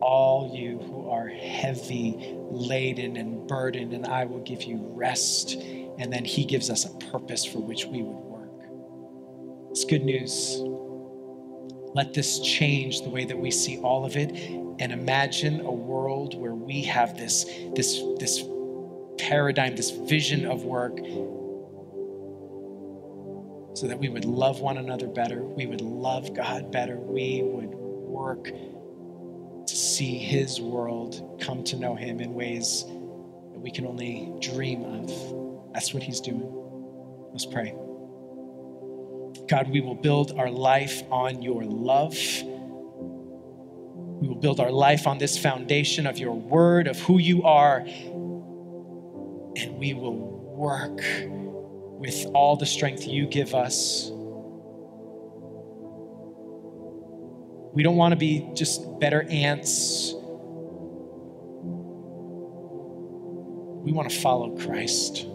all 0.00 0.52
you 0.54 0.78
who 0.78 1.08
are 1.08 1.28
heavy 1.28 2.34
laden 2.50 3.16
and 3.16 3.46
burdened, 3.46 3.92
and 3.92 4.06
I 4.06 4.24
will 4.24 4.40
give 4.40 4.64
you 4.64 4.78
rest. 4.94 5.54
And 5.98 6.12
then 6.12 6.24
He 6.24 6.44
gives 6.44 6.70
us 6.70 6.84
a 6.84 6.90
purpose 7.10 7.44
for 7.44 7.60
which 7.60 7.84
we 7.84 8.02
would 8.02 8.12
work. 8.12 9.70
It's 9.70 9.84
good 9.84 10.04
news. 10.04 10.62
Let 11.94 12.14
this 12.14 12.38
change 12.40 13.02
the 13.02 13.10
way 13.10 13.24
that 13.24 13.38
we 13.38 13.50
see 13.50 13.78
all 13.78 14.04
of 14.04 14.16
it 14.16 14.30
and 14.30 14.92
imagine 14.92 15.60
a 15.60 15.72
world 15.72 16.40
where 16.40 16.54
we 16.54 16.82
have 16.82 17.18
this, 17.18 17.44
this, 17.74 18.00
this 18.18 18.44
paradigm, 19.18 19.76
this 19.76 19.90
vision 19.90 20.46
of 20.46 20.64
work, 20.64 20.96
so 23.76 23.86
that 23.86 23.98
we 23.98 24.08
would 24.08 24.24
love 24.24 24.60
one 24.60 24.78
another 24.78 25.06
better, 25.06 25.42
we 25.42 25.66
would 25.66 25.80
love 25.80 26.34
God 26.34 26.70
better, 26.70 26.96
we 26.96 27.42
would 27.42 27.70
work 27.70 28.44
to 28.44 29.76
see 29.76 30.18
His 30.18 30.60
world 30.60 31.38
come 31.40 31.62
to 31.64 31.76
know 31.76 31.94
Him 31.94 32.20
in 32.20 32.34
ways 32.34 32.84
that 32.84 33.60
we 33.60 33.70
can 33.70 33.86
only 33.86 34.32
dream 34.40 34.84
of. 34.84 35.72
That's 35.72 35.94
what 35.94 36.02
He's 36.02 36.20
doing. 36.20 36.50
Let's 37.32 37.46
pray. 37.46 37.74
God, 39.48 39.68
we 39.68 39.80
will 39.80 39.94
build 39.94 40.32
our 40.38 40.50
life 40.50 41.02
on 41.10 41.42
your 41.42 41.64
love. 41.64 42.16
We 44.20 44.28
will 44.28 44.38
build 44.40 44.60
our 44.60 44.70
life 44.70 45.06
on 45.06 45.18
this 45.18 45.38
foundation 45.38 46.06
of 46.06 46.18
your 46.18 46.34
word, 46.34 46.86
of 46.86 46.98
who 47.00 47.18
you 47.18 47.42
are, 47.44 47.78
and 49.56 49.78
we 49.78 49.94
will 49.94 50.16
work 50.16 51.02
with 51.98 52.26
all 52.34 52.56
the 52.56 52.66
strength 52.66 53.06
you 53.06 53.26
give 53.26 53.54
us. 53.54 54.10
We 57.72 57.82
don't 57.82 57.96
want 57.96 58.12
to 58.12 58.16
be 58.16 58.48
just 58.54 59.00
better 59.00 59.22
ants. 59.22 60.12
We 63.82 63.92
want 63.92 64.10
to 64.10 64.20
follow 64.20 64.56
Christ. 64.58 65.26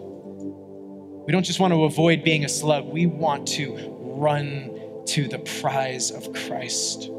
We 1.26 1.32
don't 1.32 1.42
just 1.42 1.58
want 1.58 1.74
to 1.74 1.84
avoid 1.84 2.22
being 2.22 2.44
a 2.44 2.48
slug. 2.48 2.84
We 2.84 3.06
want 3.06 3.48
to 3.48 3.76
run 4.00 4.70
to 5.06 5.26
the 5.26 5.40
prize 5.40 6.12
of 6.12 6.32
Christ. 6.32 7.10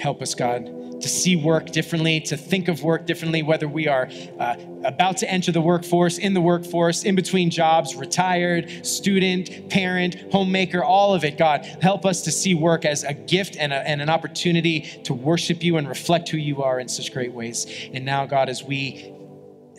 Help 0.00 0.22
us, 0.22 0.34
God, 0.34 1.02
to 1.02 1.08
see 1.08 1.36
work 1.36 1.66
differently, 1.66 2.20
to 2.22 2.36
think 2.36 2.68
of 2.68 2.82
work 2.82 3.06
differently, 3.06 3.42
whether 3.42 3.68
we 3.68 3.88
are 3.88 4.08
uh, 4.38 4.56
about 4.84 5.18
to 5.18 5.30
enter 5.30 5.52
the 5.52 5.60
workforce, 5.60 6.16
in 6.16 6.32
the 6.32 6.40
workforce, 6.40 7.04
in 7.04 7.14
between 7.14 7.50
jobs, 7.50 7.94
retired, 7.94 8.86
student, 8.86 9.68
parent, 9.68 10.16
homemaker, 10.32 10.82
all 10.82 11.14
of 11.14 11.24
it. 11.24 11.36
God, 11.36 11.66
help 11.82 12.06
us 12.06 12.22
to 12.22 12.32
see 12.32 12.54
work 12.54 12.86
as 12.86 13.04
a 13.04 13.12
gift 13.12 13.56
and, 13.58 13.72
a, 13.72 13.86
and 13.86 14.00
an 14.00 14.08
opportunity 14.08 14.80
to 15.04 15.12
worship 15.12 15.62
you 15.62 15.76
and 15.76 15.86
reflect 15.86 16.30
who 16.30 16.38
you 16.38 16.62
are 16.62 16.80
in 16.80 16.88
such 16.88 17.12
great 17.12 17.32
ways. 17.32 17.66
And 17.92 18.06
now, 18.06 18.24
God, 18.24 18.48
as 18.48 18.64
we 18.64 19.12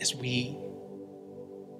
as 0.00 0.14
we 0.14 0.58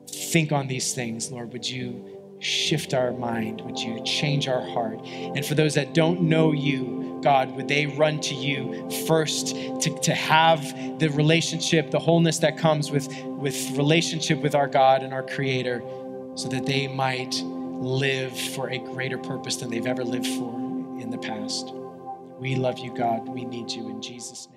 think 0.07 0.53
on 0.53 0.67
these 0.67 0.95
things, 0.95 1.31
Lord, 1.31 1.53
would 1.53 1.69
you 1.69 2.39
shift 2.41 2.95
our 2.95 3.13
mind? 3.13 3.61
Would 3.63 3.79
you 3.79 4.03
change 4.05 4.49
our 4.49 4.61
heart? 4.61 5.01
And 5.07 5.45
for 5.45 5.55
those 5.55 5.75
that 5.75 5.95
don't 5.95 6.23
know 6.23 6.53
you, 6.53 7.19
God, 7.23 7.57
would 7.57 7.69
they 7.69 7.87
run 7.87 8.21
to 8.21 8.35
you 8.35 8.89
first 9.07 9.57
to, 9.81 9.99
to 10.03 10.15
have 10.15 10.63
the 10.99 11.09
relationship, 11.09 11.91
the 11.91 11.99
wholeness 11.99 12.39
that 12.41 12.59
comes 12.59 12.91
with, 12.91 13.09
with 13.25 13.71
relationship 13.77 14.43
with 14.43 14.55
our 14.55 14.69
God 14.69 15.03
and 15.03 15.15
our 15.15 15.23
Creator, 15.23 15.83
so 16.35 16.49
that 16.49 16.67
they 16.67 16.87
might 16.87 17.35
live 17.43 18.39
for 18.39 18.71
a 18.71 18.79
greater 18.79 19.19
purpose 19.19 19.57
than 19.57 19.71
they've 19.71 19.87
ever 19.87 20.05
lived 20.05 20.27
for 20.27 20.55
in 21.01 21.11
the 21.11 21.19
past. 21.19 21.73
We 22.39 22.57
love 22.57 22.79
you, 22.79 22.95
God. 22.95 23.29
We 23.29 23.45
need 23.45 23.71
you 23.71 23.89
in 23.89 24.03
Jesus' 24.03 24.49
name. 24.51 24.54